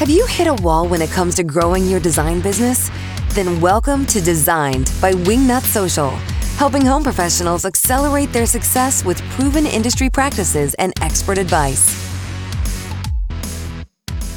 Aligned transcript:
Have 0.00 0.08
you 0.08 0.24
hit 0.28 0.46
a 0.46 0.54
wall 0.62 0.88
when 0.88 1.02
it 1.02 1.10
comes 1.10 1.34
to 1.34 1.44
growing 1.44 1.86
your 1.86 2.00
design 2.00 2.40
business? 2.40 2.90
Then 3.34 3.60
welcome 3.60 4.06
to 4.06 4.18
Designed 4.22 4.90
by 4.98 5.12
Wingnut 5.12 5.60
Social, 5.60 6.08
helping 6.56 6.86
home 6.86 7.02
professionals 7.02 7.66
accelerate 7.66 8.32
their 8.32 8.46
success 8.46 9.04
with 9.04 9.20
proven 9.32 9.66
industry 9.66 10.08
practices 10.08 10.72
and 10.78 10.94
expert 11.02 11.36
advice. 11.36 11.86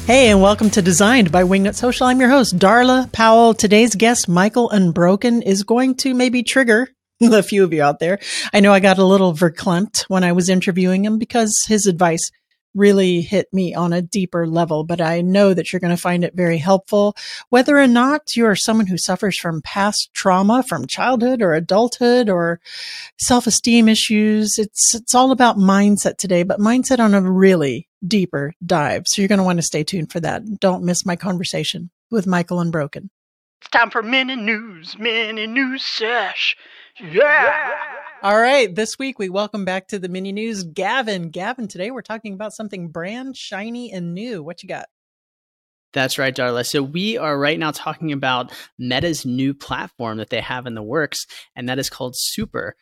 Hey, 0.06 0.28
and 0.28 0.42
welcome 0.42 0.68
to 0.68 0.82
Designed 0.82 1.32
by 1.32 1.44
Wingnut 1.44 1.76
Social. 1.76 2.08
I'm 2.08 2.20
your 2.20 2.28
host, 2.28 2.58
Darla 2.58 3.10
Powell. 3.12 3.54
Today's 3.54 3.94
guest, 3.94 4.28
Michael 4.28 4.68
Unbroken, 4.68 5.40
is 5.40 5.62
going 5.62 5.94
to 5.94 6.12
maybe 6.12 6.42
trigger 6.42 6.90
a 7.22 7.42
few 7.42 7.64
of 7.64 7.72
you 7.72 7.82
out 7.82 8.00
there. 8.00 8.18
I 8.52 8.60
know 8.60 8.74
I 8.74 8.80
got 8.80 8.98
a 8.98 9.04
little 9.06 9.32
verklempt 9.32 10.02
when 10.08 10.24
I 10.24 10.32
was 10.32 10.50
interviewing 10.50 11.06
him 11.06 11.16
because 11.16 11.64
his 11.66 11.86
advice 11.86 12.30
really 12.74 13.20
hit 13.20 13.52
me 13.52 13.74
on 13.74 13.92
a 13.92 14.02
deeper 14.02 14.46
level, 14.46 14.84
but 14.84 15.00
I 15.00 15.20
know 15.20 15.54
that 15.54 15.72
you're 15.72 15.80
going 15.80 15.94
to 15.94 16.00
find 16.00 16.24
it 16.24 16.34
very 16.34 16.58
helpful. 16.58 17.16
Whether 17.50 17.78
or 17.78 17.86
not 17.86 18.36
you 18.36 18.46
are 18.46 18.56
someone 18.56 18.86
who 18.86 18.98
suffers 18.98 19.38
from 19.38 19.62
past 19.62 20.10
trauma 20.12 20.62
from 20.62 20.86
childhood 20.86 21.40
or 21.40 21.54
adulthood 21.54 22.28
or 22.28 22.60
self-esteem 23.18 23.88
issues, 23.88 24.58
it's, 24.58 24.94
it's 24.94 25.14
all 25.14 25.30
about 25.30 25.56
mindset 25.56 26.16
today, 26.18 26.42
but 26.42 26.58
mindset 26.60 26.98
on 26.98 27.14
a 27.14 27.20
really 27.20 27.88
deeper 28.06 28.52
dive. 28.64 29.04
So 29.06 29.22
you're 29.22 29.28
going 29.28 29.38
to 29.38 29.44
want 29.44 29.58
to 29.58 29.62
stay 29.62 29.84
tuned 29.84 30.12
for 30.12 30.20
that. 30.20 30.60
Don't 30.60 30.84
miss 30.84 31.06
my 31.06 31.16
conversation 31.16 31.90
with 32.10 32.26
Michael 32.26 32.60
Unbroken. 32.60 33.10
It's 33.60 33.70
time 33.70 33.90
for 33.90 34.02
mini 34.02 34.36
news, 34.36 34.98
mini 34.98 35.46
news 35.46 35.84
sesh. 35.84 36.56
Yeah. 37.00 37.72
All 38.24 38.40
right. 38.40 38.74
This 38.74 38.98
week 38.98 39.18
we 39.18 39.28
welcome 39.28 39.66
back 39.66 39.88
to 39.88 39.98
the 39.98 40.08
mini 40.08 40.32
news 40.32 40.62
Gavin. 40.62 41.28
Gavin, 41.28 41.68
today 41.68 41.90
we're 41.90 42.00
talking 42.00 42.32
about 42.32 42.54
something 42.54 42.88
brand, 42.88 43.36
shiny, 43.36 43.92
and 43.92 44.14
new. 44.14 44.42
What 44.42 44.62
you 44.62 44.66
got? 44.66 44.86
That's 45.92 46.16
right, 46.16 46.34
Darla. 46.34 46.64
So 46.66 46.82
we 46.82 47.18
are 47.18 47.38
right 47.38 47.58
now 47.58 47.70
talking 47.70 48.12
about 48.12 48.50
Meta's 48.78 49.26
new 49.26 49.52
platform 49.52 50.16
that 50.16 50.30
they 50.30 50.40
have 50.40 50.64
in 50.64 50.74
the 50.74 50.82
works, 50.82 51.26
and 51.54 51.68
that 51.68 51.78
is 51.78 51.90
called 51.90 52.14
Super. 52.16 52.76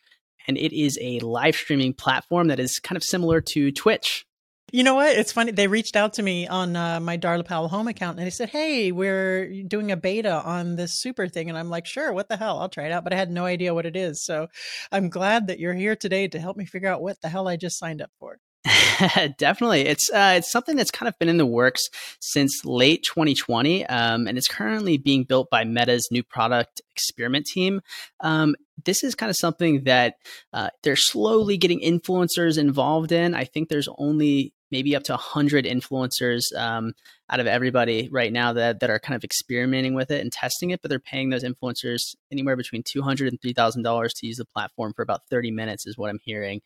And 0.47 0.57
it 0.57 0.71
is 0.71 0.97
a 1.01 1.19
live 1.19 1.57
streaming 1.57 1.93
platform 1.93 2.47
that 2.47 2.61
is 2.61 2.79
kind 2.79 2.95
of 2.95 3.03
similar 3.03 3.41
to 3.41 3.73
Twitch. 3.73 4.25
You 4.73 4.83
know 4.83 4.95
what? 4.95 5.15
It's 5.15 5.31
funny. 5.31 5.51
They 5.51 5.67
reached 5.67 5.95
out 5.95 6.13
to 6.13 6.23
me 6.23 6.47
on 6.47 6.75
uh, 6.75 6.99
my 6.99 7.15
Darla 7.15 7.45
Powell 7.45 7.67
home 7.67 7.87
account 7.87 8.17
and 8.17 8.25
they 8.25 8.31
said, 8.31 8.49
Hey, 8.49 8.91
we're 8.91 9.61
doing 9.61 9.91
a 9.91 9.95
beta 9.95 10.41
on 10.41 10.77
this 10.77 10.99
super 10.99 11.27
thing. 11.27 11.47
And 11.47 11.55
I'm 11.55 11.69
like, 11.69 11.85
Sure, 11.85 12.11
what 12.11 12.27
the 12.27 12.37
hell? 12.37 12.57
I'll 12.57 12.69
try 12.69 12.85
it 12.87 12.91
out. 12.91 13.03
But 13.03 13.13
I 13.13 13.17
had 13.17 13.29
no 13.29 13.45
idea 13.45 13.75
what 13.75 13.85
it 13.85 13.95
is. 13.95 14.25
So 14.25 14.47
I'm 14.91 15.11
glad 15.11 15.45
that 15.45 15.59
you're 15.59 15.75
here 15.75 15.95
today 15.95 16.27
to 16.27 16.39
help 16.39 16.57
me 16.57 16.65
figure 16.65 16.89
out 16.89 17.03
what 17.03 17.21
the 17.21 17.29
hell 17.29 17.47
I 17.47 17.55
just 17.55 17.77
signed 17.77 18.01
up 18.01 18.09
for. 18.19 18.39
Definitely, 19.37 19.81
it's 19.81 20.09
uh, 20.09 20.35
it's 20.37 20.49
something 20.49 20.77
that's 20.77 20.89
kind 20.89 21.09
of 21.09 21.19
been 21.19 21.27
in 21.27 21.37
the 21.37 21.45
works 21.45 21.81
since 22.21 22.63
late 22.63 23.03
2020, 23.03 23.85
um, 23.87 24.25
and 24.25 24.37
it's 24.37 24.47
currently 24.47 24.97
being 24.97 25.25
built 25.25 25.49
by 25.49 25.65
Meta's 25.65 26.07
new 26.11 26.23
product 26.23 26.81
experiment 26.95 27.45
team. 27.45 27.81
Um, 28.21 28.55
this 28.85 29.03
is 29.03 29.15
kind 29.15 29.29
of 29.29 29.35
something 29.35 29.83
that 29.83 30.15
uh, 30.53 30.69
they're 30.81 30.95
slowly 30.95 31.57
getting 31.57 31.81
influencers 31.81 32.57
involved 32.57 33.11
in. 33.11 33.35
I 33.35 33.43
think 33.43 33.67
there's 33.67 33.89
only 33.97 34.53
maybe 34.73 34.95
up 34.95 35.03
to 35.03 35.13
100 35.13 35.65
influencers 35.65 36.51
um, 36.57 36.93
out 37.29 37.39
of 37.39 37.45
everybody 37.45 38.09
right 38.11 38.33
now 38.33 38.51
that, 38.51 38.79
that 38.79 38.89
are 38.89 38.99
kind 38.99 39.15
of 39.15 39.23
experimenting 39.23 39.93
with 39.93 40.09
it 40.09 40.19
and 40.19 40.33
testing 40.33 40.71
it, 40.71 40.81
but 40.81 40.89
they're 40.89 40.99
paying 40.99 41.29
those 41.29 41.43
influencers 41.43 42.15
anywhere 42.31 42.57
between 42.57 42.81
$200 42.81 43.27
and 43.27 43.39
$3,000 43.39 44.09
to 44.15 44.27
use 44.27 44.37
the 44.37 44.45
platform 44.45 44.91
for 44.91 45.03
about 45.03 45.21
30 45.29 45.51
minutes, 45.51 45.85
is 45.85 45.95
what 45.95 46.09
I'm 46.09 46.19
hearing. 46.25 46.61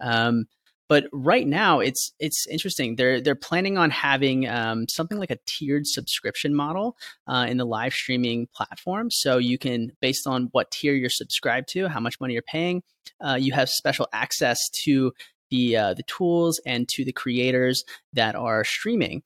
Um, 0.00 0.46
but 0.88 1.04
right 1.12 1.46
now, 1.46 1.78
it's 1.78 2.12
it's 2.18 2.48
interesting. 2.48 2.96
They're 2.96 3.20
they're 3.20 3.36
planning 3.36 3.78
on 3.78 3.90
having 3.90 4.48
um, 4.48 4.88
something 4.88 5.18
like 5.18 5.30
a 5.30 5.38
tiered 5.46 5.86
subscription 5.86 6.52
model 6.52 6.96
uh, 7.28 7.46
in 7.48 7.58
the 7.58 7.64
live 7.64 7.92
streaming 7.92 8.48
platform. 8.52 9.08
So 9.12 9.38
you 9.38 9.56
can, 9.56 9.92
based 10.00 10.26
on 10.26 10.48
what 10.50 10.72
tier 10.72 10.94
you're 10.94 11.08
subscribed 11.08 11.68
to, 11.74 11.86
how 11.86 12.00
much 12.00 12.18
money 12.20 12.32
you're 12.32 12.42
paying, 12.42 12.82
uh, 13.24 13.36
you 13.40 13.52
have 13.52 13.68
special 13.68 14.08
access 14.12 14.58
to 14.82 15.12
the 15.50 15.76
uh, 15.76 15.94
the 15.94 16.02
tools 16.04 16.60
and 16.66 16.88
to 16.88 17.04
the 17.04 17.12
creators 17.12 17.84
that 18.12 18.34
are 18.34 18.64
streaming. 18.64 19.22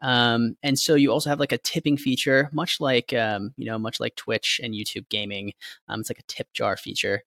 Um, 0.00 0.56
and 0.62 0.78
so 0.78 0.94
you 0.94 1.10
also 1.10 1.30
have 1.30 1.40
like 1.40 1.52
a 1.52 1.58
tipping 1.58 1.96
feature, 1.96 2.48
much 2.52 2.80
like 2.80 3.12
um, 3.12 3.52
you 3.56 3.66
know, 3.66 3.78
much 3.78 4.00
like 4.00 4.16
Twitch 4.16 4.60
and 4.62 4.74
YouTube 4.74 5.08
gaming. 5.08 5.52
Um, 5.88 6.00
it's 6.00 6.10
like 6.10 6.20
a 6.20 6.28
tip 6.28 6.52
jar 6.52 6.76
feature. 6.76 7.22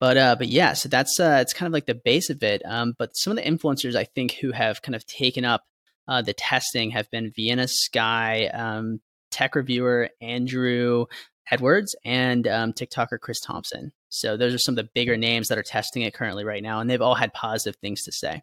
But 0.00 0.16
uh, 0.16 0.36
but 0.36 0.48
yeah, 0.48 0.72
so 0.72 0.88
that's 0.88 1.20
uh, 1.20 1.38
it's 1.40 1.52
kind 1.52 1.66
of 1.66 1.72
like 1.72 1.86
the 1.86 1.94
base 1.94 2.30
of 2.30 2.42
it. 2.42 2.62
Um, 2.64 2.94
but 2.98 3.16
some 3.16 3.36
of 3.36 3.36
the 3.36 3.50
influencers 3.50 3.96
I 3.96 4.04
think 4.04 4.32
who 4.32 4.52
have 4.52 4.82
kind 4.82 4.96
of 4.96 5.06
taken 5.06 5.44
up 5.44 5.64
uh, 6.08 6.22
the 6.22 6.32
testing 6.32 6.90
have 6.90 7.10
been 7.10 7.32
Vienna 7.36 7.68
Sky, 7.68 8.46
um, 8.48 9.00
tech 9.30 9.54
reviewer 9.54 10.08
Andrew 10.20 11.06
Edwards, 11.50 11.94
and 12.04 12.46
um, 12.46 12.72
TikToker 12.72 13.20
Chris 13.20 13.40
Thompson. 13.40 13.92
So 14.08 14.36
those 14.36 14.54
are 14.54 14.58
some 14.58 14.72
of 14.72 14.76
the 14.76 14.90
bigger 14.94 15.16
names 15.16 15.48
that 15.48 15.58
are 15.58 15.62
testing 15.62 16.02
it 16.02 16.14
currently 16.14 16.44
right 16.44 16.62
now, 16.62 16.80
and 16.80 16.88
they've 16.88 17.02
all 17.02 17.14
had 17.14 17.32
positive 17.32 17.76
things 17.76 18.04
to 18.04 18.12
say. 18.12 18.42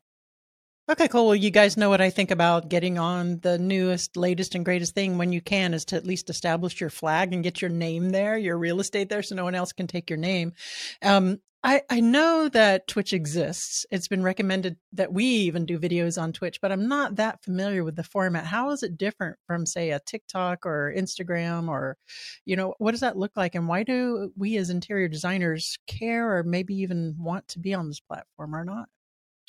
Okay, 0.89 1.09
cool. 1.09 1.25
Well, 1.25 1.35
you 1.35 1.51
guys 1.51 1.75
know 1.75 1.89
what 1.89 1.99
I 1.99 2.09
think 2.09 2.31
about 2.31 2.69
getting 2.69 2.97
on 2.97 3.39
the 3.39 3.57
newest, 3.57 4.15
latest, 4.15 4.55
and 4.55 4.63
greatest 4.63 4.95
thing 4.95 5.17
when 5.17 5.33
you 5.33 5.41
can 5.41 5.73
is 5.73 5.83
to 5.85 5.97
at 5.97 6.07
least 6.07 6.29
establish 6.29 6.79
your 6.79 6.89
flag 6.89 7.33
and 7.33 7.43
get 7.43 7.61
your 7.61 7.69
name 7.69 8.11
there, 8.11 8.37
your 8.37 8.57
real 8.57 8.79
estate 8.79 9.09
there, 9.09 9.21
so 9.21 9.35
no 9.35 9.43
one 9.43 9.55
else 9.55 9.73
can 9.73 9.87
take 9.87 10.09
your 10.09 10.17
name. 10.17 10.53
Um, 11.01 11.41
I, 11.67 11.81
I 11.89 11.99
know 11.99 12.47
that 12.53 12.87
Twitch 12.87 13.11
exists. 13.11 13.85
It's 13.91 14.07
been 14.07 14.23
recommended 14.23 14.77
that 14.93 15.11
we 15.11 15.25
even 15.25 15.65
do 15.65 15.77
videos 15.77 16.19
on 16.19 16.31
Twitch, 16.31 16.61
but 16.61 16.71
I'm 16.71 16.87
not 16.87 17.17
that 17.17 17.43
familiar 17.43 17.83
with 17.83 17.97
the 17.97 18.05
format. 18.05 18.45
How 18.45 18.69
is 18.69 18.83
it 18.83 18.97
different 18.97 19.35
from, 19.47 19.65
say, 19.65 19.91
a 19.91 19.99
TikTok 19.99 20.65
or 20.65 20.93
Instagram 20.95 21.67
or, 21.67 21.97
you 22.45 22.55
know, 22.55 22.73
what 22.77 22.91
does 22.91 23.01
that 23.01 23.17
look 23.17 23.33
like? 23.35 23.53
And 23.53 23.67
why 23.67 23.83
do 23.83 24.31
we 24.37 24.55
as 24.55 24.69
interior 24.69 25.09
designers 25.09 25.77
care 25.87 26.37
or 26.37 26.43
maybe 26.43 26.73
even 26.75 27.17
want 27.19 27.49
to 27.49 27.59
be 27.59 27.73
on 27.73 27.89
this 27.89 27.99
platform 27.99 28.55
or 28.55 28.63
not? 28.63 28.87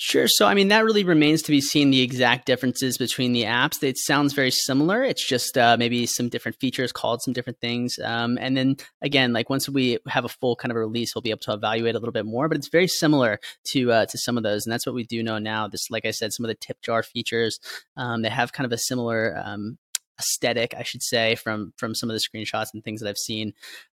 Sure. 0.01 0.29
So, 0.29 0.47
I 0.47 0.55
mean, 0.55 0.69
that 0.69 0.85
really 0.85 1.03
remains 1.03 1.43
to 1.43 1.51
be 1.51 1.61
seen 1.61 1.91
the 1.91 2.03
exact 2.03 2.47
differences 2.47 2.97
between 2.97 3.33
the 3.33 3.43
apps. 3.43 3.83
It 3.83 3.99
sounds 3.99 4.33
very 4.33 4.53
similar. 4.53 5.03
It's 5.03 5.27
just 5.27 5.59
uh, 5.59 5.77
maybe 5.77 6.07
some 6.07 6.29
different 6.29 6.57
features 6.61 6.93
called 6.93 7.21
some 7.21 7.35
different 7.35 7.61
things. 7.61 7.99
Um, 8.05 8.39
and 8.41 8.57
then 8.57 8.77
again, 9.03 9.33
like 9.33 9.51
once 9.51 9.69
we 9.69 9.99
have 10.07 10.25
a 10.25 10.29
full 10.29 10.55
kind 10.55 10.71
of 10.71 10.77
release, 10.77 11.17
we'll 11.17 11.23
be 11.23 11.31
able 11.31 11.41
to 11.41 11.53
evaluate 11.53 11.97
a 11.97 11.99
little 11.99 12.13
bit 12.13 12.27
more. 12.27 12.49
But 12.49 12.59
it's 12.59 12.69
very 12.69 12.87
similar 12.87 13.41
to 13.73 13.91
uh, 13.91 14.07
to 14.07 14.19
some 14.19 14.37
of 14.37 14.45
those, 14.45 14.65
and 14.65 14.73
that's 14.73 14.87
what 14.87 14.95
we 14.95 15.03
do 15.03 15.21
know 15.21 15.41
now. 15.41 15.67
This, 15.67 15.91
like 15.91 16.07
I 16.07 16.13
said, 16.13 16.33
some 16.33 16.45
of 16.45 16.49
the 16.49 16.55
tip 16.55 16.81
jar 16.81 17.03
features, 17.03 17.59
um, 17.97 18.23
they 18.23 18.31
have 18.31 18.53
kind 18.53 18.67
of 18.67 18.73
a 18.73 18.79
similar 18.79 19.37
um, 19.45 19.79
aesthetic, 20.21 20.75
I 20.79 20.85
should 20.85 21.03
say, 21.03 21.35
from 21.35 21.73
from 21.77 21.97
some 21.97 22.09
of 22.09 22.15
the 22.15 22.21
screenshots 22.23 22.69
and 22.73 22.85
things 22.85 23.01
that 23.01 23.09
I've 23.09 23.19
seen. 23.19 23.53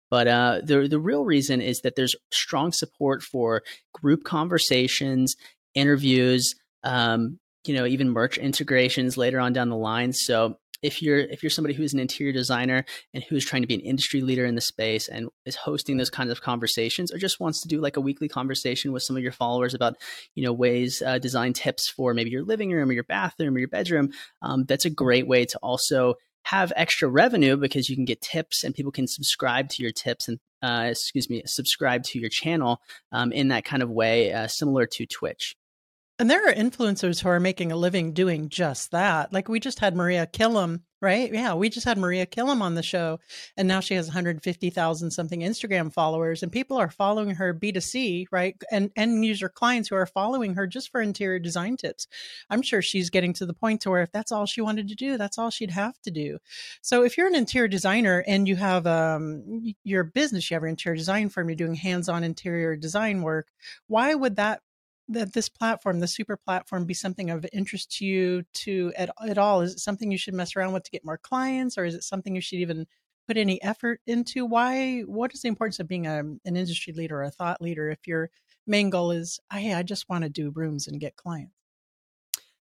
But 0.08 0.28
uh, 0.28 0.60
the 0.64 0.88
the 0.88 0.98
real 0.98 1.26
reason 1.26 1.60
is 1.60 1.80
that 1.82 1.94
there's 1.94 2.16
strong 2.32 2.72
support 2.72 3.22
for 3.22 3.62
group 3.92 4.24
conversations 4.24 5.36
interviews, 5.74 6.54
um, 6.84 7.38
you 7.66 7.74
know, 7.74 7.86
even 7.86 8.10
merch 8.10 8.38
integrations 8.38 9.16
later 9.16 9.40
on 9.40 9.52
down 9.52 9.68
the 9.68 9.76
line. 9.76 10.12
So 10.12 10.56
if 10.82 11.02
you're 11.02 11.18
if 11.18 11.42
you're 11.42 11.50
somebody 11.50 11.74
who's 11.74 11.92
an 11.92 12.00
interior 12.00 12.32
designer 12.32 12.84
and 13.12 13.22
who's 13.24 13.44
trying 13.44 13.62
to 13.62 13.68
be 13.68 13.74
an 13.74 13.80
industry 13.80 14.22
leader 14.22 14.44
in 14.44 14.54
the 14.54 14.60
space 14.60 15.08
and 15.08 15.28
is 15.44 15.56
hosting 15.56 15.96
those 15.96 16.10
kinds 16.10 16.30
of 16.30 16.40
conversations 16.40 17.12
or 17.12 17.18
just 17.18 17.40
wants 17.40 17.60
to 17.62 17.68
do 17.68 17.80
like 17.80 17.96
a 17.96 18.00
weekly 18.00 18.28
conversation 18.28 18.92
with 18.92 19.02
some 19.02 19.16
of 19.16 19.22
your 19.22 19.32
followers 19.32 19.74
about 19.74 19.96
you 20.34 20.44
know 20.44 20.52
ways 20.52 21.02
uh, 21.04 21.18
design 21.18 21.52
tips 21.52 21.88
for 21.88 22.14
maybe 22.14 22.30
your 22.30 22.44
living 22.44 22.70
room 22.70 22.88
or 22.88 22.92
your 22.92 23.04
bathroom 23.04 23.54
or 23.54 23.58
your 23.58 23.68
bedroom 23.68 24.10
um, 24.42 24.64
that's 24.64 24.84
a 24.84 24.90
great 24.90 25.26
way 25.26 25.44
to 25.44 25.58
also 25.58 26.14
have 26.44 26.72
extra 26.74 27.08
revenue 27.08 27.56
because 27.56 27.90
you 27.90 27.96
can 27.96 28.06
get 28.06 28.22
tips 28.22 28.64
and 28.64 28.74
people 28.74 28.92
can 28.92 29.06
subscribe 29.06 29.68
to 29.68 29.82
your 29.82 29.92
tips 29.92 30.28
and 30.28 30.38
uh, 30.62 30.86
excuse 30.90 31.28
me 31.28 31.42
subscribe 31.44 32.02
to 32.02 32.18
your 32.18 32.30
channel 32.30 32.80
um, 33.12 33.32
in 33.32 33.48
that 33.48 33.64
kind 33.64 33.82
of 33.82 33.90
way 33.90 34.32
uh, 34.32 34.46
similar 34.46 34.86
to 34.86 35.06
twitch 35.06 35.54
and 36.20 36.28
there 36.28 36.46
are 36.46 36.52
influencers 36.52 37.22
who 37.22 37.30
are 37.30 37.40
making 37.40 37.72
a 37.72 37.76
living 37.76 38.12
doing 38.12 38.50
just 38.50 38.90
that. 38.90 39.32
Like 39.32 39.48
we 39.48 39.58
just 39.58 39.78
had 39.78 39.96
Maria 39.96 40.26
Killam, 40.26 40.82
right? 41.00 41.32
Yeah, 41.32 41.54
we 41.54 41.70
just 41.70 41.86
had 41.86 41.96
Maria 41.96 42.26
Killam 42.26 42.60
on 42.60 42.74
the 42.74 42.82
show, 42.82 43.20
and 43.56 43.66
now 43.66 43.80
she 43.80 43.94
has 43.94 44.08
150,000 44.08 45.10
something 45.10 45.40
Instagram 45.40 45.90
followers, 45.90 46.42
and 46.42 46.52
people 46.52 46.76
are 46.76 46.90
following 46.90 47.36
her 47.36 47.54
B2C, 47.54 48.26
right? 48.30 48.54
And 48.70 48.90
end 48.96 49.24
user 49.24 49.48
clients 49.48 49.88
who 49.88 49.94
are 49.94 50.04
following 50.04 50.52
her 50.56 50.66
just 50.66 50.90
for 50.90 51.00
interior 51.00 51.38
design 51.38 51.78
tips. 51.78 52.06
I'm 52.50 52.60
sure 52.60 52.82
she's 52.82 53.08
getting 53.08 53.32
to 53.32 53.46
the 53.46 53.54
point 53.54 53.80
to 53.80 53.90
where 53.90 54.02
if 54.02 54.12
that's 54.12 54.30
all 54.30 54.44
she 54.44 54.60
wanted 54.60 54.88
to 54.88 54.94
do, 54.94 55.16
that's 55.16 55.38
all 55.38 55.48
she'd 55.48 55.70
have 55.70 55.98
to 56.02 56.10
do. 56.10 56.36
So 56.82 57.02
if 57.02 57.16
you're 57.16 57.28
an 57.28 57.34
interior 57.34 57.66
designer 57.66 58.22
and 58.26 58.46
you 58.46 58.56
have 58.56 58.86
um, 58.86 59.72
your 59.84 60.04
business, 60.04 60.50
you 60.50 60.54
have 60.56 60.62
your 60.64 60.68
interior 60.68 60.98
design 60.98 61.30
firm, 61.30 61.48
you're 61.48 61.56
doing 61.56 61.76
hands-on 61.76 62.24
interior 62.24 62.76
design 62.76 63.22
work, 63.22 63.46
why 63.86 64.14
would 64.14 64.36
that 64.36 64.60
that 65.10 65.32
this 65.32 65.48
platform, 65.48 66.00
the 66.00 66.06
super 66.06 66.36
platform, 66.36 66.84
be 66.84 66.94
something 66.94 67.30
of 67.30 67.46
interest 67.52 67.90
to 67.98 68.04
you 68.04 68.44
to 68.54 68.92
at, 68.96 69.10
at 69.26 69.38
all? 69.38 69.60
Is 69.60 69.74
it 69.74 69.80
something 69.80 70.10
you 70.10 70.18
should 70.18 70.34
mess 70.34 70.56
around 70.56 70.72
with 70.72 70.84
to 70.84 70.90
get 70.90 71.04
more 71.04 71.18
clients, 71.18 71.76
or 71.76 71.84
is 71.84 71.94
it 71.94 72.04
something 72.04 72.34
you 72.34 72.40
should 72.40 72.60
even 72.60 72.86
put 73.26 73.36
any 73.36 73.62
effort 73.62 74.00
into? 74.06 74.46
Why? 74.46 75.00
What 75.00 75.34
is 75.34 75.42
the 75.42 75.48
importance 75.48 75.80
of 75.80 75.88
being 75.88 76.06
a, 76.06 76.20
an 76.20 76.40
industry 76.44 76.92
leader 76.92 77.20
or 77.20 77.24
a 77.24 77.30
thought 77.30 77.60
leader 77.60 77.90
if 77.90 78.06
your 78.06 78.30
main 78.66 78.90
goal 78.90 79.10
is, 79.10 79.40
hey, 79.52 79.74
I 79.74 79.82
just 79.82 80.08
want 80.08 80.24
to 80.24 80.30
do 80.30 80.50
rooms 80.50 80.86
and 80.86 81.00
get 81.00 81.16
clients? 81.16 81.54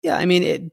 Yeah, 0.01 0.17
I 0.17 0.25
mean, 0.25 0.43
it 0.43 0.71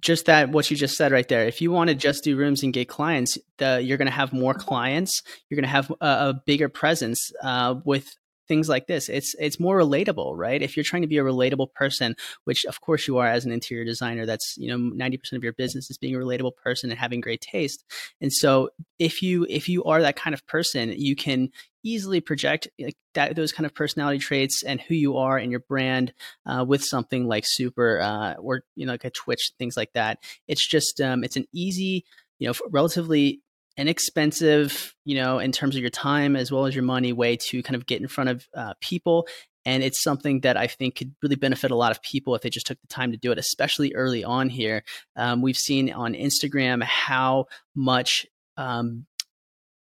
just 0.00 0.26
that 0.26 0.50
what 0.50 0.70
you 0.70 0.76
just 0.76 0.96
said 0.96 1.12
right 1.12 1.28
there 1.28 1.46
if 1.46 1.62
you 1.62 1.70
want 1.70 1.88
to 1.88 1.94
just 1.94 2.22
do 2.22 2.36
rooms 2.36 2.62
and 2.62 2.74
get 2.74 2.88
clients 2.88 3.38
the, 3.56 3.80
you're 3.82 3.96
going 3.96 4.06
to 4.06 4.12
have 4.12 4.30
more 4.30 4.52
clients 4.52 5.22
you're 5.48 5.56
going 5.56 5.64
to 5.64 5.68
have 5.68 5.90
a, 6.02 6.06
a 6.06 6.42
bigger 6.44 6.68
presence 6.68 7.32
uh, 7.42 7.74
with 7.84 8.14
things 8.52 8.68
like 8.68 8.86
this 8.86 9.08
it's 9.08 9.34
it's 9.38 9.58
more 9.58 9.78
relatable 9.78 10.36
right? 10.36 10.60
If 10.60 10.76
you're 10.76 10.84
trying 10.84 11.00
to 11.00 11.08
be 11.08 11.16
a 11.16 11.24
relatable 11.24 11.72
person 11.72 12.14
which 12.44 12.66
of 12.66 12.82
course 12.82 13.08
you 13.08 13.16
are 13.16 13.26
as 13.26 13.46
an 13.46 13.50
interior 13.50 13.86
designer 13.86 14.26
that's 14.26 14.56
you 14.58 14.68
know 14.68 14.76
90% 14.76 15.32
of 15.32 15.42
your 15.42 15.54
business 15.54 15.90
is 15.90 15.96
being 15.96 16.14
a 16.14 16.18
relatable 16.18 16.54
person 16.62 16.90
and 16.90 17.00
having 17.00 17.22
great 17.22 17.40
taste. 17.40 17.82
And 18.20 18.30
so 18.30 18.68
if 18.98 19.22
you 19.22 19.46
if 19.48 19.70
you 19.70 19.84
are 19.84 20.02
that 20.02 20.16
kind 20.16 20.34
of 20.34 20.46
person 20.46 20.92
you 20.94 21.16
can 21.16 21.48
easily 21.82 22.20
project 22.20 22.68
like 22.78 22.96
that 23.14 23.34
those 23.36 23.52
kind 23.52 23.64
of 23.64 23.74
personality 23.74 24.18
traits 24.18 24.62
and 24.62 24.78
who 24.82 24.94
you 24.94 25.16
are 25.16 25.38
and 25.38 25.50
your 25.50 25.60
brand 25.60 26.12
uh, 26.44 26.62
with 26.68 26.84
something 26.84 27.26
like 27.26 27.44
super 27.46 28.00
uh, 28.00 28.34
or 28.34 28.64
you 28.76 28.84
know 28.84 28.92
like 28.92 29.06
a 29.06 29.10
twitch 29.10 29.52
things 29.58 29.78
like 29.78 29.94
that. 29.94 30.18
It's 30.46 30.68
just 30.68 31.00
um, 31.00 31.24
it's 31.24 31.36
an 31.36 31.46
easy 31.54 32.04
you 32.38 32.48
know 32.48 32.54
relatively 32.70 33.40
inexpensive, 33.76 34.94
you 35.04 35.16
know, 35.16 35.38
in 35.38 35.52
terms 35.52 35.76
of 35.76 35.80
your 35.80 35.90
time 35.90 36.36
as 36.36 36.52
well 36.52 36.66
as 36.66 36.74
your 36.74 36.84
money 36.84 37.12
way 37.12 37.36
to 37.36 37.62
kind 37.62 37.76
of 37.76 37.86
get 37.86 38.00
in 38.00 38.08
front 38.08 38.30
of 38.30 38.46
uh, 38.56 38.74
people. 38.80 39.26
And 39.64 39.82
it's 39.82 40.02
something 40.02 40.40
that 40.40 40.56
I 40.56 40.66
think 40.66 40.96
could 40.96 41.14
really 41.22 41.36
benefit 41.36 41.70
a 41.70 41.76
lot 41.76 41.92
of 41.92 42.02
people 42.02 42.34
if 42.34 42.42
they 42.42 42.50
just 42.50 42.66
took 42.66 42.80
the 42.80 42.88
time 42.88 43.12
to 43.12 43.16
do 43.16 43.30
it, 43.30 43.38
especially 43.38 43.94
early 43.94 44.24
on 44.24 44.48
here. 44.48 44.82
Um, 45.16 45.40
we've 45.40 45.56
seen 45.56 45.92
on 45.92 46.14
Instagram 46.14 46.82
how 46.82 47.46
much 47.74 48.26
um, 48.56 49.06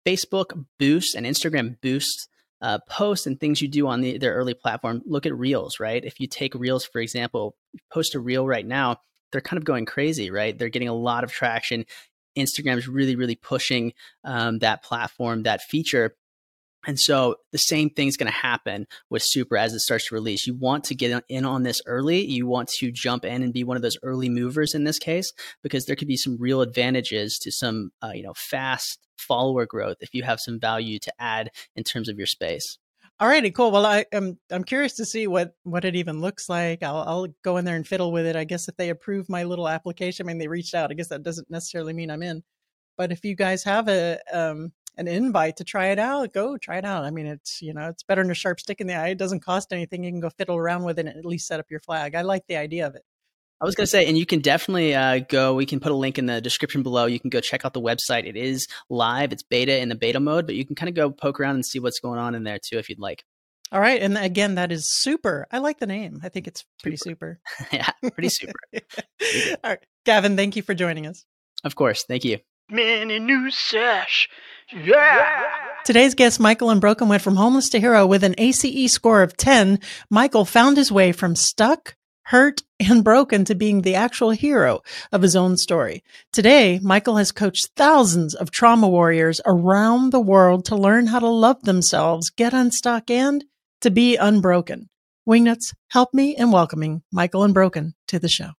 Facebook 0.05 0.65
boosts 0.79 1.13
and 1.13 1.25
Instagram 1.25 1.79
boosts 1.81 2.27
uh, 2.61 2.79
posts 2.89 3.27
and 3.27 3.39
things 3.39 3.61
you 3.61 3.67
do 3.67 3.87
on 3.87 4.01
the, 4.01 4.17
their 4.17 4.33
early 4.33 4.53
platform. 4.53 5.01
Look 5.05 5.25
at 5.25 5.37
Reels, 5.37 5.79
right? 5.79 6.03
If 6.03 6.19
you 6.19 6.27
take 6.27 6.55
Reels, 6.55 6.85
for 6.85 6.99
example, 6.99 7.55
post 7.91 8.15
a 8.15 8.19
Reel 8.19 8.47
right 8.47 8.65
now, 8.65 8.97
they're 9.31 9.41
kind 9.41 9.57
of 9.57 9.65
going 9.65 9.85
crazy, 9.85 10.31
right? 10.31 10.57
They're 10.57 10.69
getting 10.69 10.87
a 10.87 10.93
lot 10.93 11.23
of 11.23 11.31
traction. 11.31 11.85
Instagram 12.37 12.77
is 12.77 12.87
really, 12.87 13.15
really 13.15 13.35
pushing 13.35 13.93
um, 14.23 14.59
that 14.59 14.83
platform, 14.83 15.43
that 15.43 15.61
feature. 15.61 16.15
And 16.85 16.97
so 16.97 17.35
the 17.51 17.57
same 17.57 17.89
thing's 17.89 18.15
going 18.15 18.31
to 18.31 18.37
happen 18.37 18.87
with 19.09 19.21
Super 19.25 19.57
as 19.57 19.73
it 19.73 19.79
starts 19.79 20.07
to 20.07 20.15
release. 20.15 20.47
You 20.47 20.55
want 20.55 20.85
to 20.85 20.95
get 20.95 21.23
in 21.27 21.43
on 21.43 21.63
this 21.63 21.81
early. 21.85 22.23
You 22.23 22.47
want 22.47 22.69
to 22.79 22.91
jump 22.91 23.25
in 23.25 23.43
and 23.43 23.51
be 23.51 23.65
one 23.65 23.75
of 23.75 23.83
those 23.83 23.97
early 24.03 24.29
movers 24.29 24.73
in 24.73 24.85
this 24.85 24.99
case, 24.99 25.33
because 25.63 25.85
there 25.85 25.97
could 25.97 26.07
be 26.07 26.15
some 26.15 26.37
real 26.39 26.61
advantages 26.61 27.39
to 27.39 27.51
some, 27.51 27.91
uh, 28.01 28.11
you 28.13 28.23
know, 28.23 28.33
fast 28.37 28.99
follower 29.17 29.65
growth 29.65 29.97
if 29.99 30.13
you 30.13 30.23
have 30.23 30.39
some 30.39 30.59
value 30.59 30.99
to 30.99 31.11
add 31.19 31.49
in 31.75 31.83
terms 31.83 32.07
of 32.07 32.17
your 32.17 32.27
space. 32.27 32.77
Alrighty, 33.19 33.51
cool. 33.53 33.71
Well, 33.71 33.85
I 33.85 34.05
am 34.11 34.37
I'm 34.51 34.63
curious 34.63 34.93
to 34.95 35.05
see 35.05 35.25
what 35.25 35.55
what 35.63 35.85
it 35.85 35.95
even 35.95 36.21
looks 36.21 36.49
like. 36.49 36.83
I'll 36.83 36.99
I'll 36.99 37.27
go 37.43 37.57
in 37.57 37.65
there 37.65 37.75
and 37.75 37.87
fiddle 37.87 38.11
with 38.11 38.27
it. 38.27 38.35
I 38.35 38.43
guess 38.43 38.67
if 38.67 38.77
they 38.77 38.89
approve 38.89 39.27
my 39.27 39.43
little 39.43 39.67
application, 39.67 40.25
I 40.25 40.27
mean 40.27 40.37
they 40.37 40.47
reached 40.47 40.75
out. 40.75 40.91
I 40.91 40.93
guess 40.93 41.07
that 41.07 41.23
doesn't 41.23 41.49
necessarily 41.49 41.93
mean 41.93 42.11
I'm 42.11 42.21
in. 42.21 42.43
But 42.97 43.11
if 43.11 43.25
you 43.25 43.35
guys 43.35 43.63
have 43.63 43.87
a 43.89 44.19
um 44.33 44.71
an 44.97 45.07
invite 45.07 45.57
to 45.57 45.63
try 45.63 45.87
it 45.87 45.99
out, 45.99 46.33
go 46.33 46.57
try 46.57 46.77
it 46.77 46.85
out. 46.85 47.05
I 47.05 47.11
mean, 47.11 47.25
it's 47.27 47.61
you 47.61 47.73
know 47.73 47.89
it's 47.89 48.03
better 48.03 48.21
than 48.23 48.31
a 48.31 48.35
sharp 48.35 48.59
stick 48.59 48.81
in 48.81 48.87
the 48.87 48.95
eye. 48.95 49.09
It 49.09 49.17
doesn't 49.19 49.41
cost 49.41 49.73
anything. 49.73 50.03
You 50.03 50.11
can 50.11 50.19
go 50.21 50.29
fiddle 50.31 50.57
around 50.57 50.83
with 50.83 50.99
it 50.99 51.07
and 51.07 51.17
at 51.17 51.25
least 51.25 51.47
set 51.47 51.59
up 51.59 51.71
your 51.71 51.79
flag. 51.81 52.15
I 52.15 52.21
like 52.23 52.45
the 52.47 52.57
idea 52.57 52.87
of 52.87 52.95
it. 52.95 53.03
I 53.59 53.65
was 53.65 53.75
going 53.75 53.85
to 53.85 53.89
say, 53.89 54.05
and 54.05 54.17
you 54.17 54.25
can 54.25 54.39
definitely 54.39 54.93
uh, 54.93 55.19
go. 55.27 55.55
We 55.55 55.65
can 55.65 55.79
put 55.79 55.91
a 55.91 55.95
link 55.95 56.19
in 56.19 56.27
the 56.27 56.39
description 56.41 56.83
below. 56.83 57.05
You 57.05 57.19
can 57.19 57.29
go 57.29 57.39
check 57.39 57.65
out 57.65 57.73
the 57.73 57.81
website. 57.81 58.27
It 58.27 58.35
is 58.35 58.67
live. 58.89 59.31
It's 59.31 59.43
beta 59.43 59.79
in 59.79 59.89
the 59.89 59.95
beta 59.95 60.19
mode, 60.19 60.45
but 60.45 60.55
you 60.55 60.65
can 60.65 60.75
kind 60.75 60.89
of 60.89 60.95
go 60.95 61.09
poke 61.09 61.39
around 61.39 61.55
and 61.55 61.65
see 61.65 61.79
what's 61.79 61.99
going 61.99 62.19
on 62.19 62.35
in 62.35 62.43
there 62.43 62.59
too 62.63 62.77
if 62.77 62.89
you'd 62.89 62.99
like. 62.99 63.23
All 63.71 63.81
right, 63.81 64.01
and 64.01 64.17
again, 64.17 64.55
that 64.55 64.71
is 64.71 64.87
super. 64.89 65.45
I 65.51 65.57
like 65.57 65.79
the 65.79 65.87
name. 65.87 66.19
I 66.23 66.29
think 66.29 66.47
it's 66.47 66.63
pretty 66.81 66.97
super. 66.97 67.41
super. 67.57 67.69
yeah, 67.73 67.89
pretty 68.11 68.29
super. 68.29 68.53
All 69.63 69.71
right, 69.71 69.79
Gavin, 70.05 70.37
thank 70.37 70.55
you 70.55 70.61
for 70.61 70.73
joining 70.73 71.05
us. 71.05 71.25
Of 71.65 71.75
course, 71.75 72.05
thank 72.05 72.23
you. 72.23 72.37
Mini 72.69 73.19
news 73.19 73.57
sesh. 73.57 74.29
Yeah. 74.73 75.45
Today's 75.85 76.15
guest, 76.15 76.39
Michael 76.39 76.69
Unbroken, 76.69 77.07
went 77.07 77.21
from 77.21 77.37
homeless 77.37 77.69
to 77.69 77.79
hero 77.79 78.05
with 78.05 78.23
an 78.23 78.35
ACE 78.37 78.91
score 78.91 79.21
of 79.21 79.37
10. 79.37 79.79
Michael 80.09 80.43
found 80.43 80.75
his 80.75 80.91
way 80.91 81.13
from 81.13 81.35
stuck, 81.35 81.95
hurt, 82.27 82.61
and 82.79 83.03
broken 83.03 83.45
to 83.45 83.55
being 83.55 83.81
the 83.81 83.95
actual 83.95 84.31
hero 84.31 84.81
of 85.13 85.21
his 85.21 85.35
own 85.35 85.55
story. 85.55 86.03
Today, 86.33 86.77
Michael 86.83 87.15
has 87.15 87.31
coached 87.31 87.69
thousands 87.77 88.35
of 88.35 88.51
trauma 88.51 88.89
warriors 88.89 89.39
around 89.45 90.11
the 90.11 90.19
world 90.19 90.65
to 90.65 90.75
learn 90.75 91.07
how 91.07 91.19
to 91.19 91.27
love 91.27 91.61
themselves, 91.63 92.29
get 92.29 92.53
unstuck, 92.53 93.09
and 93.09 93.45
to 93.79 93.89
be 93.89 94.17
unbroken. 94.17 94.89
Wingnuts, 95.27 95.73
help 95.89 96.13
me 96.13 96.35
in 96.35 96.51
welcoming 96.51 97.01
Michael 97.11 97.43
Unbroken 97.43 97.95
to 98.07 98.19
the 98.19 98.29
show. 98.29 98.51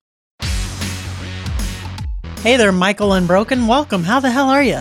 Hey 2.41 2.57
there, 2.57 2.73
Michael 2.73 3.13
Unbroken. 3.13 3.67
Welcome. 3.67 4.03
How 4.03 4.21
the 4.21 4.31
hell 4.31 4.49
are 4.49 4.63
you? 4.63 4.81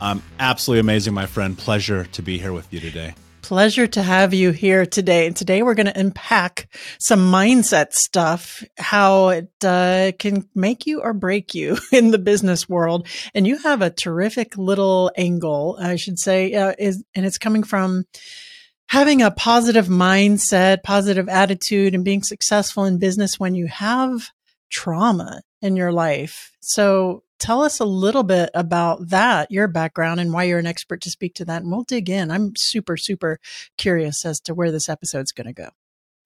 I'm 0.00 0.22
absolutely 0.40 0.80
amazing, 0.80 1.12
my 1.12 1.26
friend. 1.26 1.58
Pleasure 1.58 2.04
to 2.06 2.22
be 2.22 2.38
here 2.38 2.52
with 2.52 2.72
you 2.72 2.80
today. 2.80 3.14
Pleasure 3.44 3.86
to 3.86 4.02
have 4.02 4.32
you 4.32 4.52
here 4.52 4.86
today. 4.86 5.26
And 5.26 5.36
today 5.36 5.62
we're 5.62 5.74
going 5.74 5.84
to 5.84 6.00
unpack 6.00 6.66
some 6.98 7.30
mindset 7.30 7.92
stuff, 7.92 8.64
how 8.78 9.28
it 9.28 9.50
uh, 9.62 10.12
can 10.18 10.48
make 10.54 10.86
you 10.86 11.02
or 11.02 11.12
break 11.12 11.54
you 11.54 11.76
in 11.92 12.10
the 12.10 12.18
business 12.18 12.70
world. 12.70 13.06
And 13.34 13.46
you 13.46 13.58
have 13.58 13.82
a 13.82 13.90
terrific 13.90 14.56
little 14.56 15.12
angle, 15.14 15.76
I 15.78 15.96
should 15.96 16.18
say, 16.18 16.54
uh, 16.54 16.72
is, 16.78 17.04
and 17.14 17.26
it's 17.26 17.36
coming 17.36 17.64
from 17.64 18.04
having 18.86 19.20
a 19.20 19.30
positive 19.30 19.88
mindset, 19.88 20.82
positive 20.82 21.28
attitude, 21.28 21.94
and 21.94 22.02
being 22.02 22.22
successful 22.22 22.86
in 22.86 22.98
business 22.98 23.38
when 23.38 23.54
you 23.54 23.66
have 23.66 24.30
trauma 24.70 25.42
in 25.64 25.76
your 25.76 25.92
life. 25.92 26.52
So 26.60 27.22
tell 27.38 27.62
us 27.62 27.80
a 27.80 27.86
little 27.86 28.22
bit 28.22 28.50
about 28.52 29.08
that, 29.08 29.50
your 29.50 29.66
background, 29.66 30.20
and 30.20 30.30
why 30.30 30.44
you're 30.44 30.58
an 30.58 30.66
expert 30.66 31.00
to 31.00 31.10
speak 31.10 31.34
to 31.36 31.44
that. 31.46 31.62
And 31.62 31.72
we'll 31.72 31.84
dig 31.84 32.10
in. 32.10 32.30
I'm 32.30 32.52
super, 32.54 32.98
super 32.98 33.40
curious 33.78 34.26
as 34.26 34.40
to 34.40 34.54
where 34.54 34.70
this 34.70 34.90
episode's 34.90 35.32
going 35.32 35.46
to 35.46 35.54
go. 35.54 35.70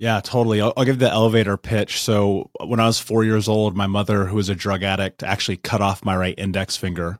Yeah, 0.00 0.20
totally. 0.20 0.60
I'll, 0.60 0.72
I'll, 0.76 0.84
give 0.84 0.98
the 0.98 1.10
elevator 1.10 1.56
pitch. 1.56 2.00
So, 2.00 2.50
when 2.64 2.78
I 2.78 2.86
was 2.86 3.00
four 3.00 3.24
years 3.24 3.48
old, 3.48 3.76
my 3.76 3.88
mother, 3.88 4.26
who 4.26 4.36
was 4.36 4.48
a 4.48 4.54
drug 4.54 4.84
addict, 4.84 5.24
actually 5.24 5.56
cut 5.56 5.80
off 5.80 6.04
my 6.04 6.16
right 6.16 6.36
index 6.38 6.76
finger. 6.76 7.18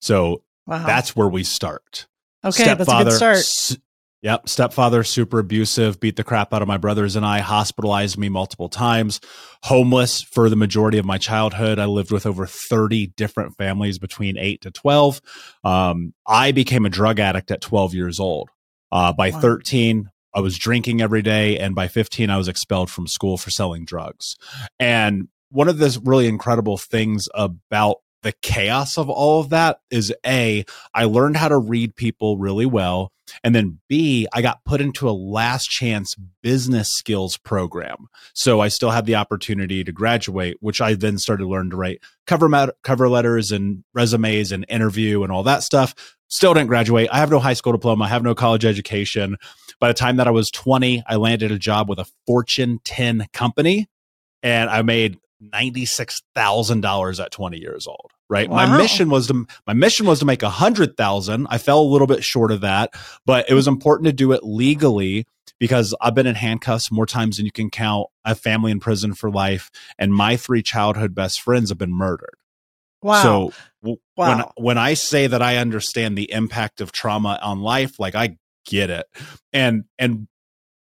So, 0.00 0.42
wow. 0.66 0.84
that's 0.86 1.14
where 1.14 1.28
we 1.28 1.44
start. 1.44 2.06
Okay, 2.44 2.64
Stepfather, 2.64 3.04
that's 3.04 3.22
a 3.22 3.24
good 3.24 3.36
start. 3.36 3.80
Yep. 4.26 4.48
Stepfather, 4.48 5.04
super 5.04 5.38
abusive, 5.38 6.00
beat 6.00 6.16
the 6.16 6.24
crap 6.24 6.52
out 6.52 6.60
of 6.60 6.66
my 6.66 6.78
brothers 6.78 7.14
and 7.14 7.24
I, 7.24 7.38
hospitalized 7.38 8.18
me 8.18 8.28
multiple 8.28 8.68
times, 8.68 9.20
homeless 9.62 10.20
for 10.20 10.50
the 10.50 10.56
majority 10.56 10.98
of 10.98 11.04
my 11.04 11.16
childhood. 11.16 11.78
I 11.78 11.84
lived 11.84 12.10
with 12.10 12.26
over 12.26 12.44
30 12.44 13.06
different 13.16 13.56
families 13.56 14.00
between 14.00 14.36
8 14.36 14.62
to 14.62 14.72
12. 14.72 15.20
Um, 15.62 16.12
I 16.26 16.50
became 16.50 16.84
a 16.84 16.88
drug 16.88 17.20
addict 17.20 17.52
at 17.52 17.60
12 17.60 17.94
years 17.94 18.18
old. 18.18 18.50
Uh, 18.90 19.12
by 19.12 19.30
wow. 19.30 19.38
13, 19.38 20.10
I 20.34 20.40
was 20.40 20.58
drinking 20.58 21.00
every 21.00 21.22
day. 21.22 21.60
And 21.60 21.76
by 21.76 21.86
15, 21.86 22.28
I 22.28 22.36
was 22.36 22.48
expelled 22.48 22.90
from 22.90 23.06
school 23.06 23.38
for 23.38 23.50
selling 23.50 23.84
drugs. 23.84 24.34
And 24.80 25.28
one 25.50 25.68
of 25.68 25.78
the 25.78 26.00
really 26.04 26.26
incredible 26.26 26.78
things 26.78 27.28
about 27.32 27.98
the 28.26 28.34
chaos 28.42 28.98
of 28.98 29.08
all 29.08 29.38
of 29.38 29.50
that 29.50 29.78
is 29.88 30.12
A, 30.26 30.64
I 30.92 31.04
learned 31.04 31.36
how 31.36 31.46
to 31.46 31.56
read 31.56 31.94
people 31.94 32.38
really 32.38 32.66
well. 32.66 33.12
And 33.44 33.54
then 33.54 33.78
B, 33.88 34.26
I 34.32 34.42
got 34.42 34.64
put 34.64 34.80
into 34.80 35.08
a 35.08 35.12
last 35.12 35.70
chance 35.70 36.16
business 36.42 36.90
skills 36.92 37.36
program. 37.36 38.08
So 38.34 38.60
I 38.60 38.66
still 38.66 38.90
had 38.90 39.06
the 39.06 39.14
opportunity 39.14 39.84
to 39.84 39.92
graduate, 39.92 40.56
which 40.58 40.80
I 40.80 40.94
then 40.94 41.18
started 41.18 41.44
to 41.44 41.48
learn 41.48 41.70
to 41.70 41.76
write 41.76 42.00
cover, 42.26 42.48
mat- 42.48 42.74
cover 42.82 43.08
letters 43.08 43.52
and 43.52 43.84
resumes 43.94 44.50
and 44.50 44.66
interview 44.68 45.22
and 45.22 45.30
all 45.30 45.44
that 45.44 45.62
stuff. 45.62 45.94
Still 46.26 46.52
didn't 46.52 46.66
graduate. 46.66 47.08
I 47.12 47.18
have 47.18 47.30
no 47.30 47.38
high 47.38 47.54
school 47.54 47.72
diploma. 47.72 48.06
I 48.06 48.08
have 48.08 48.24
no 48.24 48.34
college 48.34 48.64
education. 48.64 49.36
By 49.78 49.86
the 49.86 49.94
time 49.94 50.16
that 50.16 50.26
I 50.26 50.32
was 50.32 50.50
20, 50.50 51.04
I 51.06 51.14
landed 51.14 51.52
a 51.52 51.60
job 51.60 51.88
with 51.88 52.00
a 52.00 52.10
Fortune 52.26 52.80
10 52.82 53.28
company 53.32 53.86
and 54.42 54.68
I 54.68 54.82
made 54.82 55.18
$96,000 55.42 57.24
at 57.24 57.30
20 57.30 57.58
years 57.58 57.86
old 57.86 58.10
right? 58.28 58.50
Wow. 58.50 58.66
my 58.66 58.76
mission 58.78 59.08
was 59.08 59.28
to 59.28 59.46
my 59.68 59.72
mission 59.72 60.04
was 60.04 60.18
to 60.18 60.24
make 60.24 60.42
a 60.42 60.50
hundred 60.50 60.96
thousand. 60.96 61.46
I 61.48 61.58
fell 61.58 61.80
a 61.80 61.86
little 61.86 62.08
bit 62.08 62.24
short 62.24 62.50
of 62.50 62.62
that 62.62 62.92
but 63.24 63.48
it 63.48 63.54
was 63.54 63.68
important 63.68 64.06
to 64.06 64.12
do 64.12 64.32
it 64.32 64.42
legally 64.42 65.26
because 65.60 65.94
i've 66.00 66.14
been 66.14 66.26
in 66.26 66.34
handcuffs 66.34 66.90
more 66.90 67.06
times 67.06 67.36
than 67.36 67.46
you 67.46 67.52
can 67.52 67.70
count. 67.70 68.08
I 68.24 68.30
have 68.30 68.40
family 68.40 68.72
in 68.72 68.80
prison 68.80 69.14
for 69.14 69.30
life 69.30 69.70
and 69.96 70.12
my 70.12 70.36
three 70.36 70.62
childhood 70.62 71.14
best 71.14 71.40
friends 71.40 71.68
have 71.68 71.78
been 71.78 71.94
murdered. 71.94 72.34
Wow. 73.00 73.22
so 73.22 73.52
w- 73.82 73.98
wow. 74.16 74.28
when 74.28 74.44
when 74.56 74.78
i 74.78 74.94
say 74.94 75.28
that 75.28 75.42
i 75.42 75.58
understand 75.58 76.18
the 76.18 76.32
impact 76.32 76.80
of 76.80 76.90
trauma 76.90 77.38
on 77.40 77.60
life 77.60 78.00
like 78.00 78.16
i 78.16 78.36
get 78.66 78.90
it. 78.90 79.06
And 79.52 79.84
and 79.98 80.28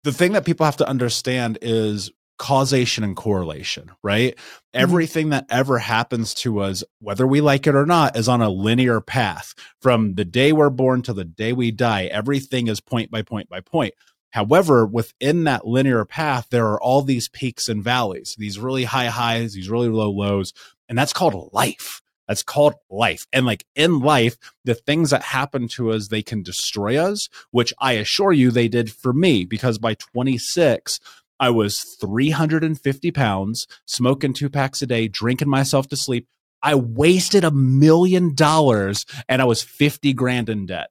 the 0.03 0.11
thing 0.11 0.31
that 0.33 0.45
people 0.45 0.65
have 0.65 0.77
to 0.77 0.87
understand 0.87 1.59
is 1.61 2.11
causation 2.37 3.03
and 3.03 3.15
correlation, 3.15 3.91
right? 4.01 4.35
Mm-hmm. 4.35 4.81
Everything 4.81 5.29
that 5.29 5.45
ever 5.49 5.79
happens 5.79 6.33
to 6.35 6.59
us, 6.59 6.83
whether 6.99 7.27
we 7.27 7.41
like 7.41 7.67
it 7.67 7.75
or 7.75 7.85
not, 7.85 8.17
is 8.17 8.27
on 8.27 8.41
a 8.41 8.49
linear 8.49 9.01
path. 9.01 9.53
From 9.81 10.15
the 10.15 10.25
day 10.25 10.51
we're 10.51 10.69
born 10.69 11.01
to 11.03 11.13
the 11.13 11.25
day 11.25 11.53
we 11.53 11.71
die, 11.71 12.05
everything 12.05 12.67
is 12.67 12.79
point 12.79 13.11
by 13.11 13.21
point 13.21 13.49
by 13.49 13.61
point. 13.61 13.93
However, 14.31 14.83
within 14.85 15.43
that 15.43 15.67
linear 15.67 16.05
path, 16.05 16.47
there 16.49 16.65
are 16.65 16.81
all 16.81 17.03
these 17.03 17.29
peaks 17.29 17.69
and 17.69 17.83
valleys, 17.83 18.35
these 18.37 18.57
really 18.57 18.85
high 18.85 19.05
highs, 19.05 19.53
these 19.53 19.69
really 19.69 19.89
low 19.89 20.09
lows. 20.09 20.53
And 20.89 20.97
that's 20.97 21.13
called 21.13 21.51
life. 21.53 22.01
That's 22.27 22.41
called 22.41 22.73
life. 22.89 23.27
And 23.31 23.45
like 23.45 23.65
in 23.75 23.99
life, 23.99 24.37
the 24.63 24.75
things 24.75 25.09
that 25.11 25.21
happen 25.21 25.67
to 25.69 25.91
us, 25.91 26.07
they 26.07 26.23
can 26.23 26.41
destroy 26.41 26.97
us, 26.97 27.29
which 27.51 27.73
I 27.79 27.93
assure 27.93 28.31
you 28.31 28.49
they 28.49 28.67
did 28.67 28.91
for 28.91 29.13
me 29.13 29.45
because 29.45 29.77
by 29.77 29.93
26, 29.95 30.99
I 31.43 31.49
was 31.49 31.81
350 31.99 33.11
pounds, 33.11 33.67
smoking 33.85 34.31
two 34.31 34.49
packs 34.49 34.81
a 34.81 34.87
day, 34.87 35.09
drinking 35.09 35.49
myself 35.49 35.89
to 35.89 35.97
sleep. 35.97 36.25
I 36.61 36.75
wasted 36.75 37.43
a 37.43 37.51
million 37.51 38.33
dollars 38.33 39.05
and 39.27 39.41
I 39.41 39.45
was 39.45 39.61
50 39.61 40.13
grand 40.13 40.47
in 40.47 40.67
debt. 40.67 40.87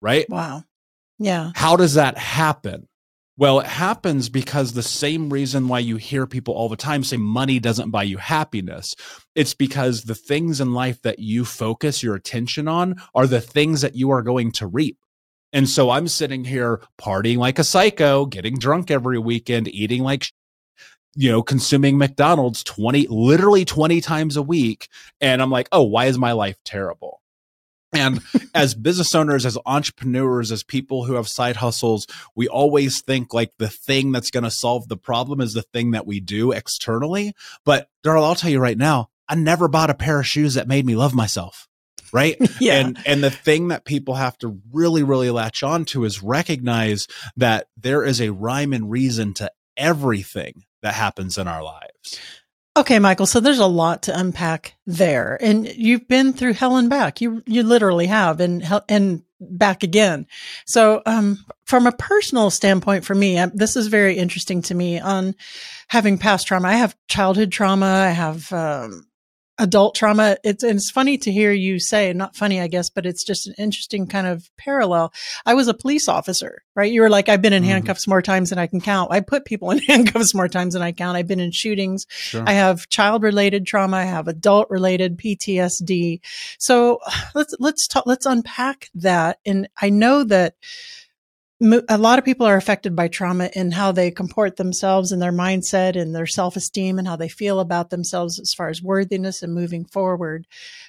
Right? 0.00 0.24
Wow. 0.30 0.64
Yeah. 1.18 1.50
How 1.54 1.76
does 1.76 1.92
that 1.92 2.16
happen? 2.16 2.88
Well, 3.36 3.60
it 3.60 3.66
happens 3.66 4.30
because 4.30 4.72
the 4.72 4.82
same 4.82 5.28
reason 5.28 5.68
why 5.68 5.80
you 5.80 5.96
hear 5.96 6.26
people 6.26 6.54
all 6.54 6.70
the 6.70 6.76
time 6.76 7.04
say 7.04 7.18
money 7.18 7.58
doesn't 7.58 7.90
buy 7.90 8.04
you 8.04 8.16
happiness. 8.16 8.94
It's 9.34 9.52
because 9.52 10.04
the 10.04 10.14
things 10.14 10.58
in 10.58 10.72
life 10.72 11.02
that 11.02 11.18
you 11.18 11.44
focus 11.44 12.02
your 12.02 12.14
attention 12.14 12.66
on 12.66 12.96
are 13.14 13.26
the 13.26 13.42
things 13.42 13.82
that 13.82 13.94
you 13.94 14.10
are 14.10 14.22
going 14.22 14.52
to 14.52 14.66
reap. 14.66 14.96
And 15.52 15.68
so 15.68 15.90
I'm 15.90 16.08
sitting 16.08 16.44
here 16.44 16.80
partying 17.00 17.36
like 17.36 17.58
a 17.58 17.64
psycho, 17.64 18.26
getting 18.26 18.58
drunk 18.58 18.90
every 18.90 19.18
weekend, 19.18 19.68
eating 19.68 20.02
like, 20.02 20.32
you 21.14 21.30
know, 21.30 21.42
consuming 21.42 21.98
McDonald's 21.98 22.64
20, 22.64 23.06
literally 23.08 23.64
20 23.64 24.00
times 24.00 24.36
a 24.36 24.42
week. 24.42 24.88
And 25.20 25.42
I'm 25.42 25.50
like, 25.50 25.68
oh, 25.70 25.82
why 25.82 26.06
is 26.06 26.18
my 26.18 26.32
life 26.32 26.56
terrible? 26.64 27.20
And 27.92 28.22
as 28.54 28.74
business 28.74 29.14
owners, 29.14 29.44
as 29.44 29.58
entrepreneurs, 29.66 30.50
as 30.50 30.62
people 30.62 31.04
who 31.04 31.14
have 31.14 31.28
side 31.28 31.56
hustles, 31.56 32.06
we 32.34 32.48
always 32.48 33.02
think 33.02 33.34
like 33.34 33.52
the 33.58 33.68
thing 33.68 34.12
that's 34.12 34.30
going 34.30 34.44
to 34.44 34.50
solve 34.50 34.88
the 34.88 34.96
problem 34.96 35.40
is 35.40 35.52
the 35.52 35.62
thing 35.62 35.90
that 35.90 36.06
we 36.06 36.20
do 36.20 36.52
externally. 36.52 37.34
But 37.64 37.88
Darla, 38.04 38.24
I'll 38.24 38.34
tell 38.34 38.50
you 38.50 38.60
right 38.60 38.78
now, 38.78 39.08
I 39.28 39.34
never 39.34 39.68
bought 39.68 39.90
a 39.90 39.94
pair 39.94 40.20
of 40.20 40.26
shoes 40.26 40.54
that 40.54 40.68
made 40.68 40.86
me 40.86 40.96
love 40.96 41.14
myself. 41.14 41.68
Right. 42.12 42.36
Yeah. 42.60 42.74
And 42.74 42.98
and 43.06 43.24
the 43.24 43.30
thing 43.30 43.68
that 43.68 43.84
people 43.84 44.14
have 44.14 44.38
to 44.38 44.60
really, 44.70 45.02
really 45.02 45.30
latch 45.30 45.62
on 45.62 45.84
to 45.86 46.04
is 46.04 46.22
recognize 46.22 47.08
that 47.36 47.68
there 47.76 48.04
is 48.04 48.20
a 48.20 48.30
rhyme 48.30 48.72
and 48.72 48.90
reason 48.90 49.34
to 49.34 49.50
everything 49.76 50.64
that 50.82 50.94
happens 50.94 51.38
in 51.38 51.48
our 51.48 51.62
lives. 51.62 52.20
Okay, 52.76 52.98
Michael. 52.98 53.26
So 53.26 53.40
there's 53.40 53.58
a 53.58 53.66
lot 53.66 54.04
to 54.04 54.18
unpack 54.18 54.74
there, 54.86 55.36
and 55.40 55.66
you've 55.66 56.08
been 56.08 56.32
through 56.32 56.54
hell 56.54 56.76
and 56.76 56.88
back. 56.88 57.20
You 57.20 57.42
you 57.46 57.62
literally 57.62 58.06
have, 58.06 58.40
and 58.40 58.64
and 58.88 59.22
back 59.40 59.82
again. 59.82 60.26
So, 60.64 61.02
um, 61.04 61.44
from 61.64 61.86
a 61.86 61.92
personal 61.92 62.50
standpoint, 62.50 63.04
for 63.04 63.14
me, 63.14 63.44
this 63.52 63.76
is 63.76 63.88
very 63.88 64.16
interesting 64.16 64.62
to 64.62 64.74
me 64.74 64.98
on 65.00 65.34
having 65.88 66.16
past 66.16 66.46
trauma. 66.46 66.68
I 66.68 66.74
have 66.74 66.96
childhood 67.08 67.52
trauma. 67.52 67.86
I 67.86 68.08
have 68.10 68.50
um, 68.52 69.06
adult 69.58 69.94
trauma. 69.94 70.36
It's, 70.44 70.64
it's 70.64 70.90
funny 70.90 71.18
to 71.18 71.32
hear 71.32 71.52
you 71.52 71.78
say, 71.78 72.12
not 72.12 72.36
funny, 72.36 72.60
I 72.60 72.68
guess, 72.68 72.90
but 72.90 73.06
it's 73.06 73.24
just 73.24 73.46
an 73.46 73.54
interesting 73.58 74.06
kind 74.06 74.26
of 74.26 74.50
parallel. 74.56 75.12
I 75.44 75.54
was 75.54 75.68
a 75.68 75.74
police 75.74 76.08
officer, 76.08 76.62
right? 76.74 76.90
You 76.90 77.02
were 77.02 77.10
like, 77.10 77.28
I've 77.28 77.42
been 77.42 77.52
in 77.52 77.62
mm-hmm. 77.62 77.72
handcuffs 77.72 78.08
more 78.08 78.22
times 78.22 78.50
than 78.50 78.58
I 78.58 78.66
can 78.66 78.80
count. 78.80 79.12
I 79.12 79.20
put 79.20 79.44
people 79.44 79.70
in 79.70 79.78
handcuffs 79.88 80.34
more 80.34 80.48
times 80.48 80.74
than 80.74 80.82
I 80.82 80.92
count. 80.92 81.16
I've 81.16 81.28
been 81.28 81.40
in 81.40 81.52
shootings. 81.52 82.06
Sure. 82.08 82.44
I 82.46 82.52
have 82.52 82.88
child 82.88 83.22
related 83.22 83.66
trauma. 83.66 83.98
I 83.98 84.04
have 84.04 84.28
adult 84.28 84.70
related 84.70 85.18
PTSD. 85.18 86.20
So 86.58 86.98
let's, 87.34 87.54
let's 87.58 87.86
talk, 87.86 88.06
let's 88.06 88.26
unpack 88.26 88.88
that. 88.94 89.38
And 89.44 89.68
I 89.80 89.90
know 89.90 90.24
that 90.24 90.54
a 91.88 91.98
lot 91.98 92.18
of 92.18 92.24
people 92.24 92.46
are 92.46 92.56
affected 92.56 92.96
by 92.96 93.08
trauma 93.08 93.48
in 93.54 93.70
how 93.70 93.92
they 93.92 94.10
comport 94.10 94.56
themselves 94.56 95.12
and 95.12 95.22
their 95.22 95.32
mindset 95.32 96.00
and 96.00 96.14
their 96.14 96.26
self-esteem 96.26 96.98
and 96.98 97.06
how 97.06 97.14
they 97.14 97.28
feel 97.28 97.60
about 97.60 97.90
themselves 97.90 98.40
as 98.40 98.52
far 98.52 98.68
as 98.68 98.82
worthiness 98.82 99.42
and 99.42 99.54
moving 99.54 99.84
forward. 99.84 100.46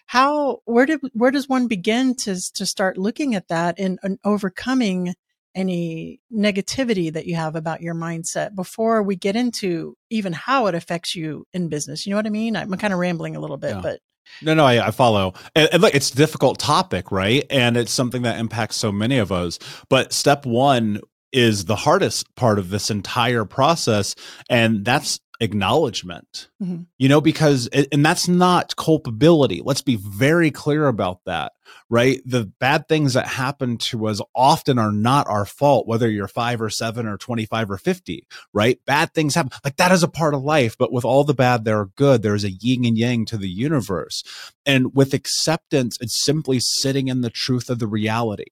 How 0.08 0.62
where 0.66 0.86
did 0.86 1.02
where 1.14 1.32
does 1.32 1.48
one 1.48 1.68
begin 1.68 2.16
to 2.16 2.36
to 2.54 2.66
start 2.66 2.98
looking 2.98 3.36
at 3.36 3.50
that 3.50 3.80
and, 3.80 4.00
and 4.02 4.18
overcoming 4.24 5.14
any 5.56 6.20
negativity 6.34 7.14
that 7.14 7.28
you 7.28 7.36
have 7.36 7.56
about 7.56 7.82
your 7.82 7.94
mindset 7.94 8.56
before 8.56 9.04
we 9.04 9.16
get 9.16 9.36
into 9.36 9.96
even 10.10 10.34
how 10.34 10.66
it 10.66 10.76
affects 10.76 11.16
you 11.16 11.46
in 11.54 11.70
business? 11.70 12.06
You 12.06 12.12
know 12.12 12.18
what 12.18 12.26
i 12.26 12.32
mean? 12.32 12.56
I'm 12.56 12.72
kind 12.78 12.94
of 12.94 13.00
rambling 13.00 13.36
a 13.36 13.40
little 13.40 13.58
bit 13.58 13.76
yeah. 13.76 13.82
but 13.82 14.00
no, 14.42 14.54
no, 14.54 14.66
I, 14.66 14.88
I 14.88 14.92
follow. 14.92 15.34
And, 15.56 15.70
and, 15.72 15.82
look, 15.82 15.96
it's 15.96 16.12
a 16.12 16.16
difficult 16.16 16.60
topic, 16.60 17.12
right? 17.12 17.46
And 17.50 17.78
it's 17.78 17.92
something 17.92 18.24
that 18.24 18.40
impacts 18.40 18.76
so 18.76 18.92
many 18.92 19.18
of 19.18 19.32
us. 19.32 19.60
But 19.90 20.14
step 20.14 20.46
one 20.46 21.00
is 21.32 21.66
the 21.66 21.76
hardest 21.76 22.34
part 22.36 22.60
of 22.60 22.70
this 22.70 22.92
entire 22.92 23.46
process. 23.46 24.16
And 24.50 24.86
that's 24.86 25.20
acknowledgment 25.40 26.50
mm-hmm. 26.62 26.84
you 26.98 27.10
know 27.10 27.20
because 27.20 27.68
and 27.68 28.06
that's 28.06 28.28
not 28.28 28.76
culpability. 28.76 29.62
Let's 29.64 29.82
be 29.82 29.96
very 29.96 30.52
clear 30.52 30.88
about 30.88 31.22
that 31.26 31.54
right? 31.90 32.22
The 32.26 32.46
bad 32.60 32.88
things 32.88 33.14
that 33.14 33.28
happen 33.28 33.78
to 33.78 34.08
us 34.08 34.22
often 34.36 34.78
are 34.78 34.92
not 34.92 35.28
our 35.28 35.46
fault 35.46 35.88
whether 35.88 36.10
you're 36.10 36.28
5 36.28 36.62
or 36.62 36.70
7 36.70 37.08
or 37.08 37.18
25 37.18 37.72
or 37.72 37.78
50 37.78 38.28
right? 38.54 38.80
Bad 38.86 39.14
things 39.14 39.36
happen 39.36 39.52
like 39.64 39.78
that 39.78 39.92
is 39.92 40.04
a 40.04 40.08
part 40.08 40.34
of 40.34 40.44
life 40.44 40.78
but 40.78 40.92
with 40.92 41.06
all 41.06 41.24
the 41.24 41.34
bad 41.34 41.66
there 41.66 41.80
are 41.80 41.90
good 41.96 42.22
there's 42.22 42.44
a 42.44 42.52
yin 42.52 42.86
and 42.86 42.98
yang 42.98 43.26
to 43.26 43.38
the 43.38 43.50
universe. 43.50 44.24
And 44.66 44.94
with 44.96 45.14
acceptance 45.14 45.98
it's 46.00 46.24
simply 46.24 46.60
sitting 46.60 47.08
in 47.08 47.22
the 47.22 47.30
truth 47.30 47.70
of 47.70 47.80
the 47.80 47.88
reality 47.88 48.46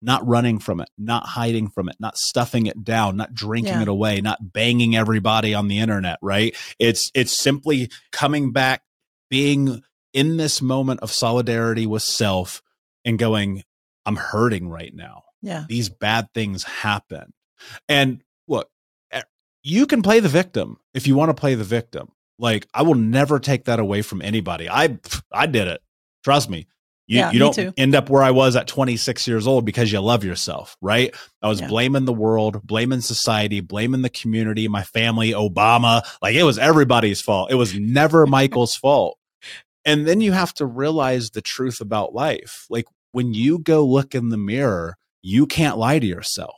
not 0.00 0.26
running 0.26 0.58
from 0.58 0.80
it, 0.80 0.88
not 0.96 1.26
hiding 1.26 1.68
from 1.68 1.88
it, 1.88 1.96
not 1.98 2.16
stuffing 2.16 2.66
it 2.66 2.84
down, 2.84 3.16
not 3.16 3.34
drinking 3.34 3.74
yeah. 3.74 3.82
it 3.82 3.88
away, 3.88 4.20
not 4.20 4.52
banging 4.52 4.96
everybody 4.96 5.54
on 5.54 5.68
the 5.68 5.78
internet, 5.78 6.18
right? 6.22 6.56
It's 6.78 7.10
it's 7.14 7.32
simply 7.32 7.90
coming 8.12 8.52
back 8.52 8.82
being 9.30 9.82
in 10.12 10.36
this 10.36 10.62
moment 10.62 11.00
of 11.00 11.12
solidarity 11.12 11.86
with 11.86 12.02
self 12.02 12.62
and 13.04 13.18
going 13.18 13.64
I'm 14.06 14.16
hurting 14.16 14.68
right 14.68 14.94
now. 14.94 15.24
Yeah. 15.42 15.64
These 15.68 15.88
bad 15.88 16.32
things 16.32 16.64
happen. 16.64 17.32
And 17.88 18.22
look, 18.46 18.70
eh, 19.10 19.22
you 19.62 19.86
can 19.86 20.02
play 20.02 20.20
the 20.20 20.28
victim 20.28 20.78
if 20.94 21.06
you 21.06 21.14
want 21.14 21.30
to 21.30 21.34
play 21.34 21.54
the 21.54 21.64
victim. 21.64 22.10
Like 22.38 22.66
I 22.72 22.82
will 22.82 22.94
never 22.94 23.38
take 23.38 23.64
that 23.64 23.80
away 23.80 24.02
from 24.02 24.22
anybody. 24.22 24.68
I 24.68 24.98
I 25.32 25.46
did 25.46 25.68
it. 25.68 25.82
Trust 26.24 26.48
me. 26.48 26.66
You, 27.08 27.20
yeah, 27.20 27.30
you 27.30 27.38
don't 27.38 27.54
too. 27.54 27.72
end 27.78 27.94
up 27.94 28.10
where 28.10 28.22
I 28.22 28.32
was 28.32 28.54
at 28.54 28.66
26 28.68 29.26
years 29.26 29.46
old 29.46 29.64
because 29.64 29.90
you 29.90 29.98
love 29.98 30.24
yourself, 30.24 30.76
right? 30.82 31.14
I 31.40 31.48
was 31.48 31.62
yeah. 31.62 31.68
blaming 31.68 32.04
the 32.04 32.12
world, 32.12 32.62
blaming 32.66 33.00
society, 33.00 33.60
blaming 33.60 34.02
the 34.02 34.10
community, 34.10 34.68
my 34.68 34.82
family, 34.82 35.30
Obama. 35.30 36.02
Like 36.20 36.34
it 36.34 36.42
was 36.42 36.58
everybody's 36.58 37.22
fault. 37.22 37.50
It 37.50 37.54
was 37.54 37.74
never 37.74 38.26
Michael's 38.26 38.76
fault. 38.76 39.18
And 39.86 40.06
then 40.06 40.20
you 40.20 40.32
have 40.32 40.52
to 40.54 40.66
realize 40.66 41.30
the 41.30 41.40
truth 41.40 41.80
about 41.80 42.14
life. 42.14 42.66
Like 42.68 42.84
when 43.12 43.32
you 43.32 43.58
go 43.58 43.86
look 43.86 44.14
in 44.14 44.28
the 44.28 44.36
mirror, 44.36 44.98
you 45.22 45.46
can't 45.46 45.78
lie 45.78 45.98
to 45.98 46.06
yourself. 46.06 46.56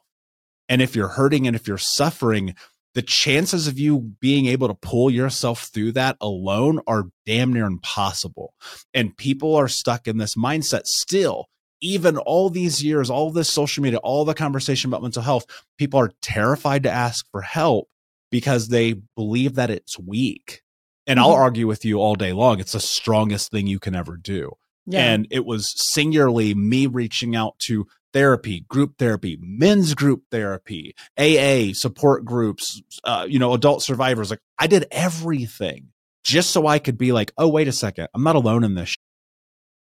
And 0.68 0.82
if 0.82 0.96
you're 0.96 1.08
hurting 1.08 1.46
and 1.46 1.54
if 1.54 1.68
you're 1.68 1.78
suffering, 1.78 2.56
the 2.94 3.02
chances 3.02 3.68
of 3.68 3.78
you 3.78 4.00
being 4.20 4.46
able 4.46 4.68
to 4.68 4.74
pull 4.74 5.10
yourself 5.10 5.70
through 5.72 5.92
that 5.92 6.16
alone 6.20 6.80
are 6.86 7.10
damn 7.24 7.52
near 7.52 7.66
impossible. 7.66 8.54
And 8.92 9.16
people 9.16 9.54
are 9.54 9.68
stuck 9.68 10.08
in 10.08 10.18
this 10.18 10.34
mindset 10.34 10.86
still. 10.86 11.46
Even 11.80 12.18
all 12.18 12.50
these 12.50 12.82
years, 12.82 13.08
all 13.08 13.30
this 13.30 13.48
social 13.48 13.82
media, 13.82 13.98
all 14.00 14.24
the 14.24 14.34
conversation 14.34 14.90
about 14.90 15.02
mental 15.02 15.22
health, 15.22 15.46
people 15.78 15.98
are 15.98 16.12
terrified 16.20 16.82
to 16.82 16.90
ask 16.90 17.26
for 17.30 17.40
help 17.40 17.88
because 18.30 18.68
they 18.68 18.94
believe 19.16 19.54
that 19.54 19.70
it's 19.70 19.98
weak. 19.98 20.62
And 21.06 21.18
mm-hmm. 21.18 21.28
I'll 21.28 21.34
argue 21.34 21.66
with 21.66 21.84
you 21.84 21.98
all 21.98 22.16
day 22.16 22.32
long. 22.32 22.60
It's 22.60 22.72
the 22.72 22.80
strongest 22.80 23.50
thing 23.50 23.66
you 23.66 23.78
can 23.78 23.94
ever 23.94 24.16
do. 24.16 24.52
Yeah. 24.86 25.12
And 25.12 25.26
it 25.30 25.44
was 25.44 25.72
singularly 25.76 26.54
me 26.54 26.86
reaching 26.86 27.36
out 27.36 27.58
to 27.60 27.86
therapy, 28.12 28.60
group 28.68 28.98
therapy, 28.98 29.38
men's 29.40 29.94
group 29.94 30.24
therapy, 30.30 30.94
AA, 31.18 31.72
support 31.72 32.24
groups, 32.24 32.82
uh, 33.04 33.26
you 33.28 33.38
know, 33.38 33.54
adult 33.54 33.82
survivors. 33.82 34.30
Like 34.30 34.40
I 34.58 34.66
did 34.66 34.86
everything 34.90 35.88
just 36.24 36.50
so 36.50 36.66
I 36.66 36.78
could 36.78 36.98
be 36.98 37.12
like, 37.12 37.32
oh, 37.38 37.48
wait 37.48 37.68
a 37.68 37.72
second, 37.72 38.08
I'm 38.14 38.22
not 38.22 38.36
alone 38.36 38.64
in 38.64 38.74
this. 38.74 38.96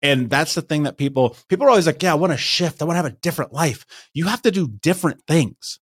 And 0.03 0.29
that's 0.29 0.53
the 0.53 0.61
thing 0.61 0.83
that 0.83 0.97
people 0.97 1.35
people 1.49 1.65
are 1.65 1.69
always 1.69 1.87
like, 1.87 2.03
yeah, 2.03 2.11
I 2.11 2.15
want 2.15 2.31
to 2.31 2.37
shift. 2.37 2.81
I 2.81 2.85
want 2.85 2.93
to 2.93 3.03
have 3.03 3.11
a 3.11 3.17
different 3.17 3.51
life. 3.51 3.85
You 4.13 4.27
have 4.27 4.43
to 4.43 4.51
do 4.51 4.67
different 4.67 5.23
things 5.27 5.79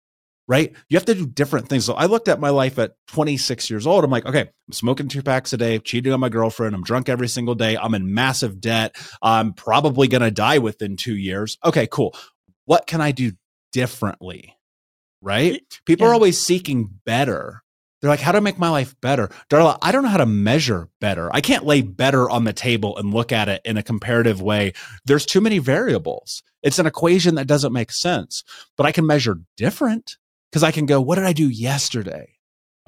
right? 0.48 0.74
You 0.88 0.96
have 0.96 1.06
to 1.06 1.14
do 1.14 1.26
different 1.26 1.68
things. 1.68 1.84
So 1.84 1.94
I 1.94 2.06
looked 2.06 2.28
at 2.28 2.40
my 2.40 2.50
life 2.50 2.78
at 2.78 2.92
26 3.08 3.70
years 3.70 3.86
old. 3.86 4.04
I'm 4.04 4.10
like, 4.10 4.26
okay, 4.26 4.40
I'm 4.40 4.72
smoking 4.72 5.08
two 5.08 5.22
packs 5.22 5.52
a 5.52 5.56
day, 5.56 5.78
cheating 5.78 6.12
on 6.12 6.20
my 6.20 6.28
girlfriend. 6.28 6.74
I'm 6.74 6.82
drunk 6.82 7.08
every 7.08 7.28
single 7.28 7.54
day. 7.54 7.76
I'm 7.76 7.94
in 7.94 8.12
massive 8.12 8.60
debt. 8.60 8.96
I'm 9.22 9.54
probably 9.54 10.08
going 10.08 10.22
to 10.22 10.30
die 10.30 10.58
within 10.58 10.96
two 10.96 11.16
years. 11.16 11.58
Okay, 11.64 11.86
cool. 11.86 12.14
What 12.72 12.86
can 12.86 13.02
I 13.02 13.12
do 13.12 13.32
differently? 13.74 14.56
Right? 15.20 15.62
People 15.84 16.06
yeah. 16.06 16.10
are 16.10 16.14
always 16.14 16.42
seeking 16.42 16.88
better. 17.04 17.62
They're 18.00 18.08
like, 18.08 18.20
how 18.20 18.32
to 18.32 18.40
make 18.40 18.58
my 18.58 18.70
life 18.70 18.98
better? 19.02 19.28
Darla, 19.50 19.76
I 19.82 19.92
don't 19.92 20.02
know 20.02 20.08
how 20.08 20.16
to 20.16 20.24
measure 20.24 20.88
better. 20.98 21.28
I 21.34 21.42
can't 21.42 21.66
lay 21.66 21.82
better 21.82 22.30
on 22.30 22.44
the 22.44 22.54
table 22.54 22.96
and 22.96 23.12
look 23.12 23.30
at 23.30 23.50
it 23.50 23.60
in 23.66 23.76
a 23.76 23.82
comparative 23.82 24.40
way. 24.40 24.72
There's 25.04 25.26
too 25.26 25.42
many 25.42 25.58
variables. 25.58 26.42
It's 26.62 26.78
an 26.78 26.86
equation 26.86 27.34
that 27.34 27.46
doesn't 27.46 27.74
make 27.74 27.92
sense, 27.92 28.42
but 28.78 28.86
I 28.86 28.92
can 28.92 29.06
measure 29.06 29.42
different 29.58 30.16
because 30.50 30.62
I 30.62 30.70
can 30.70 30.86
go, 30.86 30.98
what 30.98 31.16
did 31.16 31.26
I 31.26 31.34
do 31.34 31.50
yesterday? 31.50 32.38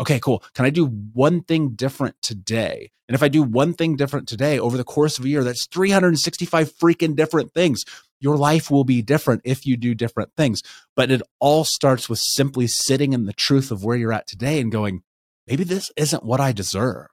Okay, 0.00 0.18
cool. 0.18 0.42
Can 0.54 0.64
I 0.64 0.70
do 0.70 0.86
one 0.86 1.42
thing 1.42 1.74
different 1.74 2.16
today? 2.22 2.90
And 3.06 3.14
if 3.14 3.22
I 3.22 3.28
do 3.28 3.42
one 3.42 3.74
thing 3.74 3.96
different 3.96 4.28
today 4.28 4.58
over 4.58 4.78
the 4.78 4.84
course 4.84 5.18
of 5.18 5.26
a 5.26 5.28
year, 5.28 5.44
that's 5.44 5.66
365 5.66 6.72
freaking 6.72 7.14
different 7.14 7.52
things. 7.52 7.84
Your 8.20 8.36
life 8.36 8.70
will 8.70 8.84
be 8.84 9.02
different 9.02 9.42
if 9.44 9.66
you 9.66 9.76
do 9.76 9.94
different 9.94 10.30
things. 10.36 10.62
But 10.96 11.10
it 11.10 11.22
all 11.40 11.64
starts 11.64 12.08
with 12.08 12.18
simply 12.18 12.66
sitting 12.66 13.12
in 13.12 13.26
the 13.26 13.32
truth 13.32 13.70
of 13.70 13.84
where 13.84 13.96
you're 13.96 14.12
at 14.12 14.26
today 14.26 14.60
and 14.60 14.72
going, 14.72 15.02
maybe 15.46 15.64
this 15.64 15.90
isn't 15.96 16.24
what 16.24 16.40
I 16.40 16.52
deserve. 16.52 17.08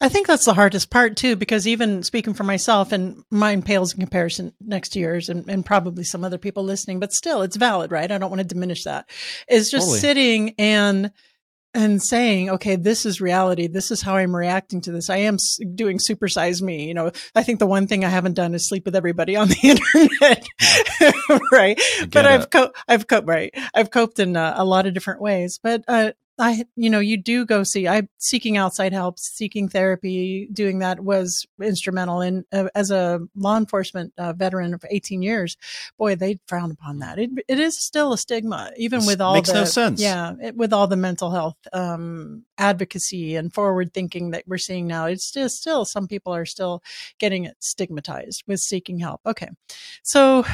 I 0.00 0.08
think 0.08 0.26
that's 0.26 0.44
the 0.44 0.54
hardest 0.54 0.90
part 0.90 1.16
too, 1.16 1.36
because 1.36 1.66
even 1.66 2.02
speaking 2.02 2.34
for 2.34 2.44
myself 2.44 2.92
and 2.92 3.22
mine 3.30 3.62
pales 3.62 3.94
in 3.94 4.00
comparison 4.00 4.52
next 4.60 4.90
to 4.90 4.98
yours 4.98 5.28
and, 5.28 5.48
and 5.48 5.64
probably 5.64 6.04
some 6.04 6.24
other 6.24 6.38
people 6.38 6.64
listening, 6.64 7.00
but 7.00 7.12
still 7.12 7.42
it's 7.42 7.56
valid, 7.56 7.90
right? 7.90 8.10
I 8.10 8.18
don't 8.18 8.30
want 8.30 8.40
to 8.40 8.46
diminish 8.46 8.84
that. 8.84 9.08
Is 9.48 9.70
just 9.70 9.86
totally. 9.86 10.00
sitting 10.00 10.54
and 10.58 11.12
and 11.72 12.02
saying, 12.02 12.50
okay, 12.50 12.76
this 12.76 13.06
is 13.06 13.20
reality. 13.20 13.68
This 13.68 13.90
is 13.90 14.02
how 14.02 14.16
I'm 14.16 14.34
reacting 14.34 14.80
to 14.82 14.92
this. 14.92 15.08
I 15.08 15.18
am 15.18 15.36
doing 15.74 15.98
supersize 15.98 16.60
me. 16.60 16.88
You 16.88 16.94
know, 16.94 17.12
I 17.34 17.42
think 17.42 17.58
the 17.58 17.66
one 17.66 17.86
thing 17.86 18.04
I 18.04 18.08
haven't 18.08 18.34
done 18.34 18.54
is 18.54 18.68
sleep 18.68 18.84
with 18.84 18.96
everybody 18.96 19.36
on 19.36 19.48
the 19.48 19.58
internet. 19.62 20.46
right. 21.52 21.80
But 22.10 22.26
I've 22.26 22.50
coped, 22.50 22.76
I've 22.88 23.06
coped, 23.06 23.28
right. 23.28 23.54
I've 23.74 23.90
coped 23.90 24.18
in 24.18 24.36
uh, 24.36 24.54
a 24.56 24.64
lot 24.64 24.86
of 24.86 24.94
different 24.94 25.20
ways, 25.20 25.60
but, 25.62 25.84
uh, 25.86 26.12
I, 26.40 26.64
you 26.74 26.88
know, 26.88 27.00
you 27.00 27.18
do 27.18 27.44
go 27.44 27.62
see. 27.62 27.86
I 27.86 28.08
seeking 28.18 28.56
outside 28.56 28.92
help, 28.92 29.18
seeking 29.18 29.68
therapy, 29.68 30.48
doing 30.52 30.78
that 30.78 31.00
was 31.00 31.46
instrumental. 31.62 32.22
And 32.22 32.44
uh, 32.52 32.68
as 32.74 32.90
a 32.90 33.20
law 33.36 33.56
enforcement 33.56 34.14
uh, 34.16 34.32
veteran 34.32 34.72
of 34.72 34.84
18 34.88 35.22
years, 35.22 35.56
boy, 35.98 36.16
they 36.16 36.38
frown 36.46 36.70
upon 36.70 37.00
that. 37.00 37.18
It, 37.18 37.30
it 37.46 37.60
is 37.60 37.78
still 37.78 38.12
a 38.12 38.18
stigma, 38.18 38.72
even 38.76 39.04
with 39.04 39.20
all 39.20 39.34
makes 39.34 39.50
the 39.50 39.60
no 39.60 39.64
sense. 39.64 40.00
Yeah, 40.00 40.32
it, 40.42 40.56
with 40.56 40.72
all 40.72 40.86
the 40.86 40.96
mental 40.96 41.30
health 41.30 41.58
um, 41.72 42.44
advocacy 42.56 43.36
and 43.36 43.52
forward 43.52 43.92
thinking 43.92 44.30
that 44.30 44.44
we're 44.46 44.58
seeing 44.58 44.86
now, 44.86 45.06
it's 45.06 45.24
still 45.24 45.50
still 45.50 45.84
some 45.84 46.08
people 46.08 46.34
are 46.34 46.46
still 46.46 46.82
getting 47.18 47.44
it 47.44 47.56
stigmatized 47.60 48.44
with 48.46 48.60
seeking 48.60 48.98
help. 48.98 49.20
Okay, 49.26 49.48
so 50.02 50.44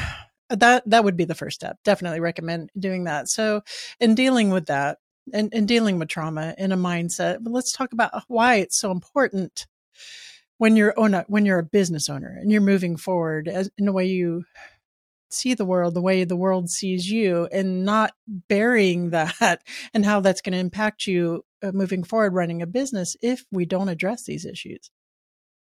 that 0.49 0.83
that 0.85 1.03
would 1.03 1.17
be 1.17 1.25
the 1.25 1.35
first 1.35 1.55
step 1.55 1.77
definitely 1.83 2.21
recommend 2.21 2.69
doing 2.79 3.03
that 3.03 3.27
so 3.27 3.61
in 3.99 4.15
dealing 4.15 4.49
with 4.49 4.67
that 4.67 4.97
and, 5.33 5.53
and 5.53 5.67
dealing 5.67 5.99
with 5.99 6.09
trauma 6.09 6.55
in 6.57 6.71
a 6.71 6.77
mindset. 6.77 7.39
But 7.41 7.53
let's 7.53 7.71
talk 7.71 7.93
about 7.93 8.23
why 8.27 8.55
it's 8.55 8.79
so 8.79 8.91
important 8.91 9.67
when 10.57 10.75
you're 10.75 10.97
owner, 10.97 11.25
when 11.27 11.45
you're 11.45 11.59
a 11.59 11.63
business 11.63 12.09
owner 12.09 12.35
and 12.39 12.51
you're 12.51 12.61
moving 12.61 12.97
forward 12.97 13.47
as, 13.47 13.69
in 13.77 13.85
the 13.85 13.93
way 13.93 14.05
you 14.05 14.43
see 15.29 15.53
the 15.53 15.65
world, 15.65 15.93
the 15.93 16.01
way 16.01 16.23
the 16.23 16.35
world 16.35 16.69
sees 16.69 17.09
you, 17.09 17.47
and 17.51 17.85
not 17.85 18.13
burying 18.27 19.09
that 19.11 19.61
and 19.93 20.05
how 20.05 20.19
that's 20.19 20.41
going 20.41 20.53
to 20.53 20.59
impact 20.59 21.07
you 21.07 21.43
uh, 21.63 21.71
moving 21.71 22.03
forward 22.03 22.33
running 22.33 22.61
a 22.61 22.67
business 22.67 23.15
if 23.21 23.45
we 23.51 23.65
don't 23.65 23.89
address 23.89 24.23
these 24.23 24.45
issues. 24.45 24.91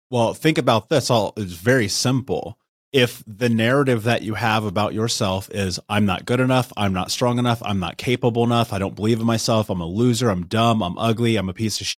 Well, 0.10 0.34
think 0.34 0.58
about 0.58 0.90
this. 0.90 1.10
All 1.10 1.34
is 1.36 1.54
very 1.54 1.90
simple 1.90 2.58
if 2.98 3.24
the 3.28 3.48
narrative 3.48 4.06
that 4.06 4.24
you 4.24 4.34
have 4.34 4.64
about 4.64 4.92
yourself 4.92 5.52
is 5.52 5.80
I'm 5.88 6.08
not 6.08 6.26
good 6.26 6.40
enough, 6.40 6.74
I'm 6.76 6.94
not 6.94 7.12
strong 7.12 7.38
enough, 7.38 7.62
I'm 7.64 7.78
not 7.78 7.98
capable 7.98 8.44
enough, 8.44 8.74
I 8.74 8.80
don't 8.80 8.96
believe 8.96 9.20
in 9.20 9.26
myself, 9.28 9.70
I'm 9.70 9.82
a 9.82 9.86
loser, 9.86 10.32
I'm 10.32 10.48
dumb, 10.48 10.82
I'm 10.82 10.98
ugly, 10.98 11.36
I'm 11.36 11.48
a 11.48 11.54
piece 11.54 11.80
of 11.80 11.86
shit. 11.86 11.98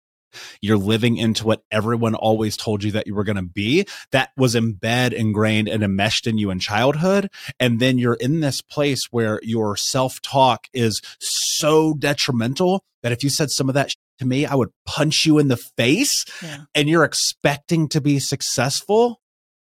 You're 0.61 0.77
living 0.77 1.17
into 1.17 1.47
what 1.47 1.63
everyone 1.71 2.17
always 2.17 2.57
told 2.57 2.83
you 2.83 2.91
that 2.93 3.07
you 3.07 3.15
were 3.15 3.23
going 3.23 3.37
to 3.37 3.43
be. 3.43 3.87
That 4.11 4.31
was 4.37 4.57
embedded, 4.57 5.17
ingrained, 5.17 5.69
and 5.69 5.85
enmeshed 5.85 6.27
in 6.27 6.37
you 6.37 6.51
in 6.51 6.59
childhood. 6.59 7.31
And 7.61 7.79
then 7.79 7.99
you're 7.99 8.15
in 8.15 8.41
this 8.41 8.61
place 8.61 9.05
where 9.13 9.39
your 9.45 9.77
self 9.77 10.21
talk 10.21 10.67
is 10.73 11.01
so 11.21 11.95
detrimental 11.95 12.83
that 13.05 13.13
if 13.13 13.23
you 13.23 13.31
said 13.31 13.51
some 13.51 13.69
of 13.69 13.77
that 13.77 13.93
to 14.19 14.27
me, 14.27 14.47
I 14.47 14.57
would 14.57 14.71
punch 14.85 15.25
you 15.25 15.39
in 15.39 15.47
the 15.47 15.57
face 15.57 16.25
yeah. 16.43 16.65
and 16.75 16.89
you're 16.89 17.05
expecting 17.05 17.89
to 17.91 18.01
be 18.01 18.19
successful. 18.19 19.21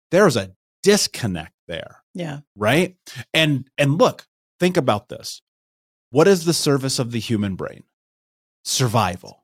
There's 0.09 0.37
a 0.37 0.51
disconnect 0.87 1.51
there. 1.67 2.01
Yeah. 2.13 2.39
Right? 2.55 2.95
And 3.33 3.69
and 3.77 3.97
look, 3.97 4.25
think 4.57 4.77
about 4.77 5.09
this. 5.09 5.41
What 6.11 6.29
is 6.29 6.45
the 6.45 6.53
service 6.53 6.97
of 6.97 7.11
the 7.11 7.19
human 7.19 7.55
brain? 7.55 7.83
Survival. 8.63 9.43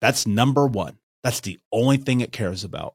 That's 0.00 0.26
number 0.26 0.66
1. 0.66 0.96
That's 1.22 1.40
the 1.40 1.58
only 1.70 1.98
thing 1.98 2.22
it 2.22 2.32
cares 2.32 2.64
about. 2.64 2.94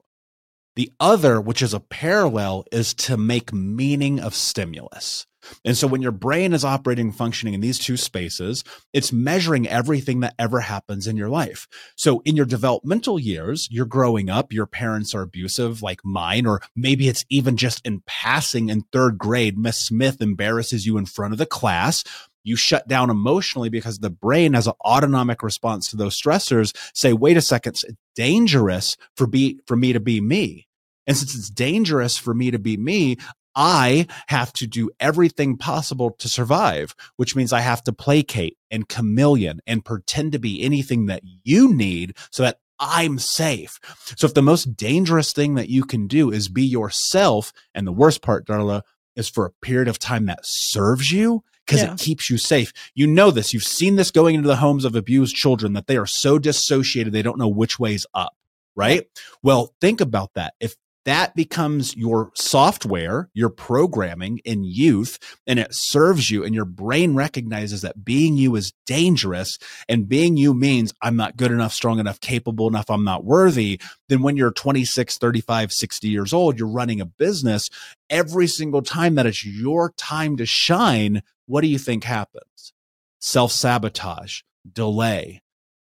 The 0.76 0.92
other, 1.00 1.42
which 1.42 1.62
is 1.62 1.74
a 1.74 1.80
parallel, 1.80 2.66
is 2.72 2.94
to 2.96 3.18
make 3.18 3.54
meaning 3.54 4.20
of 4.20 4.34
stimulus. 4.34 5.28
And 5.66 5.76
so 5.76 5.88
when 5.88 6.02
your 6.02 6.12
brain 6.12 6.54
is 6.54 6.64
operating 6.64 7.12
functioning 7.12 7.54
in 7.54 7.62
these 7.62 7.80
two 7.80 7.98
spaces, 7.98 8.64
it's 8.94 9.12
measuring 9.12 9.68
everything 9.68 10.20
that 10.22 10.36
ever 10.38 10.60
happens 10.60 11.08
in 11.08 11.18
your 11.18 11.30
life. 11.30 11.68
So 11.96 12.22
in 12.26 12.36
your 12.36 12.46
developmental 12.46 13.20
years, 13.20 13.68
you're 13.72 13.86
growing 13.86 14.30
up, 14.30 14.54
your 14.54 14.68
parents 14.68 15.16
are 15.16 15.22
abusive 15.22 15.82
like 15.82 16.02
mine, 16.04 16.46
or 16.46 16.62
maybe 16.76 17.08
it's 17.08 17.26
even 17.30 17.58
just 17.58 17.86
in 17.86 18.04
passing 18.06 18.70
in 18.70 18.84
third 18.92 19.18
grade, 19.18 19.58
Miss 19.58 19.78
Smith 19.78 20.22
embarrasses 20.22 20.86
you 20.86 20.98
in 20.98 21.06
front 21.06 21.34
of 21.34 21.40
the 21.40 21.46
class. 21.46 22.04
You 22.44 22.56
shut 22.56 22.88
down 22.88 23.10
emotionally 23.10 23.70
because 23.70 24.00
the 24.00 24.10
brain 24.10 24.54
has 24.54 24.68
an 24.68 24.74
autonomic 24.84 25.44
response 25.44 25.90
to 25.90 25.98
those 25.98 26.20
stressors. 26.20 26.76
Say, 26.94 27.14
wait 27.14 27.38
a 27.38 27.42
second, 27.42 27.72
it's 27.72 27.86
dangerous 28.16 28.98
for 29.16 29.28
be 29.28 29.60
for 29.66 29.76
me 29.76 29.94
to 29.94 30.00
be 30.00 30.22
me. 30.22 30.68
And 31.08 31.18
since 31.18 31.36
it's 31.36 31.50
dangerous 31.50 32.18
for 32.18 32.34
me 32.34 32.52
to 32.52 32.60
be 32.60 32.78
me, 32.78 33.18
I 33.56 34.08
have 34.28 34.54
to 34.54 34.68
do 34.68 34.92
everything 35.00 35.58
possible 35.58 36.12
to 36.20 36.30
survive, 36.30 36.96
which 37.18 37.36
means 37.36 37.52
I 37.52 37.60
have 37.60 37.84
to 37.84 37.94
placate 37.94 38.58
and 38.70 38.88
chameleon 38.88 39.60
and 39.68 39.84
pretend 39.84 40.32
to 40.32 40.40
be 40.40 40.64
anything 40.64 41.08
that 41.08 41.22
you 41.44 41.74
need 41.74 42.16
so 42.32 42.44
that 42.44 42.60
I'm 42.80 43.20
safe. 43.20 43.80
So 44.16 44.26
if 44.26 44.34
the 44.34 44.42
most 44.42 44.76
dangerous 44.76 45.34
thing 45.34 45.56
that 45.56 45.70
you 45.70 45.84
can 45.84 46.08
do 46.08 46.32
is 46.32 46.48
be 46.50 46.64
yourself, 46.64 47.52
and 47.76 47.86
the 47.86 47.92
worst 47.92 48.22
part, 48.22 48.48
Darla, 48.48 48.82
is 49.16 49.30
for 49.30 49.46
a 49.46 49.52
period 49.66 49.88
of 49.88 50.00
time 50.00 50.26
that 50.28 50.40
serves 50.44 51.12
you 51.12 51.44
because 51.66 51.82
yeah. 51.82 51.94
it 51.94 52.00
keeps 52.00 52.30
you 52.30 52.38
safe. 52.38 52.74
You 52.96 53.08
know 53.08 53.32
this. 53.32 53.54
You've 53.54 53.64
seen 53.64 53.96
this 53.96 54.12
going 54.12 54.36
into 54.36 54.48
the 54.48 54.58
homes 54.58 54.86
of 54.86 54.96
abused 54.96 55.36
children 55.36 55.74
that 55.74 55.88
they 55.88 55.98
are 55.98 56.06
so 56.06 56.40
dissociated 56.40 57.14
they 57.14 57.22
don't 57.22 57.38
know 57.38 57.48
which 57.48 57.80
way's 57.80 58.06
up 58.14 58.34
right? 58.76 59.08
Well, 59.44 59.74
think 59.82 60.02
about 60.02 60.34
that. 60.36 60.54
If 60.60 60.76
that 61.06 61.36
becomes 61.36 61.96
your 61.96 62.32
software, 62.36 63.30
your 63.34 63.50
programming 63.50 64.40
in 64.46 64.64
youth, 64.64 65.18
and 65.48 65.58
it 65.58 65.74
serves 65.74 66.30
you, 66.30 66.44
and 66.44 66.54
your 66.54 66.66
brain 66.66 67.16
recognizes 67.16 67.82
that 67.82 68.06
being 68.06 68.38
you 68.38 68.56
is 68.56 68.74
dangerous, 68.86 69.58
and 69.90 70.08
being 70.08 70.38
you 70.38 70.54
means 70.54 70.94
I'm 71.02 71.16
not 71.16 71.38
good 71.38 71.52
enough, 71.52 71.74
strong 71.74 72.00
enough, 72.00 72.20
capable 72.20 72.68
enough, 72.68 72.90
I'm 72.90 73.04
not 73.04 73.26
worthy. 73.26 73.82
Then 74.10 74.22
when 74.22 74.38
you're 74.38 74.52
26, 74.52 75.18
35, 75.18 75.72
60 75.72 76.08
years 76.08 76.34
old, 76.34 76.60
you're 76.60 76.68
running 76.68 77.02
a 77.02 77.06
business. 77.06 77.70
Every 78.10 78.48
single 78.48 78.84
time 78.84 79.16
that 79.16 79.26
it's 79.26 79.44
your 79.44 79.94
time 79.98 80.38
to 80.38 80.46
shine, 80.46 81.24
what 81.48 81.62
do 81.62 81.68
you 81.68 81.80
think 81.80 82.04
happens? 82.04 82.74
Self 83.20 83.52
sabotage, 83.52 84.42
delay, 84.72 85.42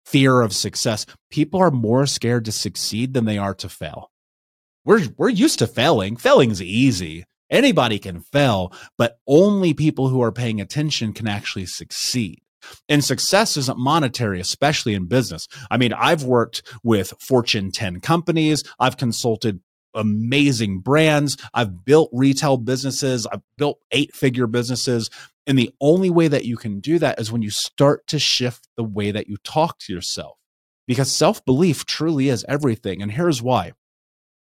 fear 0.04 0.40
of 0.40 0.52
success. 0.52 1.06
People 1.30 1.60
are 1.60 1.70
more 1.70 2.06
scared 2.06 2.44
to 2.46 2.52
succeed 2.52 3.14
than 3.14 3.26
they 3.26 3.38
are 3.38 3.54
to 3.54 3.68
fail 3.68 4.10
we're 4.84 5.02
we're 5.16 5.30
used 5.30 5.58
to 5.60 5.66
failing. 5.66 6.16
Failing's 6.16 6.62
easy. 6.62 7.24
Anybody 7.50 7.98
can 7.98 8.20
fail, 8.20 8.72
but 8.98 9.18
only 9.26 9.74
people 9.74 10.08
who 10.08 10.22
are 10.22 10.32
paying 10.32 10.60
attention 10.60 11.12
can 11.12 11.28
actually 11.28 11.66
succeed. 11.66 12.40
And 12.88 13.04
success 13.04 13.56
isn't 13.56 13.78
monetary, 13.78 14.40
especially 14.40 14.94
in 14.94 15.06
business. 15.06 15.46
I 15.70 15.76
mean, 15.76 15.92
I've 15.92 16.24
worked 16.24 16.62
with 16.82 17.12
Fortune 17.20 17.70
10 17.70 18.00
companies. 18.00 18.64
I've 18.80 18.96
consulted 18.96 19.60
amazing 19.94 20.80
brands. 20.80 21.36
I've 21.52 21.84
built 21.84 22.10
retail 22.12 22.56
businesses. 22.56 23.26
I've 23.26 23.42
built 23.56 23.78
eight 23.92 24.14
figure 24.14 24.46
businesses. 24.46 25.10
And 25.46 25.58
the 25.58 25.70
only 25.80 26.10
way 26.10 26.28
that 26.28 26.46
you 26.46 26.56
can 26.56 26.80
do 26.80 26.98
that 26.98 27.20
is 27.20 27.30
when 27.30 27.42
you 27.42 27.50
start 27.50 28.06
to 28.08 28.18
shift 28.18 28.66
the 28.76 28.84
way 28.84 29.10
that 29.10 29.28
you 29.28 29.36
talk 29.44 29.78
to 29.80 29.92
yourself 29.92 30.38
because 30.86 31.14
self 31.14 31.44
belief 31.44 31.84
truly 31.84 32.28
is 32.28 32.44
everything. 32.48 33.02
And 33.02 33.12
here's 33.12 33.42
why 33.42 33.72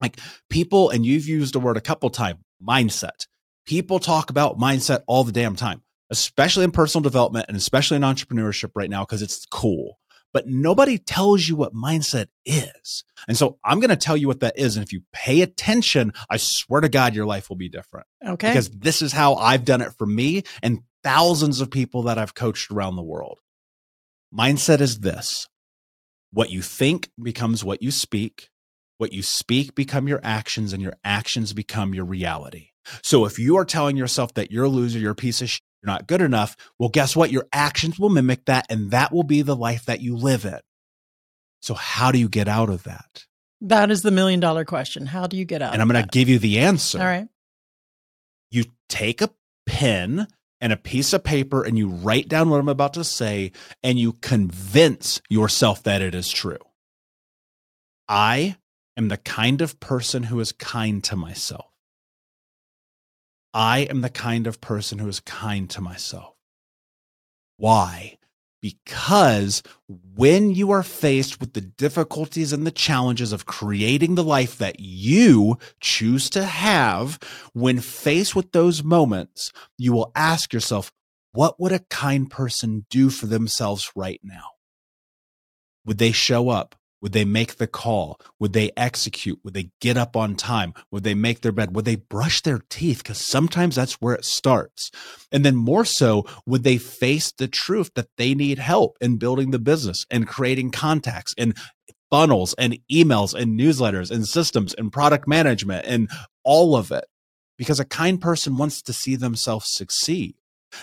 like 0.02 0.20
people, 0.50 0.90
and 0.90 1.06
you've 1.06 1.28
used 1.28 1.54
the 1.54 1.60
word 1.60 1.78
a 1.78 1.82
couple 1.82 2.10
times, 2.10 2.40
mindset. 2.66 3.28
People 3.66 4.00
talk 4.00 4.30
about 4.30 4.58
mindset 4.58 5.04
all 5.08 5.24
the 5.24 5.32
damn 5.32 5.56
time, 5.56 5.84
especially 6.10 6.64
in 6.64 6.72
personal 6.72 7.04
development 7.04 7.46
and 7.48 7.56
especially 7.56 7.98
in 7.98 8.04
entrepreneurship 8.04 8.72
right 8.76 8.90
now 8.90 9.04
because 9.04 9.22
it's 9.22 9.46
cool. 9.46 10.00
But 10.34 10.48
nobody 10.48 10.98
tells 10.98 11.48
you 11.48 11.58
what 11.58 11.74
mindset 11.74 12.28
is. 12.46 13.04
And 13.28 13.38
so 13.38 13.60
I'm 13.66 13.80
going 13.80 13.90
to 13.90 13.98
tell 13.98 14.16
you 14.16 14.28
what 14.28 14.40
that 14.40 14.58
is. 14.58 14.78
And 14.78 14.86
if 14.86 14.94
you 14.94 15.02
pay 15.12 15.42
attention, 15.42 16.14
I 16.30 16.38
swear 16.38 16.82
to 16.82 16.90
God, 16.90 17.16
your 17.16 17.26
life 17.26 17.50
will 17.50 17.58
be 17.58 17.70
different. 17.70 18.08
Okay. 18.26 18.50
Because 18.50 18.70
this 18.70 19.02
is 19.02 19.12
how 19.12 19.36
I've 19.36 19.66
done 19.66 19.82
it 19.82 19.94
for 19.98 20.08
me 20.08 20.44
and 20.64 20.80
thousands 21.04 21.60
of 21.60 21.70
people 21.70 22.04
that 22.04 22.18
I've 22.18 22.34
coached 22.34 22.72
around 22.72 22.96
the 22.96 23.04
world. 23.04 23.40
Mindset 24.34 24.80
is 24.80 25.00
this 25.00 25.48
what 26.32 26.50
you 26.50 26.62
think 26.62 27.10
becomes 27.22 27.64
what 27.64 27.82
you 27.82 27.92
speak, 27.92 28.50
what 29.02 29.12
you 29.14 29.24
speak 29.24 29.74
become 29.74 30.08
your 30.08 30.20
actions 30.22 30.74
and 30.74 30.82
your 30.84 30.94
actions 31.04 31.54
become 31.54 31.92
your 31.92 32.06
reality. 32.06 32.68
So 33.02 33.26
if 33.26 33.40
you 33.40 33.58
are 33.58 33.66
telling 33.66 33.98
yourself 33.98 34.36
that 34.36 34.52
you're 34.52 34.66
a 34.66 34.70
loser, 34.70 35.00
you're 35.00 35.14
a 35.14 35.16
piece 35.16 35.42
of 35.42 35.50
shit, 35.50 35.64
you're 35.82 35.92
not 35.92 36.06
good 36.06 36.22
enough, 36.22 36.56
well, 36.78 36.90
guess 36.90 37.16
what? 37.16 37.32
Your 37.32 37.48
actions 37.52 37.98
will 37.98 38.10
mimic 38.10 38.46
that 38.46 38.68
and 38.70 38.92
that 38.92 39.12
will 39.12 39.24
be 39.24 39.42
the 39.42 39.56
life 39.56 39.86
that 39.88 40.02
you 40.02 40.16
live 40.16 40.46
in. 40.46 40.60
So, 41.64 41.74
how 41.74 42.12
do 42.12 42.20
you 42.20 42.30
get 42.30 42.48
out 42.48 42.70
of 42.70 42.84
that? 42.84 43.26
That 43.62 43.90
is 43.90 44.04
the 44.04 44.12
million 44.12 44.40
dollar 44.40 44.66
question. 44.66 45.08
How 45.08 45.26
do 45.26 45.36
you 45.36 45.46
get 45.46 45.64
out? 45.64 45.74
And 45.74 45.82
I'm 45.82 45.88
going 45.88 46.04
to 46.04 46.10
give 46.10 46.30
you 46.30 46.38
the 46.38 46.60
answer. 46.60 47.00
All 47.00 47.06
right. 47.06 47.28
You 48.52 48.66
take 48.88 49.24
a 49.24 49.32
pen 49.66 50.28
and 50.60 50.72
a 50.72 50.78
piece 50.78 51.12
of 51.14 51.24
paper 51.24 51.64
and 51.64 51.76
you 51.76 51.88
write 51.88 52.30
down 52.30 52.52
what 52.52 52.60
I'm 52.60 52.70
about 52.70 52.94
to 52.94 53.04
say 53.04 53.52
and 53.82 53.98
you 53.98 54.14
convince 54.14 55.22
yourself 55.28 55.82
that 55.84 56.04
it 56.04 56.14
is 56.14 56.30
true. 56.30 56.60
I 58.08 58.58
am 58.97 59.08
the 59.08 59.17
kind 59.17 59.62
of 59.62 59.80
person 59.80 60.23
who 60.23 60.39
is 60.39 60.51
kind 60.51 61.04
to 61.06 61.15
myself. 61.15 61.67
I 63.54 63.80
am 63.80 64.01
the 64.01 64.10
kind 64.10 64.47
of 64.47 64.62
person 64.62 64.99
who 64.99 65.08
is 65.08 65.19
kind 65.19 65.69
to 65.71 65.82
myself. 65.82 66.36
Why? 67.58 68.17
Because 68.62 69.63
when 69.88 70.51
you 70.51 70.71
are 70.71 70.84
faced 70.84 71.39
with 71.39 71.54
the 71.54 71.62
difficulties 71.62 72.54
and 72.54 72.65
the 72.65 72.71
challenges 72.71 73.34
of 73.34 73.47
creating 73.47 74.15
the 74.15 74.23
life 74.23 74.58
that 74.60 74.80
you 74.80 75.58
choose 75.80 76.30
to 76.30 76.43
have, 76.43 77.17
when 77.54 77.80
faced 77.80 78.36
with 78.36 78.51
those 78.51 78.84
moments, 78.84 79.51
you 79.77 79.91
will 79.93 80.12
ask 80.15 80.54
yourself, 80.54 80.91
what 81.34 81.60
would 81.60 81.71
a 81.71 81.80
kind 81.80 82.30
person 82.30 82.86
do 82.89 83.10
for 83.10 83.25
themselves 83.25 83.91
right 83.95 84.21
now? 84.23 84.51
Would 85.86 85.97
they 85.97 86.12
show 86.12 86.49
up? 86.49 86.75
Would 87.02 87.14
they 87.14 87.26
make 87.26 87.56
the 87.56 87.68
call? 87.68 88.20
Would 88.40 88.54
they 88.54 88.72
execute? 88.78 89.40
Would 89.44 89.56
they 89.56 89.72
get 89.80 89.98
up 89.98 90.16
on 90.16 90.36
time? 90.36 90.74
Would 90.92 91.04
they 91.04 91.16
make 91.16 91.42
their 91.42 91.52
bed? 91.52 91.76
Would 91.76 91.86
they 91.86 91.96
brush 91.96 92.42
their 92.42 92.62
teeth? 92.70 93.00
Because 93.00 93.20
sometimes 93.20 93.76
that's 93.76 93.96
where 93.96 94.14
it 94.14 94.26
starts. 94.26 94.92
And 95.32 95.44
then 95.44 95.56
more 95.56 95.86
so, 95.86 96.26
would 96.46 96.64
they 96.64 96.78
face 96.78 97.32
the 97.32 97.48
truth 97.48 97.92
that 97.96 98.10
they 98.18 98.36
need 98.36 98.60
help 98.60 98.98
in 99.02 99.18
building 99.18 99.52
the 99.52 99.60
business 99.60 100.06
and 100.12 100.28
creating 100.28 100.72
contacts 100.72 101.34
and 101.38 101.58
funnels 102.12 102.54
and 102.58 102.78
emails 102.92 103.34
and 103.34 103.60
newsletters 103.60 104.12
and 104.12 104.28
systems 104.28 104.74
and 104.76 104.94
product 104.94 105.28
management 105.28 105.86
and 105.88 106.10
all 106.44 106.76
of 106.76 106.92
it? 106.92 107.06
Because 107.58 107.80
a 107.80 107.86
kind 107.86 108.22
person 108.22 108.58
wants 108.58 108.82
to 108.84 108.94
see 108.94 109.16
themselves 109.16 109.74
succeed. 109.74 110.36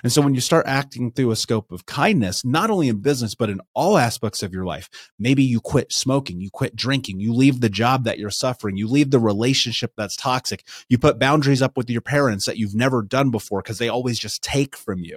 And 0.03 0.13
so 0.13 0.23
when 0.23 0.35
you 0.35 0.41
start 0.41 0.67
acting 0.67 1.13
through 1.13 1.31
a 1.31 1.37
scope 1.37 1.73
of 1.73 1.87
kindness, 1.87 2.45
not 2.45 2.71
only 2.71 2.89
in 2.89 3.01
business, 3.01 3.35
but 3.35 3.51
in 3.51 3.61
all 3.75 3.99
aspects 3.99 4.43
of 4.43 4.53
your 4.53 4.65
life, 4.65 4.89
maybe 5.19 5.43
you 5.43 5.61
quit 5.61 5.93
smoking, 5.93 6.41
you 6.41 6.51
quit 6.51 6.77
drinking, 6.77 7.21
you 7.21 7.33
leave 7.33 7.61
the 7.61 7.69
job 7.69 8.05
that 8.05 8.19
you're 8.19 8.31
suffering, 8.31 8.77
you 8.77 8.87
leave 8.89 9.11
the 9.11 9.19
relationship 9.19 9.93
that's 9.97 10.17
toxic, 10.17 10.67
you 10.89 10.99
put 10.99 11.19
boundaries 11.19 11.63
up 11.63 11.77
with 11.77 11.91
your 11.91 12.01
parents 12.01 12.47
that 12.47 12.59
you've 12.59 12.75
never 12.75 13.03
done 13.03 13.31
before 13.31 13.63
because 13.63 13.79
they 13.79 13.89
always 13.89 14.19
just 14.19 14.43
take 14.43 14.77
from 14.77 15.01
you. 15.01 15.17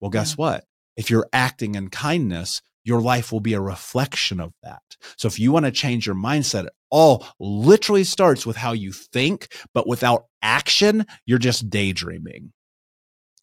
Well, 0.00 0.10
guess 0.10 0.32
yeah. 0.32 0.36
what? 0.36 0.64
If 0.96 1.10
you're 1.10 1.28
acting 1.32 1.74
in 1.74 1.88
kindness, 1.90 2.62
your 2.84 3.00
life 3.00 3.32
will 3.32 3.40
be 3.40 3.54
a 3.54 3.60
reflection 3.60 4.40
of 4.40 4.52
that. 4.62 4.82
So 5.16 5.26
if 5.26 5.38
you 5.38 5.50
want 5.50 5.64
to 5.64 5.72
change 5.72 6.06
your 6.06 6.14
mindset, 6.14 6.66
it 6.66 6.72
all 6.90 7.26
literally 7.40 8.04
starts 8.04 8.46
with 8.46 8.56
how 8.56 8.72
you 8.72 8.92
think, 8.92 9.48
but 9.72 9.88
without 9.88 10.26
action, 10.42 11.06
you're 11.26 11.38
just 11.38 11.70
daydreaming. 11.70 12.52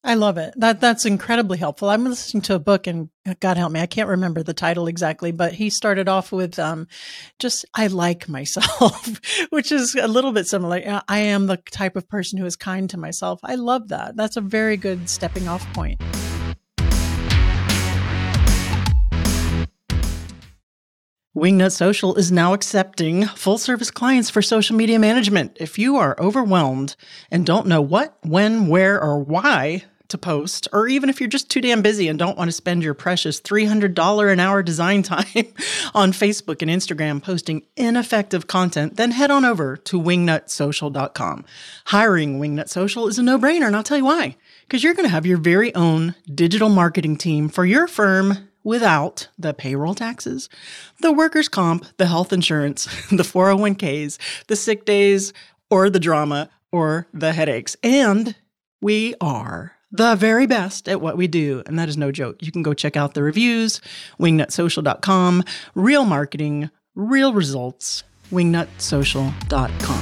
I 0.04 0.16
love 0.16 0.38
it. 0.38 0.54
That 0.58 0.82
that's 0.82 1.06
incredibly 1.06 1.60
helpful. 1.60 1.90
I'm 1.90 2.04
listening 2.06 2.42
to 2.44 2.56
a 2.56 2.60
book 2.60 2.88
and 2.88 3.10
uh, 3.28 3.36
God 3.40 3.58
help 3.58 3.72
me, 3.72 3.80
I 3.80 3.86
can't 3.86 4.10
remember 4.10 4.42
the 4.42 4.54
title 4.54 4.88
exactly, 4.88 5.32
but 5.32 5.54
he 5.54 5.70
started 5.70 6.10
off 6.10 6.32
with 6.32 6.58
um 6.58 6.88
just 7.38 7.66
I 7.76 7.88
like 7.88 8.28
myself, 8.28 9.20
which 9.52 9.72
is 9.72 9.94
a 9.96 10.08
little 10.08 10.32
bit 10.32 10.48
similar. 10.48 11.02
I 11.08 11.20
am 11.20 11.46
the 11.46 11.58
type 11.58 11.96
of 11.96 12.10
person 12.10 12.40
who 12.40 12.46
is 12.46 12.56
kind 12.56 12.90
to 12.90 12.98
myself. 12.98 13.40
I 13.44 13.56
love 13.56 13.90
that. 13.90 14.16
That's 14.16 14.38
a 14.38 14.42
very 14.42 14.76
good 14.76 15.08
stepping 15.08 15.48
off 15.48 15.72
point. 15.74 16.02
Wingnut 21.34 21.72
Social 21.72 22.16
is 22.16 22.30
now 22.30 22.52
accepting 22.52 23.26
full 23.26 23.58
service 23.58 23.90
clients 23.90 24.30
for 24.30 24.42
social 24.42 24.76
media 24.76 25.00
management. 25.00 25.56
If 25.62 25.80
you 25.80 25.96
are 25.96 26.20
overwhelmed 26.20 26.98
and 27.32 27.46
don't 27.46 27.68
know 27.68 27.82
what, 27.82 28.18
when, 28.22 28.68
where, 28.68 29.02
or 29.02 29.18
why 29.18 29.86
to 30.10 30.18
post, 30.18 30.68
or 30.74 30.90
even 30.90 31.10
if 31.10 31.22
you're 31.22 31.30
just 31.30 31.50
too 31.50 31.62
damn 31.62 31.82
busy 31.82 32.10
and 32.10 32.20
don't 32.20 32.38
want 32.38 32.50
to 32.50 32.52
spend 32.52 32.84
your 32.84 32.94
precious 32.94 33.40
$300 33.40 34.30
an 34.30 34.42
hour 34.42 34.62
design 34.62 35.04
time 35.04 35.54
on 35.94 36.12
Facebook 36.12 36.62
and 36.62 36.70
Instagram 36.70 37.24
posting 37.24 37.66
ineffective 37.78 38.48
content, 38.48 38.98
then 38.98 39.12
head 39.12 39.32
on 39.32 39.46
over 39.46 39.78
to 39.78 40.02
wingnutsocial.com. 40.02 41.46
Hiring 41.86 42.42
Wingnut 42.42 42.68
Social 42.68 43.08
is 43.08 43.18
a 43.18 43.24
no 43.24 43.40
brainer, 43.40 43.68
and 43.68 43.76
I'll 43.78 43.84
tell 43.84 43.96
you 43.96 44.04
why. 44.04 44.36
Because 44.64 44.84
you're 44.84 44.96
going 44.96 45.08
to 45.08 45.10
have 45.10 45.26
your 45.26 45.38
very 45.38 45.74
own 45.76 46.14
digital 46.36 46.68
marketing 46.68 47.16
team 47.16 47.48
for 47.48 47.64
your 47.64 47.88
firm 47.88 48.50
without 48.64 49.28
the 49.38 49.54
payroll 49.54 49.96
taxes, 49.96 50.50
the 51.00 51.12
workers' 51.12 51.48
comp, 51.48 51.86
the 51.98 52.08
health 52.08 52.32
insurance, 52.34 52.86
the 53.10 53.24
401ks, 53.24 54.18
the 54.48 54.56
sick 54.56 54.86
days, 54.86 55.34
or 55.70 55.90
the 55.90 56.00
drama, 56.00 56.50
or 56.72 57.08
the 57.14 57.34
headaches. 57.34 57.76
And 57.84 58.36
we 58.82 59.16
are 59.22 59.74
the 59.92 60.16
very 60.16 60.48
best 60.48 60.88
at 60.88 61.02
what 61.02 61.18
we 61.18 61.28
do. 61.28 61.64
And 61.66 61.78
that 61.78 61.90
is 61.90 61.98
no 61.98 62.12
joke. 62.12 62.38
You 62.42 62.52
can 62.52 62.64
go 62.64 62.74
check 62.74 62.96
out 62.96 63.14
the 63.14 63.24
reviews, 63.24 63.82
wingnutsocial.com, 64.20 65.44
real 65.76 66.06
marketing, 66.06 66.70
real 66.96 67.34
results, 67.34 68.04
wingnutsocial.com. 68.32 70.01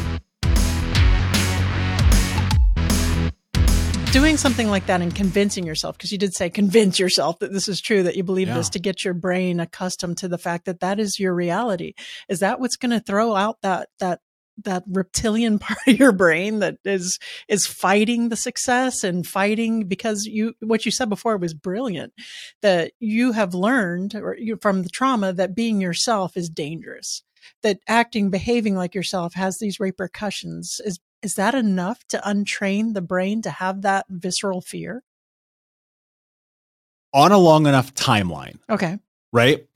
Doing 4.11 4.37
something 4.37 4.69
like 4.69 4.87
that 4.87 5.01
and 5.01 5.13
convincing 5.13 5.67
yourself, 5.67 5.95
because 5.95 6.11
you 6.11 6.17
did 6.17 6.33
say 6.33 6.49
convince 6.49 6.97
yourself 6.97 7.37
that 7.39 7.53
this 7.53 7.67
is 7.67 7.79
true, 7.79 8.01
that 8.01 8.15
you 8.15 8.23
believe 8.23 8.47
yeah. 8.47 8.55
this 8.55 8.69
to 8.69 8.79
get 8.79 9.05
your 9.05 9.13
brain 9.13 9.59
accustomed 9.59 10.17
to 10.17 10.27
the 10.27 10.39
fact 10.39 10.65
that 10.65 10.79
that 10.79 10.99
is 10.99 11.19
your 11.19 11.33
reality. 11.35 11.93
Is 12.27 12.39
that 12.39 12.59
what's 12.59 12.75
going 12.75 12.89
to 12.89 12.99
throw 12.99 13.35
out 13.35 13.57
that, 13.61 13.89
that 13.99 14.21
that 14.63 14.83
reptilian 14.87 15.59
part 15.59 15.77
of 15.87 15.99
your 15.99 16.11
brain 16.11 16.57
that 16.59 16.77
is 16.83 17.19
is 17.47 17.67
fighting 17.67 18.29
the 18.29 18.35
success 18.35 19.03
and 19.03 19.27
fighting 19.27 19.87
because 19.87 20.25
you 20.25 20.53
what 20.59 20.85
you 20.85 20.91
said 20.91 21.07
before 21.07 21.37
was 21.37 21.53
brilliant 21.53 22.11
that 22.63 22.93
you 22.99 23.31
have 23.33 23.53
learned 23.53 24.15
or 24.15 24.35
you, 24.37 24.57
from 24.59 24.81
the 24.81 24.89
trauma 24.89 25.31
that 25.33 25.55
being 25.55 25.79
yourself 25.79 26.35
is 26.35 26.49
dangerous 26.49 27.23
that 27.63 27.79
acting 27.87 28.29
behaving 28.29 28.75
like 28.75 28.95
yourself 28.95 29.33
has 29.35 29.59
these 29.59 29.79
repercussions 29.79 30.81
is 30.83 30.99
is 31.21 31.36
that 31.36 31.55
enough 31.55 32.05
to 32.08 32.17
untrain 32.19 32.93
the 32.93 33.01
brain 33.01 33.41
to 33.41 33.49
have 33.49 33.82
that 33.82 34.05
visceral 34.10 34.62
fear 34.62 35.03
on 37.13 37.32
a 37.32 37.38
long 37.38 37.67
enough 37.67 37.93
timeline 37.93 38.60
okay 38.69 38.97
right 39.34 39.67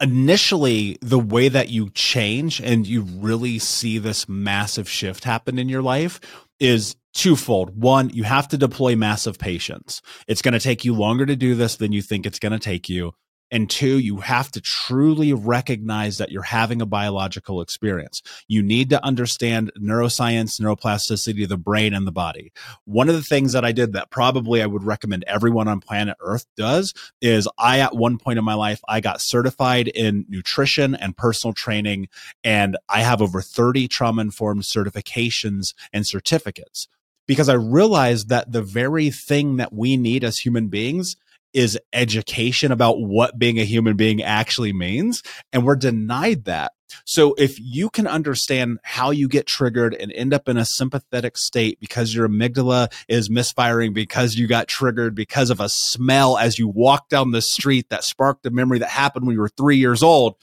initially 0.00 0.98
the 1.00 1.18
way 1.18 1.48
that 1.48 1.68
you 1.68 1.90
change 1.90 2.60
and 2.60 2.86
you 2.86 3.02
really 3.02 3.58
see 3.58 3.98
this 3.98 4.28
massive 4.28 4.88
shift 4.88 5.24
happen 5.24 5.58
in 5.58 5.68
your 5.68 5.82
life 5.82 6.20
is 6.60 6.96
twofold. 7.14 7.80
One, 7.80 8.10
you 8.10 8.24
have 8.24 8.48
to 8.48 8.58
deploy 8.58 8.94
massive 8.94 9.38
patience. 9.38 10.02
It's 10.28 10.42
going 10.42 10.52
to 10.52 10.60
take 10.60 10.84
you 10.84 10.94
longer 10.94 11.26
to 11.26 11.36
do 11.36 11.54
this 11.54 11.76
than 11.76 11.92
you 11.92 12.02
think 12.02 12.26
it's 12.26 12.38
going 12.38 12.52
to 12.52 12.58
take 12.58 12.88
you. 12.88 13.12
And 13.50 13.70
two, 13.70 13.98
you 13.98 14.18
have 14.18 14.50
to 14.52 14.60
truly 14.60 15.32
recognize 15.32 16.18
that 16.18 16.32
you're 16.32 16.42
having 16.42 16.82
a 16.82 16.86
biological 16.86 17.60
experience. 17.60 18.22
You 18.48 18.62
need 18.62 18.90
to 18.90 19.04
understand 19.04 19.72
neuroscience, 19.78 20.60
neuroplasticity 20.60 21.48
the 21.48 21.56
brain 21.56 21.94
and 21.94 22.06
the 22.06 22.12
body. 22.12 22.52
One 22.84 23.08
of 23.08 23.14
the 23.14 23.22
things 23.22 23.52
that 23.52 23.64
I 23.64 23.72
did 23.72 23.92
that 23.92 24.10
probably 24.10 24.62
I 24.62 24.66
would 24.66 24.82
recommend 24.82 25.24
everyone 25.26 25.68
on 25.68 25.80
planet 25.80 26.16
Earth 26.20 26.46
does 26.56 26.92
is 27.20 27.48
I, 27.58 27.80
at 27.80 27.94
one 27.94 28.18
point 28.18 28.38
in 28.38 28.44
my 28.44 28.54
life, 28.54 28.80
I 28.88 29.00
got 29.00 29.20
certified 29.20 29.88
in 29.88 30.26
nutrition 30.28 30.94
and 30.94 31.16
personal 31.16 31.54
training, 31.54 32.08
and 32.42 32.76
I 32.88 33.02
have 33.02 33.22
over 33.22 33.40
30 33.40 33.86
trauma 33.88 34.22
informed 34.22 34.62
certifications 34.62 35.74
and 35.92 36.06
certificates 36.06 36.88
because 37.26 37.48
I 37.48 37.54
realized 37.54 38.28
that 38.28 38.52
the 38.52 38.62
very 38.62 39.10
thing 39.10 39.56
that 39.56 39.72
we 39.72 39.96
need 39.96 40.24
as 40.24 40.38
human 40.38 40.68
beings 40.68 41.16
is 41.52 41.78
education 41.92 42.72
about 42.72 43.00
what 43.00 43.38
being 43.38 43.58
a 43.58 43.64
human 43.64 43.96
being 43.96 44.22
actually 44.22 44.72
means. 44.72 45.22
And 45.52 45.64
we're 45.64 45.76
denied 45.76 46.44
that. 46.44 46.72
So 47.04 47.34
if 47.34 47.58
you 47.58 47.90
can 47.90 48.06
understand 48.06 48.78
how 48.82 49.10
you 49.10 49.28
get 49.28 49.46
triggered 49.46 49.94
and 49.94 50.12
end 50.12 50.32
up 50.32 50.48
in 50.48 50.56
a 50.56 50.64
sympathetic 50.64 51.36
state 51.36 51.80
because 51.80 52.14
your 52.14 52.28
amygdala 52.28 52.92
is 53.08 53.28
misfiring 53.28 53.92
because 53.92 54.36
you 54.36 54.46
got 54.46 54.68
triggered 54.68 55.14
because 55.14 55.50
of 55.50 55.60
a 55.60 55.68
smell 55.68 56.38
as 56.38 56.58
you 56.58 56.68
walk 56.68 57.08
down 57.08 57.32
the 57.32 57.42
street 57.42 57.88
that 57.90 58.04
sparked 58.04 58.46
a 58.46 58.50
memory 58.50 58.78
that 58.78 58.88
happened 58.88 59.26
when 59.26 59.34
you 59.34 59.40
were 59.40 59.48
three 59.48 59.78
years 59.78 60.02
old. 60.02 60.36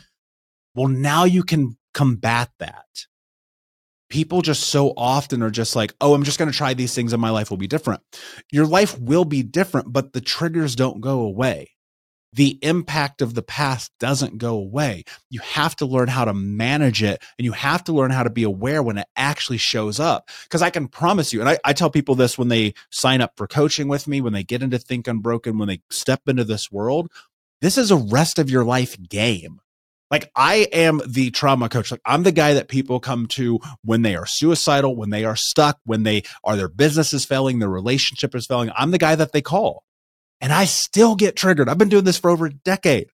Well, 0.76 0.88
now 0.88 1.24
you 1.24 1.44
can 1.44 1.78
combat 1.94 2.50
that 2.60 3.06
people 4.14 4.44
just 4.44 4.70
so 4.70 4.94
often 4.96 5.42
are 5.42 5.50
just 5.50 5.76
like, 5.76 5.92
oh, 6.00 6.14
I'm 6.14 6.24
just 6.24 6.38
going 6.38 6.52
to 6.52 6.56
try 6.56 6.76
these 6.76 6.94
things 6.94 7.14
and 7.14 7.22
my 7.22 7.32
life 7.32 7.50
will 7.50 7.58
be 7.58 7.66
different. 7.66 8.04
Your 8.52 8.68
life 8.68 8.96
will 9.00 9.26
be 9.26 9.42
different, 9.42 9.92
but 9.92 10.14
the 10.14 10.22
triggers 10.22 10.76
don't 10.76 11.02
go 11.02 11.22
away. 11.22 11.72
The 12.32 12.60
impact 12.62 13.24
of 13.24 13.34
the 13.34 13.42
past 13.42 13.92
doesn't 14.00 14.38
go 14.38 14.54
away. 14.54 15.06
You 15.32 15.40
have 15.40 15.76
to 15.78 15.88
learn 15.88 16.10
how 16.10 16.26
to 16.26 16.34
manage 16.34 17.02
it 17.02 17.24
and 17.40 17.46
you 17.46 17.54
have 17.54 17.84
to 17.86 17.92
learn 17.92 18.12
how 18.12 18.22
to 18.22 18.30
be 18.30 18.44
aware 18.44 18.84
when 18.84 19.00
it 19.00 19.08
actually 19.16 19.58
shows 19.58 20.00
up. 20.00 20.30
Because 20.44 20.62
I 20.62 20.70
can 20.70 20.88
promise 20.90 21.34
you, 21.34 21.40
and 21.40 21.50
I, 21.50 21.58
I 21.66 21.74
tell 21.74 21.90
people 21.90 22.14
this 22.14 22.38
when 22.38 22.50
they 22.50 22.76
sign 22.92 23.20
up 23.20 23.34
for 23.36 23.48
coaching 23.48 23.88
with 23.88 24.08
me, 24.08 24.22
when 24.22 24.34
they 24.34 24.44
get 24.44 24.62
into 24.62 24.78
Think 24.78 25.08
Unbroken, 25.08 25.58
when 25.58 25.70
they 25.70 25.82
step 25.90 26.22
into 26.28 26.44
this 26.44 26.72
world, 26.72 27.12
this 27.62 27.80
is 27.80 27.90
a 27.90 27.98
rest 27.98 28.38
of 28.38 28.52
your 28.52 28.64
life 28.64 28.96
game 29.10 29.60
Like 30.14 30.30
I 30.36 30.68
am 30.72 31.02
the 31.08 31.32
trauma 31.32 31.70
coach. 31.70 31.90
Like 31.90 32.04
I'm 32.06 32.22
the 32.22 32.32
guy 32.32 32.54
that 32.54 32.68
people 32.68 33.00
come 33.00 33.26
to 33.30 33.60
when 33.84 34.04
they 34.04 34.16
are 34.16 34.28
suicidal, 34.28 34.96
when 34.96 35.10
they 35.10 35.26
are 35.26 35.36
stuck, 35.36 35.80
when 35.86 36.04
they 36.04 36.22
are 36.44 36.56
their 36.56 36.70
business 36.70 37.14
is 37.14 37.26
failing, 37.26 37.58
their 37.58 37.68
relationship 37.68 38.36
is 38.36 38.46
failing. 38.46 38.70
I'm 38.78 38.92
the 38.92 39.00
guy 39.00 39.16
that 39.16 39.32
they 39.32 39.42
call. 39.42 39.84
And 40.40 40.54
I 40.54 40.66
still 40.66 41.16
get 41.16 41.36
triggered. 41.36 41.68
I've 41.68 41.80
been 41.80 41.90
doing 41.90 42.04
this 42.04 42.20
for 42.20 42.30
over 42.30 42.46
a 42.46 42.54
decade. 42.54 43.08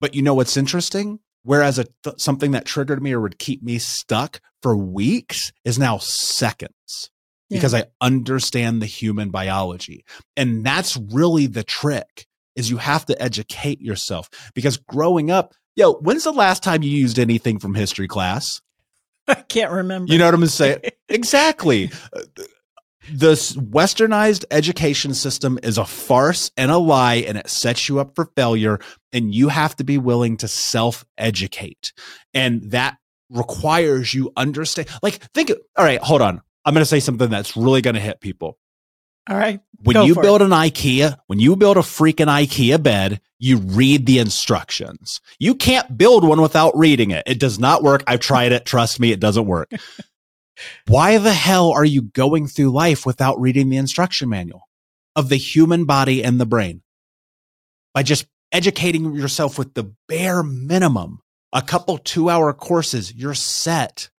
But 0.00 0.14
you 0.14 0.22
know 0.22 0.32
what's 0.32 0.56
interesting? 0.56 1.18
Whereas 1.42 1.78
a, 1.78 1.84
th- 2.02 2.18
something 2.18 2.52
that 2.52 2.64
triggered 2.64 3.02
me 3.02 3.12
or 3.12 3.20
would 3.20 3.38
keep 3.38 3.62
me 3.62 3.76
stuck 3.76 4.40
for 4.62 4.74
weeks 4.74 5.52
is 5.66 5.78
now 5.78 5.98
seconds 5.98 7.10
because 7.50 7.74
I 7.74 7.88
understand 8.00 8.80
the 8.80 8.86
human 8.86 9.28
biology. 9.28 10.06
And 10.34 10.64
that's 10.64 10.96
really 10.96 11.46
the 11.46 11.62
trick 11.62 12.26
is 12.56 12.70
you 12.70 12.78
have 12.78 13.04
to 13.06 13.22
educate 13.22 13.80
yourself 13.80 14.30
because 14.54 14.76
growing 14.78 15.30
up, 15.30 15.52
yo, 15.76 15.94
when's 15.94 16.24
the 16.24 16.32
last 16.32 16.62
time 16.62 16.82
you 16.82 16.90
used 16.90 17.18
anything 17.18 17.58
from 17.58 17.74
history 17.74 18.08
class? 18.08 18.60
I 19.28 19.34
can't 19.34 19.72
remember. 19.72 20.12
You 20.12 20.18
know 20.18 20.26
what 20.26 20.34
I'm 20.34 20.46
saying? 20.46 20.80
exactly. 21.08 21.90
Uh, 22.12 22.22
the 23.12 23.32
westernized 23.32 24.44
education 24.50 25.14
system 25.14 25.58
is 25.62 25.78
a 25.78 25.84
farce 25.84 26.50
and 26.56 26.70
a 26.70 26.78
lie, 26.78 27.16
and 27.16 27.38
it 27.38 27.48
sets 27.48 27.88
you 27.88 27.98
up 27.98 28.14
for 28.14 28.26
failure. 28.36 28.78
And 29.12 29.34
you 29.34 29.48
have 29.48 29.74
to 29.76 29.84
be 29.84 29.98
willing 29.98 30.36
to 30.38 30.48
self 30.48 31.04
educate. 31.18 31.92
And 32.34 32.70
that 32.70 32.98
requires 33.30 34.12
you 34.12 34.32
understand. 34.36 34.88
Like, 35.02 35.22
think, 35.32 35.50
all 35.76 35.84
right, 35.84 36.00
hold 36.00 36.22
on. 36.22 36.40
I'm 36.64 36.74
going 36.74 36.82
to 36.82 36.86
say 36.86 37.00
something 37.00 37.30
that's 37.30 37.56
really 37.56 37.80
going 37.80 37.94
to 37.94 38.00
hit 38.00 38.20
people. 38.20 38.58
All 39.30 39.36
right. 39.36 39.60
When 39.82 40.04
you 40.04 40.16
build 40.16 40.42
it. 40.42 40.46
an 40.46 40.50
IKEA, 40.50 41.16
when 41.28 41.38
you 41.38 41.54
build 41.54 41.76
a 41.76 41.80
freaking 41.80 42.26
IKEA 42.26 42.82
bed, 42.82 43.20
you 43.38 43.58
read 43.58 44.04
the 44.04 44.18
instructions. 44.18 45.20
You 45.38 45.54
can't 45.54 45.96
build 45.96 46.24
one 46.24 46.42
without 46.42 46.76
reading 46.76 47.12
it. 47.12 47.22
It 47.26 47.38
does 47.38 47.58
not 47.58 47.82
work. 47.82 48.02
I've 48.06 48.20
tried 48.20 48.50
it. 48.50 48.66
Trust 48.66 48.98
me, 48.98 49.12
it 49.12 49.20
doesn't 49.20 49.46
work. 49.46 49.70
Why 50.88 51.16
the 51.18 51.32
hell 51.32 51.70
are 51.70 51.84
you 51.84 52.02
going 52.02 52.48
through 52.48 52.70
life 52.70 53.06
without 53.06 53.40
reading 53.40 53.70
the 53.70 53.78
instruction 53.78 54.28
manual 54.28 54.68
of 55.14 55.28
the 55.28 55.36
human 55.36 55.84
body 55.84 56.22
and 56.22 56.40
the 56.40 56.44
brain? 56.44 56.82
By 57.94 58.02
just 58.02 58.26
educating 58.52 59.14
yourself 59.14 59.58
with 59.58 59.74
the 59.74 59.94
bare 60.08 60.42
minimum, 60.42 61.20
a 61.52 61.62
couple 61.62 61.98
two 61.98 62.28
hour 62.28 62.52
courses, 62.52 63.14
you're 63.14 63.34
set 63.34 64.10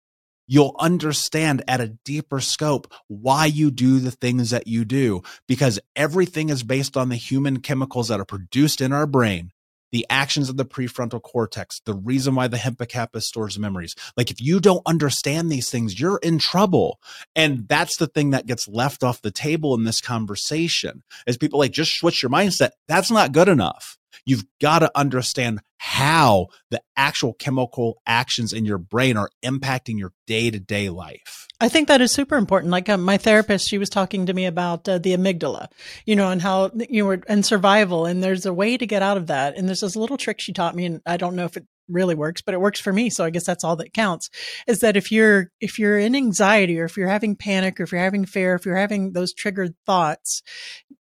you'll 0.52 0.76
understand 0.80 1.64
at 1.66 1.80
a 1.80 1.88
deeper 2.04 2.42
scope 2.42 2.92
why 3.08 3.46
you 3.46 3.72
do 3.72 4.00
the 4.00 4.12
things 4.12 4.50
that 4.50 4.68
you 4.68 4.84
do 4.84 5.22
because 5.48 5.80
everything 5.96 6.50
is 6.50 6.62
based 6.62 6.98
on 6.98 7.08
the 7.08 7.16
human 7.16 7.62
chemicals 7.62 8.10
that 8.10 8.20
are 8.20 8.26
produced 8.26 8.82
in 8.82 8.92
our 8.92 9.08
brain 9.08 9.52
the 9.92 10.06
actions 10.10 10.50
of 10.50 10.56
the 10.56 10.66
prefrontal 10.66 11.22
cortex, 11.22 11.82
the 11.86 11.94
reason 11.94 12.34
why 12.34 12.48
the 12.48 12.58
hippocampus 12.58 13.28
stores 13.28 13.60
memories. 13.60 13.94
Like 14.16 14.32
if 14.32 14.42
you 14.42 14.62
don't 14.62 14.82
understand 14.86 15.52
these 15.52 15.70
things, 15.70 16.00
you're 16.00 16.20
in 16.24 16.40
trouble. 16.40 17.00
And 17.36 17.68
that's 17.68 17.98
the 17.98 18.08
thing 18.08 18.30
that 18.30 18.46
gets 18.46 18.70
left 18.70 19.04
off 19.04 19.22
the 19.22 19.32
table 19.32 19.76
in 19.76 19.84
this 19.84 20.00
conversation 20.00 21.04
is 21.28 21.38
people 21.38 21.60
like 21.60 21.72
just 21.74 21.98
switch 21.98 22.24
your 22.24 22.30
mindset. 22.30 22.70
That's 22.88 23.12
not 23.12 23.34
good 23.34 23.50
enough. 23.50 23.98
You've 24.26 24.46
got 24.60 24.80
to 24.80 24.92
understand 24.96 25.62
how 25.78 26.48
the 26.70 26.82
actual 26.96 27.34
chemical 27.34 28.02
actions 28.06 28.54
in 28.54 28.66
your 28.66 28.78
brain 28.78 29.18
are 29.18 29.30
impacting 29.44 29.98
your 29.98 30.14
day 30.28 30.52
to 30.52 30.60
day 30.60 30.90
life. 30.90 31.48
I 31.60 31.70
think 31.70 31.88
that 31.88 32.02
is 32.02 32.12
super 32.12 32.38
important. 32.38 32.72
Like 32.72 32.90
uh, 32.90 32.98
my 32.98 33.18
therapist, 33.18 33.68
she 33.68 33.78
was 33.78 33.90
talking 33.90 34.26
to 34.26 34.34
me 34.34 34.46
about 34.46 34.88
uh, 34.88 34.98
the 34.98 35.16
amygdala, 35.16 35.68
you 36.06 36.16
know, 36.16 36.30
and 36.30 36.42
how 36.42 36.72
you 36.90 37.06
were 37.06 37.22
and 37.28 37.46
survival. 37.46 38.06
And 38.06 38.24
there's 38.24 38.46
a 38.46 38.54
way 38.54 38.78
to 38.78 38.86
get 38.88 39.02
out 39.02 39.18
of 39.18 39.28
that. 39.28 39.58
And 39.58 39.68
there's 39.68 39.82
this 39.82 39.96
little 39.96 40.18
trick 40.18 40.40
she 40.40 40.54
taught 40.54 40.76
me, 40.76 40.86
and 40.86 41.02
I 41.06 41.18
don't 41.18 41.36
know 41.36 41.46
if 41.46 41.58
it 41.58 41.66
really 41.88 42.16
works, 42.16 42.42
but 42.42 42.54
it 42.54 42.62
works 42.62 42.80
for 42.80 42.94
me. 42.94 43.10
So 43.10 43.24
I 43.26 43.30
guess 43.30 43.46
that's 43.46 43.64
all 43.64 43.76
that 43.76 43.94
counts 43.94 44.30
is 44.68 44.80
that 44.80 44.98
if 44.98 45.12
you're, 45.12 45.52
if 45.60 45.78
you're 45.78 46.00
in 46.00 46.16
anxiety 46.16 46.80
or 46.80 46.86
if 46.86 46.96
you're 46.98 47.10
having 47.10 47.36
panic 47.36 47.80
or 47.80 47.84
if 47.84 47.92
you're 47.92 48.02
having 48.02 48.26
fear, 48.26 48.56
if 48.56 48.66
you're 48.66 48.76
having 48.76 49.14
those 49.14 49.34
triggered 49.34 49.76
thoughts, 49.86 50.42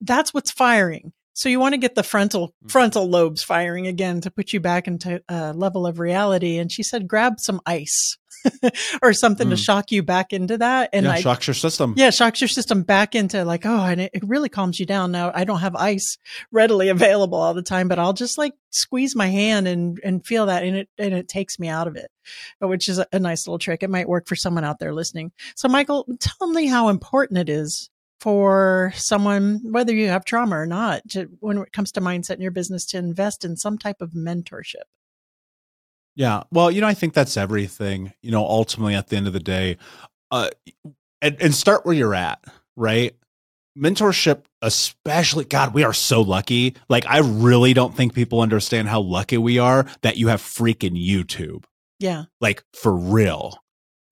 that's 0.01 0.35
what's 0.35 0.51
firing. 0.51 1.13
So 1.33 1.49
you 1.49 1.61
want 1.61 1.75
to 1.75 1.79
get 1.79 1.95
the 1.95 2.03
frontal 2.03 2.49
mm-hmm. 2.49 2.69
frontal 2.69 3.09
lobes 3.09 3.43
firing 3.43 3.87
again 3.87 4.21
to 4.23 4.31
put 4.31 4.53
you 4.53 4.61
back 4.61 4.87
into 4.87 5.23
a 5.29 5.53
level 5.53 5.87
of 5.87 5.99
reality. 5.99 6.59
And 6.59 6.71
she 6.71 6.83
said, 6.83 7.09
grab 7.09 7.41
some 7.41 7.61
ice 7.67 8.19
or 9.03 9.13
something 9.13 9.49
mm. 9.49 9.51
to 9.51 9.57
shock 9.57 9.93
you 9.93 10.03
back 10.03 10.33
into 10.33 10.59
that. 10.59 10.91
And 10.93 11.05
yeah, 11.07 11.13
I, 11.13 11.21
shocks 11.21 11.47
your 11.47 11.55
system. 11.55 11.95
Yeah, 11.97 12.11
shocks 12.11 12.41
your 12.41 12.49
system 12.49 12.83
back 12.83 13.15
into 13.15 13.45
like, 13.45 13.67
oh, 13.67 13.85
and 13.85 14.01
it, 14.01 14.11
it 14.15 14.23
really 14.27 14.49
calms 14.49 14.79
you 14.81 14.87
down. 14.87 15.13
Now 15.13 15.31
I 15.35 15.45
don't 15.45 15.61
have 15.61 15.77
ice 15.77 16.19
readily 16.51 16.89
available 16.89 17.39
all 17.39 17.55
the 17.55 17.63
time, 17.63 17.89
but 17.89 17.99
I'll 17.99 18.13
just 18.13 18.39
like 18.39 18.53
squeeze 18.71 19.15
my 19.17 19.27
hand 19.27 19.69
and 19.69 19.99
and 20.05 20.25
feel 20.25 20.47
that, 20.47 20.63
and 20.65 20.77
it 20.77 20.89
and 20.99 21.15
it 21.15 21.29
takes 21.29 21.59
me 21.59 21.69
out 21.69 21.89
of 21.89 21.97
it, 21.97 22.11
which 22.61 22.89
is 22.89 22.99
a, 22.99 23.07
a 23.13 23.19
nice 23.19 23.47
little 23.47 23.59
trick. 23.59 23.83
It 23.83 23.91
might 23.91 24.09
work 24.09 24.27
for 24.27 24.37
someone 24.37 24.65
out 24.65 24.79
there 24.79 24.95
listening. 24.95 25.33
So, 25.57 25.69
Michael, 25.69 26.07
tell 26.19 26.49
me 26.49 26.67
how 26.67 26.89
important 26.89 27.39
it 27.39 27.49
is 27.49 27.91
for 28.21 28.93
someone, 28.95 29.61
whether 29.65 29.95
you 29.95 30.09
have 30.09 30.25
trauma 30.25 30.59
or 30.59 30.67
not, 30.67 31.03
to, 31.11 31.25
when 31.41 31.59
it 31.59 31.73
comes 31.73 31.91
to 31.93 32.01
mindset 32.01 32.35
in 32.35 32.43
your 32.43 32.51
business, 32.51 32.85
to 32.87 32.99
invest 32.99 33.45
in 33.45 33.57
some 33.57 33.79
type 33.79 34.01
of 34.01 34.11
mentorship? 34.11 34.85
Yeah. 36.15 36.43
Well, 36.51 36.71
you 36.71 36.81
know, 36.81 36.87
I 36.87 36.95
think 36.95 37.15
that's 37.15 37.37
everything. 37.37 38.13
You 38.23 38.31
know, 38.31 38.45
ultimately 38.45 38.95
at 38.95 39.09
the 39.09 39.17
end 39.17 39.27
of 39.27 39.33
the 39.33 39.41
day, 39.41 39.79
uh, 40.31 40.51
and, 41.23 41.37
and 41.41 41.55
start 41.55 41.87
where 41.87 41.95
you're 41.95 42.15
at, 42.15 42.45
right? 42.77 43.15
Mentorship, 43.79 44.43
especially, 44.61 45.45
God, 45.45 45.73
we 45.73 45.85
are 45.85 45.93
so 45.93 46.21
lucky. 46.21 46.75
Like, 46.89 47.07
I 47.07 47.21
really 47.21 47.73
don't 47.73 47.97
think 47.97 48.15
people 48.15 48.41
understand 48.41 48.89
how 48.89 49.01
lucky 49.01 49.39
we 49.39 49.59
are 49.59 49.87
that 50.03 50.17
you 50.17 50.29
have 50.29 50.43
freaking 50.43 51.01
YouTube. 51.03 51.65
Yeah. 51.99 52.25
Like, 52.41 52.65
for 52.75 52.95
real 52.95 53.59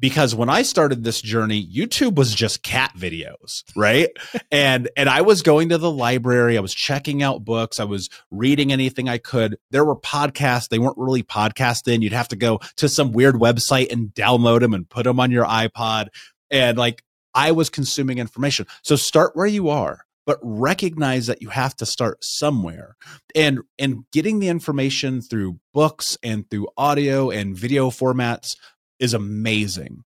because 0.00 0.34
when 0.34 0.48
I 0.48 0.62
started 0.62 1.04
this 1.04 1.20
journey, 1.20 1.66
YouTube 1.66 2.14
was 2.14 2.34
just 2.34 2.62
cat 2.62 2.92
videos, 2.96 3.64
right? 3.74 4.10
and 4.50 4.88
and 4.96 5.08
I 5.08 5.22
was 5.22 5.42
going 5.42 5.70
to 5.70 5.78
the 5.78 5.90
library, 5.90 6.56
I 6.56 6.60
was 6.60 6.74
checking 6.74 7.22
out 7.22 7.44
books, 7.44 7.80
I 7.80 7.84
was 7.84 8.08
reading 8.30 8.72
anything 8.72 9.08
I 9.08 9.18
could. 9.18 9.58
There 9.70 9.84
were 9.84 9.96
podcasts, 9.96 10.68
they 10.68 10.78
weren't 10.78 10.98
really 10.98 11.22
podcasting. 11.22 12.02
You'd 12.02 12.12
have 12.12 12.28
to 12.28 12.36
go 12.36 12.60
to 12.76 12.88
some 12.88 13.12
weird 13.12 13.34
website 13.34 13.92
and 13.92 14.08
download 14.14 14.60
them 14.60 14.74
and 14.74 14.88
put 14.88 15.04
them 15.04 15.20
on 15.20 15.30
your 15.30 15.44
iPod. 15.44 16.08
And 16.50 16.78
like 16.78 17.02
I 17.34 17.52
was 17.52 17.70
consuming 17.70 18.18
information. 18.18 18.66
So 18.82 18.96
start 18.96 19.34
where 19.34 19.46
you 19.46 19.68
are 19.68 20.04
but 20.28 20.38
recognize 20.42 21.26
that 21.26 21.40
you 21.40 21.48
have 21.48 21.74
to 21.74 21.86
start 21.86 22.22
somewhere 22.22 22.96
and 23.34 23.60
and 23.78 24.04
getting 24.12 24.40
the 24.40 24.48
information 24.48 25.22
through 25.22 25.58
books 25.72 26.18
and 26.22 26.50
through 26.50 26.68
audio 26.76 27.30
and 27.30 27.56
video 27.56 27.88
formats 27.88 28.54
is 28.98 29.14
amazing, 29.14 30.04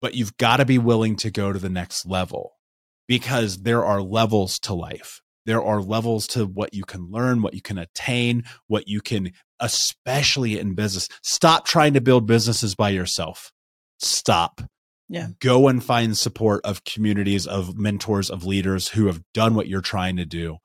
but 0.00 0.14
you've 0.14 0.36
got 0.36 0.58
to 0.58 0.64
be 0.64 0.78
willing 0.78 1.16
to 1.16 1.30
go 1.30 1.52
to 1.52 1.58
the 1.58 1.68
next 1.68 2.06
level 2.06 2.52
because 3.08 3.62
there 3.62 3.84
are 3.84 4.02
levels 4.02 4.58
to 4.60 4.74
life. 4.74 5.20
There 5.44 5.62
are 5.62 5.80
levels 5.80 6.26
to 6.28 6.44
what 6.44 6.74
you 6.74 6.84
can 6.84 7.10
learn, 7.10 7.40
what 7.40 7.54
you 7.54 7.62
can 7.62 7.78
attain, 7.78 8.44
what 8.66 8.88
you 8.88 9.00
can, 9.00 9.32
especially 9.60 10.58
in 10.58 10.74
business. 10.74 11.08
Stop 11.22 11.64
trying 11.64 11.94
to 11.94 12.00
build 12.00 12.26
businesses 12.26 12.74
by 12.74 12.90
yourself. 12.90 13.52
Stop. 13.98 14.60
Yeah. 15.08 15.28
Go 15.40 15.68
and 15.68 15.82
find 15.82 16.18
support 16.18 16.62
of 16.64 16.82
communities, 16.82 17.46
of 17.46 17.78
mentors, 17.78 18.28
of 18.28 18.44
leaders 18.44 18.88
who 18.88 19.06
have 19.06 19.22
done 19.32 19.54
what 19.54 19.68
you're 19.68 19.80
trying 19.80 20.16
to 20.16 20.24
do 20.24 20.58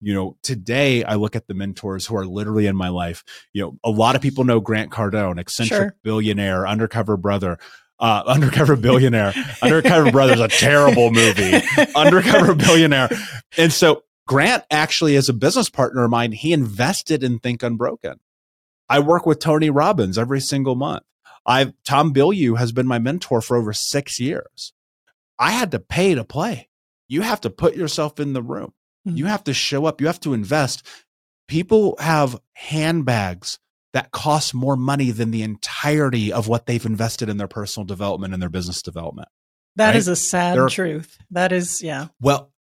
you 0.00 0.14
know 0.14 0.36
today 0.42 1.02
i 1.04 1.14
look 1.14 1.34
at 1.34 1.46
the 1.46 1.54
mentors 1.54 2.06
who 2.06 2.16
are 2.16 2.26
literally 2.26 2.66
in 2.66 2.76
my 2.76 2.88
life. 2.88 3.24
You 3.52 3.62
know 3.62 3.78
a 3.84 3.90
lot 3.90 4.16
of 4.16 4.22
people 4.22 4.44
know 4.44 4.60
grant 4.60 4.90
cardone 4.90 5.38
eccentric 5.38 5.80
sure. 5.80 5.96
billionaire 6.02 6.66
undercover 6.66 7.16
brother 7.16 7.58
uh, 8.00 8.22
undercover 8.28 8.76
billionaire. 8.76 9.34
Undercover 9.62 10.10
brother 10.10 10.34
is 10.34 10.40
a 10.40 10.48
terrible 10.48 11.10
movie. 11.10 11.60
Undercover 11.96 12.54
billionaire. 12.54 13.08
And 13.56 13.72
so 13.72 14.04
grant 14.26 14.64
actually 14.70 15.16
is 15.16 15.28
a 15.28 15.32
business 15.32 15.68
partner 15.68 16.04
of 16.04 16.10
mine. 16.10 16.32
He 16.32 16.52
invested 16.52 17.24
in 17.24 17.38
think 17.38 17.62
unbroken. 17.62 18.20
I 18.88 19.00
work 19.00 19.26
with 19.26 19.40
tony 19.40 19.70
robbins 19.70 20.16
every 20.16 20.40
single 20.40 20.74
month. 20.74 21.02
I've 21.44 21.72
tom 21.84 22.12
bilyeu 22.12 22.58
has 22.58 22.72
been 22.72 22.86
my 22.86 22.98
mentor 22.98 23.40
for 23.40 23.56
over 23.56 23.72
six 23.72 24.20
years. 24.20 24.72
I 25.38 25.52
had 25.52 25.70
to 25.72 25.78
pay 25.78 26.14
to 26.14 26.24
play. 26.24 26.68
You 27.08 27.22
have 27.22 27.40
to 27.42 27.50
put 27.50 27.74
yourself 27.74 28.20
in 28.20 28.32
the 28.32 28.42
room 28.42 28.74
you 29.16 29.26
have 29.26 29.44
to 29.44 29.54
show 29.54 29.86
up, 29.86 30.00
you 30.00 30.06
have 30.06 30.20
to 30.20 30.34
invest. 30.34 30.86
People 31.46 31.96
have 31.98 32.38
handbags 32.54 33.58
that 33.94 34.10
cost 34.10 34.54
more 34.54 34.76
money 34.76 35.10
than 35.10 35.30
the 35.30 35.42
entirety 35.42 36.32
of 36.32 36.46
what 36.46 36.66
they've 36.66 36.84
invested 36.84 37.28
in 37.28 37.38
their 37.38 37.48
personal 37.48 37.86
development 37.86 38.34
and 38.34 38.42
their 38.42 38.50
business 38.50 38.82
development. 38.82 39.28
That 39.76 39.88
right? 39.88 39.96
is 39.96 40.08
a 40.08 40.16
sad 40.16 40.56
They're, 40.56 40.68
truth. 40.68 41.18
That 41.30 41.52
is, 41.52 41.82
yeah. 41.82 42.08
Well, 42.20 42.52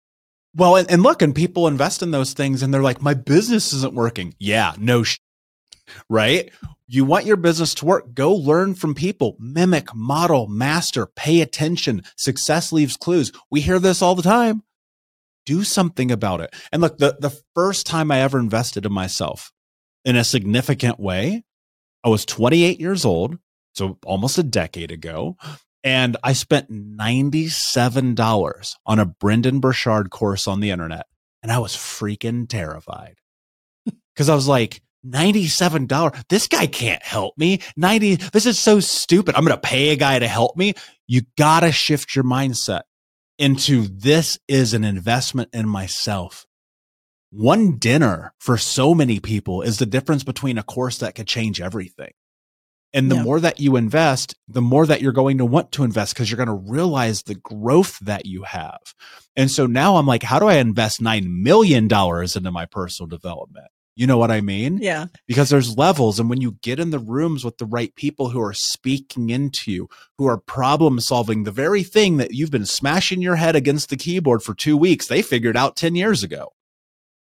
well, 0.54 0.76
and, 0.76 0.90
and, 0.90 1.02
look, 1.02 1.22
and 1.22 1.34
people 1.34 1.66
invest 1.66 2.02
in 2.02 2.10
those 2.10 2.32
things 2.32 2.62
and 2.62 2.72
they're 2.72 2.82
like, 2.82 3.02
my 3.02 3.14
business 3.14 3.72
isn't 3.72 3.94
working. 3.94 4.34
Yeah, 4.38 4.74
no, 4.78 5.02
sh-. 5.02 5.18
right? 6.08 6.50
You 6.86 7.04
want 7.04 7.26
your 7.26 7.36
business 7.36 7.74
to 7.74 7.84
work, 7.84 8.14
go 8.14 8.32
learn 8.32 8.74
from 8.74 8.94
people, 8.94 9.36
mimic, 9.40 9.94
model, 9.94 10.46
master, 10.46 11.06
pay 11.06 11.40
attention. 11.40 12.02
Success 12.16 12.72
leaves 12.72 12.96
clues. 12.96 13.32
We 13.50 13.60
hear 13.60 13.78
this 13.78 14.00
all 14.00 14.14
the 14.14 14.22
time 14.22 14.62
do 15.46 15.64
something 15.64 16.10
about 16.10 16.42
it. 16.42 16.54
And 16.70 16.82
look, 16.82 16.98
the, 16.98 17.16
the 17.18 17.34
first 17.54 17.86
time 17.86 18.10
I 18.10 18.20
ever 18.20 18.38
invested 18.38 18.84
in 18.84 18.92
myself 18.92 19.52
in 20.04 20.16
a 20.16 20.24
significant 20.24 21.00
way 21.00 21.44
I 22.06 22.08
was 22.08 22.24
28 22.24 22.78
years 22.78 23.04
old, 23.04 23.36
so 23.74 23.98
almost 24.06 24.38
a 24.38 24.44
decade 24.44 24.92
ago, 24.92 25.36
and 25.82 26.16
I 26.22 26.34
spent 26.34 26.70
$97 26.70 28.74
on 28.86 29.00
a 29.00 29.06
Brendon 29.06 29.58
Burchard 29.58 30.10
course 30.10 30.46
on 30.46 30.60
the 30.60 30.70
internet, 30.70 31.06
and 31.42 31.50
I 31.50 31.58
was 31.58 31.72
freaking 31.72 32.48
terrified. 32.48 33.16
Cuz 34.16 34.28
I 34.28 34.36
was 34.36 34.46
like, 34.46 34.82
$97. 35.04 36.28
This 36.28 36.46
guy 36.46 36.68
can't 36.68 37.02
help 37.02 37.36
me. 37.36 37.60
90 37.76 38.14
This 38.32 38.46
is 38.46 38.56
so 38.58 38.78
stupid. 38.78 39.34
I'm 39.34 39.44
going 39.44 39.56
to 39.56 39.60
pay 39.60 39.90
a 39.90 39.96
guy 39.96 40.20
to 40.20 40.28
help 40.28 40.56
me. 40.56 40.74
You 41.08 41.22
got 41.36 41.60
to 41.60 41.72
shift 41.72 42.14
your 42.14 42.24
mindset 42.24 42.82
into 43.38 43.82
this 43.82 44.38
is 44.48 44.74
an 44.74 44.84
investment 44.84 45.50
in 45.52 45.68
myself. 45.68 46.46
One 47.30 47.76
dinner 47.76 48.34
for 48.38 48.56
so 48.56 48.94
many 48.94 49.20
people 49.20 49.62
is 49.62 49.78
the 49.78 49.86
difference 49.86 50.24
between 50.24 50.58
a 50.58 50.62
course 50.62 50.98
that 50.98 51.14
could 51.14 51.26
change 51.26 51.60
everything. 51.60 52.12
And 52.92 53.10
the 53.10 53.16
yeah. 53.16 53.22
more 53.24 53.40
that 53.40 53.60
you 53.60 53.76
invest, 53.76 54.36
the 54.48 54.62
more 54.62 54.86
that 54.86 55.02
you're 55.02 55.12
going 55.12 55.38
to 55.38 55.44
want 55.44 55.72
to 55.72 55.84
invest 55.84 56.14
because 56.14 56.30
you're 56.30 56.36
going 56.36 56.46
to 56.46 56.72
realize 56.72 57.22
the 57.22 57.34
growth 57.34 57.98
that 58.00 58.24
you 58.24 58.44
have. 58.44 58.80
And 59.34 59.50
so 59.50 59.66
now 59.66 59.96
I'm 59.96 60.06
like, 60.06 60.22
how 60.22 60.38
do 60.38 60.46
I 60.46 60.54
invest 60.54 61.02
$9 61.02 61.26
million 61.26 61.84
into 61.84 62.50
my 62.50 62.64
personal 62.64 63.06
development? 63.06 63.66
You 63.96 64.06
know 64.06 64.18
what 64.18 64.30
I 64.30 64.42
mean? 64.42 64.78
Yeah. 64.80 65.06
Because 65.26 65.48
there's 65.48 65.76
levels. 65.76 66.20
And 66.20 66.28
when 66.28 66.42
you 66.42 66.58
get 66.62 66.78
in 66.78 66.90
the 66.90 66.98
rooms 66.98 67.44
with 67.44 67.56
the 67.56 67.64
right 67.64 67.94
people 67.96 68.28
who 68.28 68.40
are 68.42 68.52
speaking 68.52 69.30
into 69.30 69.72
you, 69.72 69.88
who 70.18 70.26
are 70.26 70.36
problem 70.36 71.00
solving 71.00 71.44
the 71.44 71.50
very 71.50 71.82
thing 71.82 72.18
that 72.18 72.32
you've 72.32 72.50
been 72.50 72.66
smashing 72.66 73.22
your 73.22 73.36
head 73.36 73.56
against 73.56 73.88
the 73.88 73.96
keyboard 73.96 74.42
for 74.42 74.54
two 74.54 74.76
weeks, 74.76 75.06
they 75.06 75.22
figured 75.22 75.56
out 75.56 75.76
10 75.76 75.94
years 75.94 76.22
ago 76.22 76.52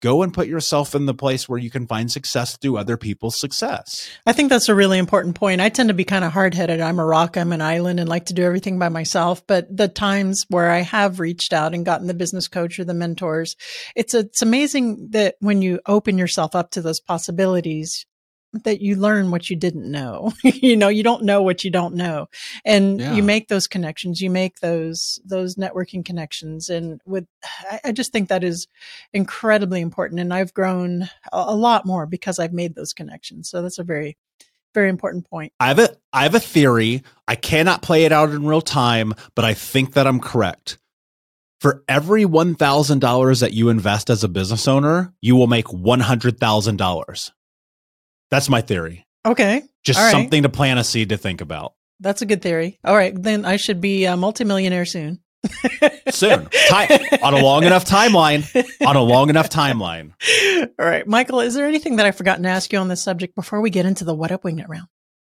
go 0.00 0.22
and 0.22 0.32
put 0.32 0.46
yourself 0.46 0.94
in 0.94 1.06
the 1.06 1.14
place 1.14 1.48
where 1.48 1.58
you 1.58 1.70
can 1.70 1.86
find 1.86 2.10
success 2.10 2.56
through 2.56 2.76
other 2.76 2.96
people's 2.96 3.38
success. 3.40 4.08
I 4.26 4.32
think 4.32 4.50
that's 4.50 4.68
a 4.68 4.74
really 4.74 4.98
important 4.98 5.34
point. 5.34 5.60
I 5.60 5.68
tend 5.68 5.88
to 5.88 5.94
be 5.94 6.04
kind 6.04 6.24
of 6.24 6.32
hard 6.32 6.54
headed. 6.54 6.80
I'm 6.80 6.98
a 6.98 7.04
rock, 7.04 7.36
I'm 7.36 7.52
an 7.52 7.62
island 7.62 8.00
and 8.00 8.08
like 8.08 8.26
to 8.26 8.34
do 8.34 8.44
everything 8.44 8.78
by 8.78 8.88
myself. 8.88 9.46
But 9.46 9.74
the 9.74 9.88
times 9.88 10.44
where 10.48 10.70
I 10.70 10.80
have 10.80 11.20
reached 11.20 11.52
out 11.52 11.74
and 11.74 11.86
gotten 11.86 12.06
the 12.06 12.14
business 12.14 12.48
coach 12.48 12.78
or 12.78 12.84
the 12.84 12.94
mentors, 12.94 13.56
it's, 13.94 14.14
it's 14.14 14.42
amazing 14.42 15.08
that 15.10 15.36
when 15.40 15.62
you 15.62 15.80
open 15.86 16.18
yourself 16.18 16.54
up 16.54 16.70
to 16.72 16.82
those 16.82 17.00
possibilities, 17.00 18.06
that 18.64 18.80
you 18.80 18.96
learn 18.96 19.30
what 19.30 19.48
you 19.50 19.56
didn't 19.56 19.90
know. 19.90 20.32
you 20.42 20.76
know, 20.76 20.88
you 20.88 21.02
don't 21.02 21.22
know 21.22 21.42
what 21.42 21.64
you 21.64 21.70
don't 21.70 21.94
know. 21.94 22.28
And 22.64 23.00
yeah. 23.00 23.14
you 23.14 23.22
make 23.22 23.48
those 23.48 23.66
connections, 23.66 24.20
you 24.20 24.30
make 24.30 24.60
those, 24.60 25.20
those 25.24 25.56
networking 25.56 26.04
connections. 26.04 26.68
And 26.68 27.00
with, 27.04 27.26
I, 27.70 27.80
I 27.84 27.92
just 27.92 28.12
think 28.12 28.28
that 28.28 28.44
is 28.44 28.66
incredibly 29.12 29.80
important. 29.80 30.20
And 30.20 30.32
I've 30.32 30.54
grown 30.54 31.02
a, 31.32 31.44
a 31.48 31.56
lot 31.56 31.86
more 31.86 32.06
because 32.06 32.38
I've 32.38 32.52
made 32.52 32.74
those 32.74 32.92
connections. 32.92 33.48
So 33.50 33.62
that's 33.62 33.78
a 33.78 33.84
very, 33.84 34.16
very 34.74 34.88
important 34.88 35.28
point. 35.28 35.52
I 35.60 35.68
have 35.68 35.78
a, 35.78 35.96
I 36.12 36.24
have 36.24 36.34
a 36.34 36.40
theory. 36.40 37.02
I 37.26 37.36
cannot 37.36 37.82
play 37.82 38.04
it 38.04 38.12
out 38.12 38.30
in 38.30 38.44
real 38.46 38.60
time, 38.60 39.14
but 39.34 39.44
I 39.44 39.54
think 39.54 39.94
that 39.94 40.06
I'm 40.06 40.20
correct 40.20 40.78
for 41.60 41.82
every 41.88 42.24
$1,000 42.24 43.40
that 43.40 43.52
you 43.52 43.68
invest 43.68 44.10
as 44.10 44.22
a 44.22 44.28
business 44.28 44.68
owner, 44.68 45.12
you 45.20 45.36
will 45.36 45.46
make 45.46 45.66
$100,000. 45.66 47.30
That's 48.30 48.48
my 48.48 48.60
theory. 48.60 49.06
Okay. 49.24 49.62
Just 49.84 49.98
right. 49.98 50.10
something 50.10 50.42
to 50.44 50.48
plant 50.48 50.78
a 50.80 50.84
seed 50.84 51.10
to 51.10 51.16
think 51.16 51.40
about. 51.40 51.74
That's 52.00 52.22
a 52.22 52.26
good 52.26 52.42
theory. 52.42 52.78
All 52.84 52.94
right. 52.94 53.14
Then 53.20 53.44
I 53.44 53.56
should 53.56 53.80
be 53.80 54.04
a 54.04 54.16
multimillionaire 54.16 54.84
soon. 54.84 55.20
soon. 56.10 56.48
Time, 56.68 56.88
on 57.22 57.34
a 57.34 57.42
long 57.42 57.64
enough 57.64 57.84
timeline. 57.84 58.44
On 58.86 58.96
a 58.96 59.02
long 59.02 59.30
enough 59.30 59.48
timeline. 59.48 60.12
All 60.78 60.86
right. 60.86 61.06
Michael, 61.06 61.40
is 61.40 61.54
there 61.54 61.66
anything 61.66 61.96
that 61.96 62.06
I've 62.06 62.16
forgotten 62.16 62.42
to 62.44 62.48
ask 62.48 62.72
you 62.72 62.78
on 62.78 62.88
this 62.88 63.02
subject 63.02 63.34
before 63.34 63.60
we 63.60 63.70
get 63.70 63.86
into 63.86 64.04
the 64.04 64.14
What 64.14 64.32
Up 64.32 64.42
Wingnut 64.42 64.68
round? 64.68 64.88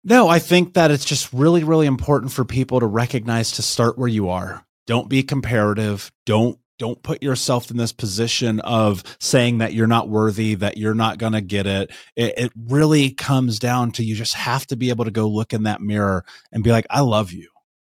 No, 0.05 0.29
I 0.29 0.39
think 0.41 0.75
that 0.75 0.91
it's 0.91 1.05
just 1.05 1.33
really, 1.33 1.63
really 1.63 1.87
important 1.87 2.33
for 2.33 2.45
people 2.45 2.81
to 2.81 2.87
recognize 2.87 3.53
to 3.53 3.63
start 3.63 3.99
where 3.99 4.09
you 4.09 4.31
are. 4.31 4.65
Don't 4.87 5.09
be 5.09 5.23
comparative. 5.23 6.11
Don't 6.27 6.59
don't 6.83 7.01
put 7.01 7.23
yourself 7.23 7.71
in 7.71 7.77
this 7.77 7.93
position 7.93 8.59
of 8.59 9.05
saying 9.21 9.59
that 9.59 9.73
you're 9.73 9.87
not 9.87 10.09
worthy, 10.09 10.57
that 10.57 10.77
you're 10.77 10.97
not 10.97 11.17
going 11.17 11.33
to 11.33 11.41
get 11.41 11.65
it. 11.65 11.93
it. 12.17 12.35
It 12.37 12.53
really 12.57 13.13
comes 13.13 13.61
down 13.61 13.93
to 13.93 14.05
you 14.05 14.17
just 14.17 14.35
have 14.35 14.67
to 14.67 14.75
be 14.75 14.89
able 14.91 15.05
to 15.05 15.13
go 15.13 15.29
look 15.29 15.53
in 15.53 15.63
that 15.63 15.81
mirror 15.81 16.25
and 16.51 16.65
be 16.65 16.73
like, 16.73 16.85
I 16.91 17.03
love 17.03 17.31
you. 17.31 17.51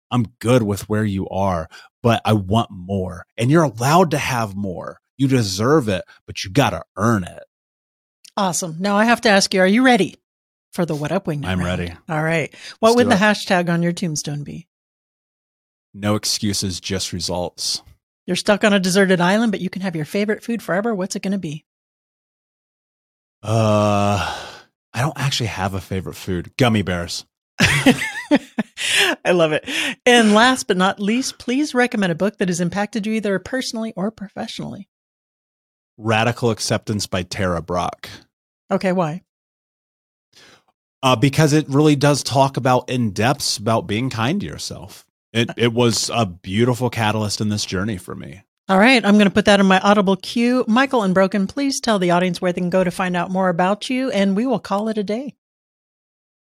I'm 0.10 0.26
good 0.40 0.64
with 0.64 0.90
where 0.90 1.04
you 1.04 1.30
are, 1.30 1.70
but 2.02 2.24
I 2.26 2.34
want 2.34 2.72
more. 2.72 3.28
And 3.38 3.52
you're 3.52 3.62
allowed 3.62 4.10
to 4.10 4.18
have 4.18 4.56
more. 4.56 5.00
You 5.20 5.28
deserve 5.28 5.88
it, 5.88 6.04
but 6.26 6.44
you 6.44 6.50
got 6.50 6.72
to 6.72 6.82
earn 6.98 7.24
it. 7.26 7.44
Awesome. 8.36 8.78
Now 8.80 8.96
I 8.96 9.06
have 9.06 9.22
to 9.22 9.30
ask 9.30 9.54
you, 9.54 9.60
are 9.62 9.68
you 9.68 9.86
ready 9.86 10.16
for 10.74 10.84
the 10.84 10.96
What 10.96 11.12
Up 11.12 11.28
Wing? 11.28 11.46
I'm 11.46 11.60
round? 11.60 11.80
ready. 11.80 11.94
All 12.10 12.24
right. 12.24 12.52
What 12.80 12.96
Let's 12.96 12.96
would 12.96 13.10
the 13.12 13.18
it. 13.18 13.20
hashtag 13.20 13.70
on 13.70 13.84
your 13.84 13.94
tombstone 13.94 14.44
be? 14.44 14.68
No 15.94 16.16
excuses, 16.16 16.80
just 16.80 17.14
results. 17.14 17.84
You're 18.30 18.36
stuck 18.36 18.64
on 18.64 18.74
a 18.74 18.80
deserted 18.80 19.20
island, 19.22 19.52
but 19.52 19.60
you 19.60 19.72
can 19.72 19.82
have 19.82 19.96
your 19.96 20.06
favorite 20.06 20.44
food 20.44 20.62
forever. 20.62 20.94
What's 20.94 21.16
it 21.16 21.24
going 21.24 21.32
to 21.32 21.40
be? 21.40 21.66
Uh, 23.42 24.38
I 24.94 25.02
don't 25.02 25.18
actually 25.18 25.48
have 25.48 25.74
a 25.74 25.82
favorite 25.82 26.14
food. 26.14 26.52
Gummy 26.56 26.84
bears. 26.84 27.26
I 27.60 29.32
love 29.32 29.52
it. 29.52 29.68
And 30.06 30.36
last 30.36 30.68
but 30.68 30.78
not 30.78 31.00
least, 31.00 31.40
please 31.40 31.74
recommend 31.74 32.12
a 32.12 32.16
book 32.16 32.38
that 32.38 32.50
has 32.50 32.62
impacted 32.62 33.08
you 33.08 33.14
either 33.14 33.40
personally 33.40 33.94
or 33.96 34.12
professionally. 34.12 34.88
Radical 35.98 36.52
Acceptance 36.52 37.08
by 37.08 37.24
Tara 37.24 37.64
Brach. 37.64 38.10
Okay, 38.70 38.92
why? 38.92 39.24
Uh, 41.02 41.16
because 41.16 41.52
it 41.52 41.68
really 41.68 41.96
does 41.96 42.22
talk 42.22 42.58
about 42.58 42.92
in 42.92 43.10
depths 43.10 43.58
about 43.58 43.88
being 43.88 44.12
kind 44.12 44.40
to 44.42 44.46
yourself. 44.46 45.04
It 45.34 45.50
it 45.58 45.74
was 45.74 46.10
a 46.14 46.26
beautiful 46.26 46.90
catalyst 46.90 47.42
in 47.42 47.50
this 47.50 47.66
journey 47.66 47.98
for 47.98 48.16
me. 48.16 48.44
All 48.68 48.78
right, 48.78 49.04
I'm 49.04 49.16
going 49.16 49.26
to 49.26 49.34
put 49.34 49.46
that 49.46 49.60
in 49.60 49.66
my 49.66 49.80
audible 49.80 50.16
queue. 50.16 50.64
Michael 50.68 51.02
Unbroken, 51.02 51.48
please 51.48 51.80
tell 51.80 51.98
the 51.98 52.12
audience 52.12 52.40
where 52.40 52.54
they 52.54 52.62
can 52.62 52.70
go 52.70 52.84
to 52.84 52.92
find 52.92 53.16
out 53.16 53.32
more 53.32 53.50
about 53.50 53.90
you, 53.90 54.12
and 54.12 54.36
we 54.36 54.46
will 54.46 54.60
call 54.60 54.90
it 54.90 54.98
a 55.00 55.04
day. 55.04 55.34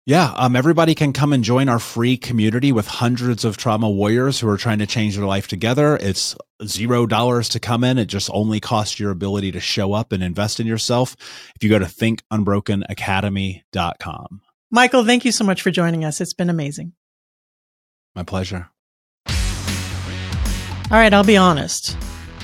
Yeah, 0.05 0.33
um, 0.35 0.55
everybody 0.55 0.95
can 0.95 1.13
come 1.13 1.31
and 1.31 1.43
join 1.43 1.69
our 1.69 1.77
free 1.79 2.17
community 2.17 2.71
with 2.71 2.87
hundreds 2.87 3.45
of 3.45 3.55
trauma 3.55 3.87
warriors 3.89 4.39
who 4.39 4.49
are 4.49 4.57
trying 4.57 4.79
to 4.79 4.87
change 4.87 5.15
their 5.15 5.27
life 5.27 5.47
together. 5.47 5.95
It's 5.95 6.35
zero 6.65 7.05
dollars 7.05 7.49
to 7.49 7.59
come 7.59 7.83
in. 7.83 7.99
It 7.99 8.07
just 8.07 8.31
only 8.33 8.59
costs 8.59 8.99
your 8.99 9.11
ability 9.11 9.51
to 9.51 9.59
show 9.59 9.93
up 9.93 10.11
and 10.11 10.23
invest 10.23 10.59
in 10.59 10.65
yourself. 10.67 11.15
If 11.55 11.63
you 11.63 11.69
go 11.69 11.79
to 11.79 11.85
thinkunbrokenacademy.com. 11.85 14.41
Michael, 14.71 15.05
thank 15.05 15.23
you 15.23 15.31
so 15.31 15.43
much 15.43 15.61
for 15.61 15.69
joining 15.69 16.03
us. 16.03 16.19
It's 16.19 16.33
been 16.33 16.49
amazing. 16.49 16.93
My 18.15 18.23
pleasure. 18.23 18.69
All 19.27 20.97
right, 20.97 21.13
I'll 21.13 21.23
be 21.23 21.37
honest. 21.37 21.97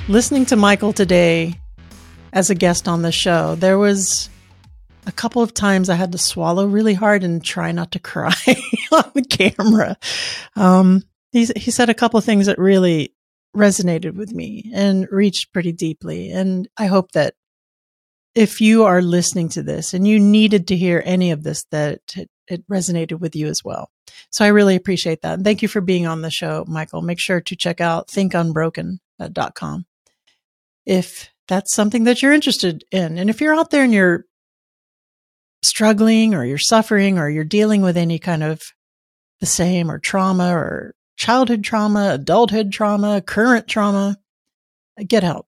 Listening 0.08 0.46
to 0.46 0.56
Michael 0.56 0.94
today 0.94 1.60
as 2.32 2.50
a 2.50 2.56
guest 2.56 2.88
on 2.88 3.02
the 3.02 3.12
show, 3.12 3.56
there 3.56 3.78
was 3.78 4.30
a 5.06 5.12
couple 5.12 5.42
of 5.42 5.54
times 5.54 5.90
I 5.90 5.96
had 5.96 6.14
to 6.14 6.18
swallow 6.18 6.66
really 6.66 6.94
hard 6.94 7.24
and 7.24 7.44
try 7.44 7.72
not 7.72 7.92
to 7.92 8.00
cry 8.00 8.34
on 8.92 9.12
the 9.14 9.24
camera. 9.24 9.98
Um, 10.56 11.04
he, 11.32 11.46
he 11.58 11.72
said 11.72 11.90
a 11.90 11.94
couple 11.94 12.18
of 12.18 12.24
things 12.24 12.46
that 12.46 12.58
really 12.58 13.14
resonated 13.56 14.16
with 14.16 14.32
me 14.32 14.72
and 14.74 15.08
reached 15.12 15.52
pretty 15.52 15.74
deeply. 15.74 16.32
And 16.32 16.70
I 16.78 16.86
hope 16.86 17.12
that 17.12 17.34
if 18.36 18.62
you 18.62 18.84
are 18.84 19.02
listening 19.02 19.50
to 19.50 19.64
this 19.64 19.94
and 19.94 20.08
you 20.08 20.20
needed 20.20 20.68
to 20.68 20.76
hear 20.76 21.02
any 21.06 21.32
of 21.32 21.44
this, 21.44 21.64
that 21.72 22.00
it, 22.48 22.68
resonated 22.68 23.20
with 23.20 23.36
you 23.36 23.48
as 23.48 23.64
well. 23.64 23.90
So 24.30 24.46
I 24.46 24.50
really 24.50 24.76
appreciate 24.76 25.22
that. 25.22 25.34
And 25.34 25.44
thank 25.44 25.62
you 25.62 25.68
for 25.68 25.82
being 25.82 26.08
on 26.08 26.22
the 26.22 26.32
show, 26.32 26.64
Michael. 26.68 27.02
Make 27.02 27.20
sure 27.20 27.42
to 27.42 27.56
check 27.56 27.82
out 27.82 28.08
thinkunbroken.com 28.08 29.00
uh, 29.20 29.84
if 30.86 31.30
that's 31.48 31.74
something 31.74 32.06
that 32.06 32.22
you're 32.22 32.34
interested 32.34 32.84
in. 32.92 33.18
And 33.18 33.30
if 33.30 33.42
you're 33.42 33.56
out 33.56 33.70
there 33.70 33.84
and 33.84 33.94
you're 33.94 34.26
struggling 35.62 36.34
or 36.34 36.46
you're 36.46 36.58
suffering 36.58 37.18
or 37.18 37.30
you're 37.30 37.44
dealing 37.44 37.82
with 37.82 37.98
any 37.98 38.20
kind 38.20 38.44
of 38.44 38.62
the 39.40 39.46
same 39.46 39.90
or 39.92 40.00
trauma 40.00 40.56
or 40.56 40.94
childhood 41.16 41.64
trauma, 41.64 42.12
adulthood 42.14 42.72
trauma, 42.72 43.22
current 43.22 43.68
trauma, 43.68 44.18
get 45.08 45.24
help, 45.24 45.47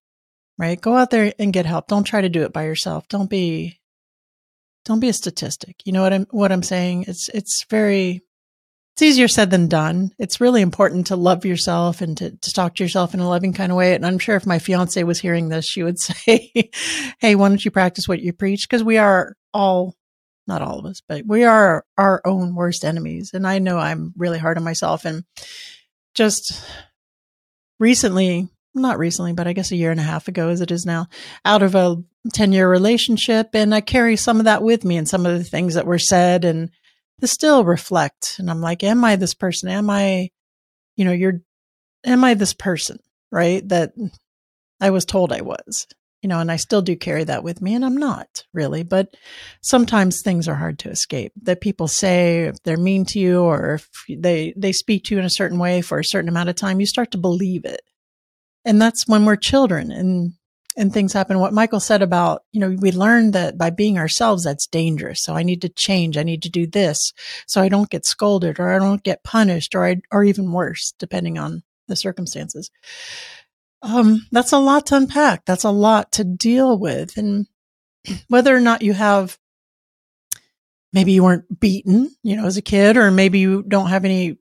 right? 0.59 0.79
Go 0.79 0.95
out 0.95 1.09
there 1.09 1.33
and 1.39 1.53
get 1.53 1.65
help. 1.65 1.87
Don't 1.87 2.03
try 2.03 2.21
to 2.21 2.29
do 2.29 2.43
it 2.43 2.53
by 2.53 2.65
yourself. 2.65 3.07
Don't 3.07 3.29
be, 3.29 3.79
don't 4.83 4.99
be 4.99 5.07
a 5.07 5.13
statistic. 5.13 5.77
You 5.85 5.93
know 5.93 6.03
what 6.03 6.13
I'm, 6.13 6.27
what 6.29 6.51
I'm 6.51 6.63
saying? 6.63 7.05
It's, 7.07 7.29
it's 7.29 7.65
very, 7.69 8.21
it's 8.93 9.01
easier 9.01 9.29
said 9.29 9.51
than 9.51 9.69
done. 9.69 10.11
It's 10.19 10.41
really 10.41 10.61
important 10.61 11.07
to 11.07 11.15
love 11.15 11.45
yourself 11.45 12.01
and 12.01 12.17
to, 12.17 12.31
to 12.31 12.51
talk 12.51 12.75
to 12.75 12.83
yourself 12.83 13.13
in 13.13 13.21
a 13.21 13.29
loving 13.29 13.53
kind 13.53 13.71
of 13.71 13.77
way. 13.77 13.95
And 13.95 14.05
I'm 14.05 14.19
sure 14.19 14.35
if 14.35 14.45
my 14.45 14.59
fiance 14.59 15.01
was 15.03 15.21
hearing 15.21 15.47
this, 15.47 15.65
she 15.65 15.81
would 15.81 15.97
say, 15.99 16.51
Hey, 17.19 17.35
why 17.35 17.47
don't 17.47 17.63
you 17.63 17.71
practice 17.71 18.09
what 18.09 18.19
you 18.19 18.33
preach? 18.33 18.67
Because 18.69 18.83
we 18.83 18.97
are 18.97 19.37
all, 19.53 19.95
not 20.45 20.61
all 20.61 20.79
of 20.79 20.85
us, 20.85 21.01
but 21.07 21.25
we 21.25 21.45
are 21.45 21.85
our 21.97 22.21
own 22.25 22.53
worst 22.53 22.83
enemies. 22.83 23.31
And 23.33 23.47
I 23.47 23.59
know 23.59 23.77
I'm 23.77 24.13
really 24.17 24.39
hard 24.39 24.57
on 24.57 24.65
myself. 24.65 25.05
And 25.05 25.23
just 26.13 26.61
recently, 27.79 28.49
not 28.79 28.99
recently, 28.99 29.33
but 29.33 29.47
I 29.47 29.53
guess 29.53 29.71
a 29.71 29.75
year 29.75 29.91
and 29.91 29.99
a 29.99 30.03
half 30.03 30.27
ago, 30.27 30.49
as 30.49 30.61
it 30.61 30.71
is 30.71 30.85
now, 30.85 31.07
out 31.45 31.63
of 31.63 31.75
a 31.75 31.97
10 32.33 32.51
year 32.51 32.69
relationship. 32.69 33.49
And 33.53 33.73
I 33.73 33.81
carry 33.81 34.15
some 34.15 34.39
of 34.39 34.45
that 34.45 34.63
with 34.63 34.83
me 34.83 34.97
and 34.97 35.07
some 35.07 35.25
of 35.25 35.37
the 35.37 35.43
things 35.43 35.75
that 35.75 35.85
were 35.85 35.99
said 35.99 36.45
and 36.45 36.69
to 37.21 37.27
still 37.27 37.63
reflect. 37.63 38.37
And 38.39 38.49
I'm 38.49 38.61
like, 38.61 38.83
am 38.83 39.03
I 39.03 39.15
this 39.15 39.33
person? 39.33 39.69
Am 39.69 39.89
I, 39.89 40.29
you 40.95 41.05
know, 41.05 41.11
you're, 41.11 41.41
am 42.05 42.23
I 42.23 42.33
this 42.33 42.53
person, 42.53 42.99
right? 43.31 43.67
That 43.67 43.93
I 44.79 44.89
was 44.89 45.05
told 45.05 45.31
I 45.31 45.41
was, 45.41 45.87
you 46.21 46.29
know, 46.29 46.39
and 46.39 46.51
I 46.51 46.55
still 46.57 46.81
do 46.81 46.95
carry 46.95 47.23
that 47.25 47.43
with 47.43 47.61
me 47.61 47.73
and 47.73 47.83
I'm 47.83 47.97
not 47.97 48.45
really, 48.53 48.83
but 48.83 49.15
sometimes 49.61 50.21
things 50.21 50.47
are 50.47 50.55
hard 50.55 50.79
to 50.79 50.89
escape 50.89 51.33
that 51.43 51.61
people 51.61 51.87
say 51.87 52.45
if 52.45 52.61
they're 52.63 52.77
mean 52.77 53.05
to 53.05 53.19
you 53.19 53.41
or 53.41 53.75
if 53.75 53.89
they, 54.09 54.53
they 54.55 54.71
speak 54.71 55.05
to 55.05 55.15
you 55.15 55.19
in 55.19 55.25
a 55.25 55.29
certain 55.29 55.59
way 55.59 55.81
for 55.81 55.99
a 55.99 56.05
certain 56.05 56.29
amount 56.29 56.49
of 56.49 56.55
time, 56.55 56.79
you 56.79 56.85
start 56.85 57.11
to 57.11 57.17
believe 57.17 57.65
it. 57.65 57.81
And 58.65 58.81
that's 58.81 59.07
when 59.07 59.25
we're 59.25 59.35
children 59.35 59.91
and 59.91 60.33
and 60.77 60.93
things 60.93 61.11
happen. 61.11 61.39
What 61.39 61.51
Michael 61.51 61.81
said 61.81 62.01
about, 62.01 62.43
you 62.53 62.59
know, 62.61 62.75
we 62.79 62.93
learn 62.93 63.31
that 63.31 63.57
by 63.57 63.69
being 63.69 63.97
ourselves, 63.97 64.45
that's 64.45 64.65
dangerous. 64.65 65.21
So 65.21 65.35
I 65.35 65.43
need 65.43 65.61
to 65.63 65.69
change. 65.69 66.17
I 66.17 66.23
need 66.23 66.43
to 66.43 66.49
do 66.49 66.65
this 66.65 67.11
so 67.47 67.61
I 67.61 67.67
don't 67.67 67.89
get 67.89 68.05
scolded 68.05 68.59
or 68.59 68.71
I 68.71 68.79
don't 68.79 69.03
get 69.03 69.23
punished 69.23 69.75
or 69.75 69.85
I, 69.85 69.97
or 70.09 70.23
even 70.23 70.53
worse, 70.53 70.93
depending 70.97 71.37
on 71.37 71.63
the 71.89 71.97
circumstances. 71.97 72.71
Um, 73.81 74.25
that's 74.31 74.53
a 74.53 74.57
lot 74.57 74.85
to 74.87 74.95
unpack. 74.95 75.43
That's 75.45 75.65
a 75.65 75.71
lot 75.71 76.13
to 76.13 76.23
deal 76.23 76.77
with. 76.77 77.17
And 77.17 77.47
whether 78.29 78.55
or 78.55 78.61
not 78.61 78.81
you 78.81 78.93
have, 78.93 79.37
maybe 80.93 81.11
you 81.11 81.23
weren't 81.23 81.59
beaten, 81.59 82.15
you 82.23 82.37
know, 82.37 82.45
as 82.45 82.57
a 82.57 82.61
kid, 82.61 82.95
or 82.95 83.11
maybe 83.11 83.39
you 83.39 83.63
don't 83.63 83.89
have 83.89 84.05
any 84.05 84.37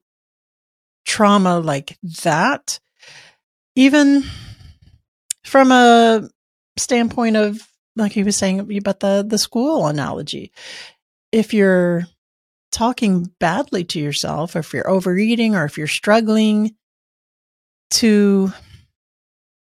trauma 1.05 1.59
like 1.59 1.97
that, 2.23 2.79
even 3.75 4.23
from 5.43 5.71
a 5.71 6.29
standpoint 6.77 7.35
of 7.35 7.67
like 7.95 8.11
he 8.11 8.23
was 8.23 8.37
saying 8.37 8.59
about 8.77 8.99
the 8.99 9.25
the 9.27 9.37
school 9.37 9.87
analogy 9.87 10.51
if 11.31 11.53
you're 11.53 12.05
talking 12.71 13.31
badly 13.39 13.83
to 13.83 13.99
yourself 13.99 14.55
or 14.55 14.59
if 14.59 14.73
you're 14.73 14.89
overeating 14.89 15.55
or 15.55 15.65
if 15.65 15.77
you're 15.77 15.87
struggling 15.87 16.75
to 17.89 18.51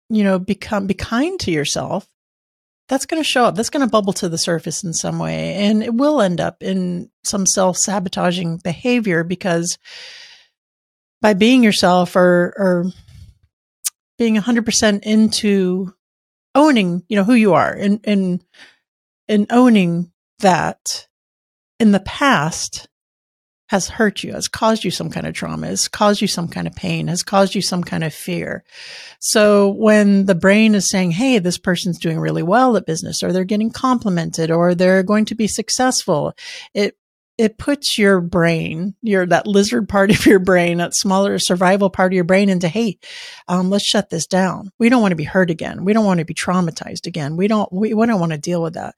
you 0.10 0.24
know 0.24 0.40
become 0.40 0.88
be 0.88 0.94
kind 0.94 1.40
to 1.40 1.52
yourself 1.52 2.08
that's 2.88 3.06
going 3.06 3.22
to 3.22 3.28
show 3.28 3.46
up 3.46 3.56
that's 3.56 3.70
going 3.70 3.86
to 3.86 3.92
bubble 3.92 4.14
to 4.14 4.30
the 4.30 4.38
surface 4.38 4.84
in 4.84 4.94
some 4.94 5.20
way 5.20 5.54
and 5.56 5.84
it 5.84 5.94
will 5.94 6.22
end 6.22 6.42
up 6.42 6.62
in 6.62 7.10
some 7.24 7.46
self-sabotaging 7.46 8.58
behavior 8.58 9.24
because 9.24 9.78
by 11.22 11.34
being 11.34 11.64
yourself 11.64 12.16
or 12.16 12.54
or 12.58 12.86
being 14.18 14.36
100% 14.36 15.04
into 15.04 15.94
owning, 16.54 17.04
you 17.08 17.18
know, 17.18 17.24
who 17.24 17.34
you 17.34 17.54
are 17.54 17.72
and, 17.72 18.00
and, 18.04 18.44
and 19.28 19.48
owning 19.50 20.12
that 20.40 21.08
in 21.80 21.92
the 21.92 22.00
past 22.00 22.88
has 23.70 23.90
hurt 23.90 24.24
you, 24.24 24.34
has 24.34 24.48
caused 24.48 24.84
you 24.84 24.92
some 24.92 25.10
kind 25.10 25.26
of 25.26 25.34
trauma, 25.34 25.68
has 25.68 25.88
caused 25.88 26.22
you 26.22 26.28
some 26.28 26.48
kind 26.48 26.68
of 26.68 26.76
pain, 26.76 27.08
has 27.08 27.24
caused 27.24 27.56
you 27.56 27.62
some 27.62 27.84
kind 27.84 28.04
of 28.04 28.14
fear. 28.14 28.64
So 29.20 29.70
when 29.70 30.26
the 30.26 30.36
brain 30.36 30.76
is 30.76 30.90
saying, 30.90 31.12
Hey, 31.12 31.40
this 31.40 31.58
person's 31.58 32.00
doing 32.00 32.20
really 32.20 32.44
well 32.44 32.78
at 32.78 32.86
business 32.86 33.24
or 33.24 33.34
they're 33.34 33.44
getting 33.44 33.72
complimented 33.72 34.52
or 34.52 34.76
they're 34.76 35.04
going 35.04 35.26
to 35.26 35.36
be 35.36 35.48
successful, 35.48 36.34
it 36.74 36.96
it 37.38 37.58
puts 37.58 37.98
your 37.98 38.22
brain, 38.22 38.96
your 39.02 39.26
that 39.26 39.48
lizard 39.48 39.90
part 39.90 40.10
of 40.18 40.26
your 40.26 40.40
brain, 40.40 40.78
that 40.78 40.96
smaller 40.96 41.38
survival 41.40 41.90
part 41.90 42.12
of 42.12 42.16
your 42.16 42.24
brain 42.24 42.50
into, 42.50 42.68
hey, 42.68 42.98
um, 43.48 43.70
let's 43.70 43.86
shut 43.86 44.10
this 44.10 44.28
down. 44.28 44.72
We 44.80 44.90
don't 44.90 45.02
want 45.02 45.12
to 45.12 45.18
be 45.18 45.24
hurt 45.24 45.50
again. 45.50 45.86
We 45.86 45.94
don't 45.94 46.06
want 46.06 46.20
to 46.20 46.26
be 46.26 46.34
traumatized 46.34 47.08
again. 47.08 47.38
We 47.38 47.48
don't 47.48 47.72
we, 47.72 47.94
we 47.94 48.06
don't 48.06 48.20
want 48.20 48.32
to 48.32 48.38
deal 48.38 48.62
with 48.62 48.76
that. 48.76 48.96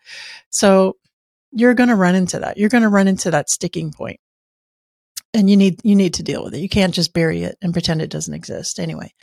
So 0.50 0.98
you're 1.52 1.74
gonna 1.74 1.96
run 1.96 2.16
into 2.16 2.40
that. 2.40 2.58
You're 2.58 2.70
gonna 2.70 2.90
run 2.90 3.08
into 3.08 3.32
that 3.32 3.50
sticking. 3.50 3.94
And 5.34 5.50
you 5.50 5.58
need 5.58 5.82
you 5.84 5.96
need 5.96 6.16
to 6.16 6.24
deal 6.24 6.44
with 6.44 6.56
it. 6.56 6.60
You 6.60 6.70
can't 6.70 6.94
just 6.94 7.14
bury 7.14 7.44
it 7.44 7.58
and 7.62 7.74
pretend 7.74 8.02
it 8.02 8.10
doesn't 8.10 8.34
exist. 8.34 8.80
Anyway, 8.80 9.14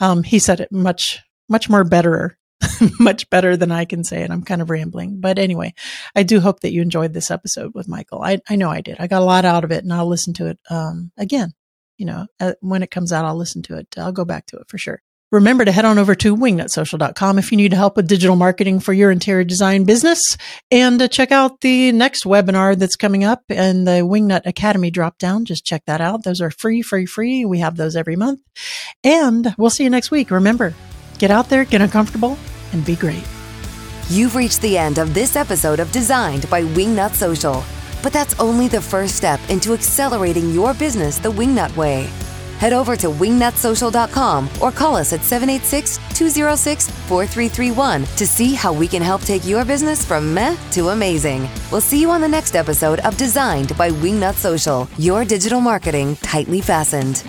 um, 0.00 0.22
he 0.22 0.38
said 0.38 0.60
it 0.60 0.72
much 0.72 1.22
much 1.48 1.68
more 1.68 1.84
better 1.84 2.38
much 3.00 3.28
better 3.30 3.56
than 3.56 3.72
I 3.72 3.84
can 3.84 4.04
say 4.04 4.22
it. 4.22 4.30
I'm 4.30 4.42
kind 4.42 4.62
of 4.62 4.70
rambling. 4.70 5.20
But 5.20 5.38
anyway, 5.38 5.74
I 6.14 6.22
do 6.22 6.40
hope 6.40 6.60
that 6.60 6.72
you 6.72 6.82
enjoyed 6.82 7.12
this 7.12 7.30
episode 7.30 7.72
with 7.74 7.88
Michael. 7.88 8.22
I, 8.22 8.38
I 8.48 8.56
know 8.56 8.70
I 8.70 8.80
did. 8.80 8.96
I 8.98 9.06
got 9.06 9.22
a 9.22 9.24
lot 9.24 9.44
out 9.44 9.64
of 9.64 9.72
it 9.72 9.84
and 9.84 9.92
I'll 9.92 10.08
listen 10.08 10.34
to 10.34 10.46
it 10.46 10.58
um, 10.70 11.12
again. 11.16 11.52
You 11.98 12.06
know, 12.06 12.26
uh, 12.40 12.54
when 12.60 12.82
it 12.82 12.90
comes 12.90 13.12
out, 13.12 13.24
I'll 13.24 13.36
listen 13.36 13.62
to 13.62 13.76
it. 13.76 13.86
I'll 13.96 14.12
go 14.12 14.24
back 14.24 14.46
to 14.46 14.56
it 14.56 14.68
for 14.68 14.78
sure. 14.78 15.00
Remember 15.34 15.64
to 15.64 15.72
head 15.72 15.84
on 15.84 15.98
over 15.98 16.14
to 16.14 16.36
wingnutsocial.com 16.36 17.38
if 17.40 17.50
you 17.50 17.56
need 17.56 17.72
help 17.72 17.96
with 17.96 18.06
digital 18.06 18.36
marketing 18.36 18.78
for 18.78 18.92
your 18.92 19.10
interior 19.10 19.42
design 19.42 19.82
business 19.82 20.36
and 20.70 21.02
uh, 21.02 21.08
check 21.08 21.32
out 21.32 21.60
the 21.60 21.90
next 21.90 22.22
webinar 22.22 22.78
that's 22.78 22.94
coming 22.94 23.24
up 23.24 23.42
and 23.48 23.84
the 23.84 24.02
Wingnut 24.02 24.46
Academy 24.46 24.92
drop 24.92 25.18
down. 25.18 25.44
Just 25.44 25.64
check 25.64 25.82
that 25.86 26.00
out. 26.00 26.22
Those 26.22 26.40
are 26.40 26.52
free, 26.52 26.82
free, 26.82 27.04
free. 27.04 27.44
We 27.44 27.58
have 27.58 27.76
those 27.76 27.96
every 27.96 28.14
month. 28.14 28.40
And 29.02 29.52
we'll 29.58 29.70
see 29.70 29.82
you 29.82 29.90
next 29.90 30.12
week. 30.12 30.30
Remember, 30.30 30.72
get 31.18 31.32
out 31.32 31.48
there, 31.48 31.64
get 31.64 31.80
uncomfortable, 31.80 32.38
and 32.74 32.84
be 32.84 32.96
great. 32.96 33.24
You've 34.10 34.36
reached 34.36 34.60
the 34.60 34.76
end 34.76 34.98
of 34.98 35.14
this 35.14 35.34
episode 35.34 35.80
of 35.80 35.90
Designed 35.90 36.50
by 36.50 36.62
Wingnut 36.62 37.14
Social. 37.14 37.64
But 38.02 38.12
that's 38.12 38.38
only 38.38 38.68
the 38.68 38.82
first 38.82 39.16
step 39.16 39.40
into 39.48 39.72
accelerating 39.72 40.50
your 40.50 40.74
business 40.74 41.18
the 41.18 41.32
Wingnut 41.32 41.74
way. 41.74 42.10
Head 42.58 42.74
over 42.74 42.96
to 42.96 43.08
wingnutsocial.com 43.08 44.48
or 44.60 44.70
call 44.70 44.96
us 44.96 45.12
at 45.12 45.22
786 45.22 45.98
206 46.14 46.88
4331 46.88 48.04
to 48.04 48.26
see 48.26 48.54
how 48.54 48.72
we 48.72 48.86
can 48.86 49.02
help 49.02 49.22
take 49.22 49.44
your 49.44 49.64
business 49.64 50.04
from 50.04 50.32
meh 50.34 50.56
to 50.72 50.90
amazing. 50.90 51.48
We'll 51.72 51.80
see 51.80 52.00
you 52.00 52.10
on 52.10 52.20
the 52.20 52.28
next 52.28 52.54
episode 52.54 53.00
of 53.00 53.16
Designed 53.16 53.76
by 53.76 53.90
Wingnut 53.90 54.34
Social, 54.34 54.88
your 54.98 55.24
digital 55.24 55.60
marketing 55.60 56.16
tightly 56.16 56.60
fastened. 56.60 57.24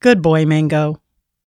Good 0.00 0.22
boy, 0.22 0.46
Mango. 0.46 1.00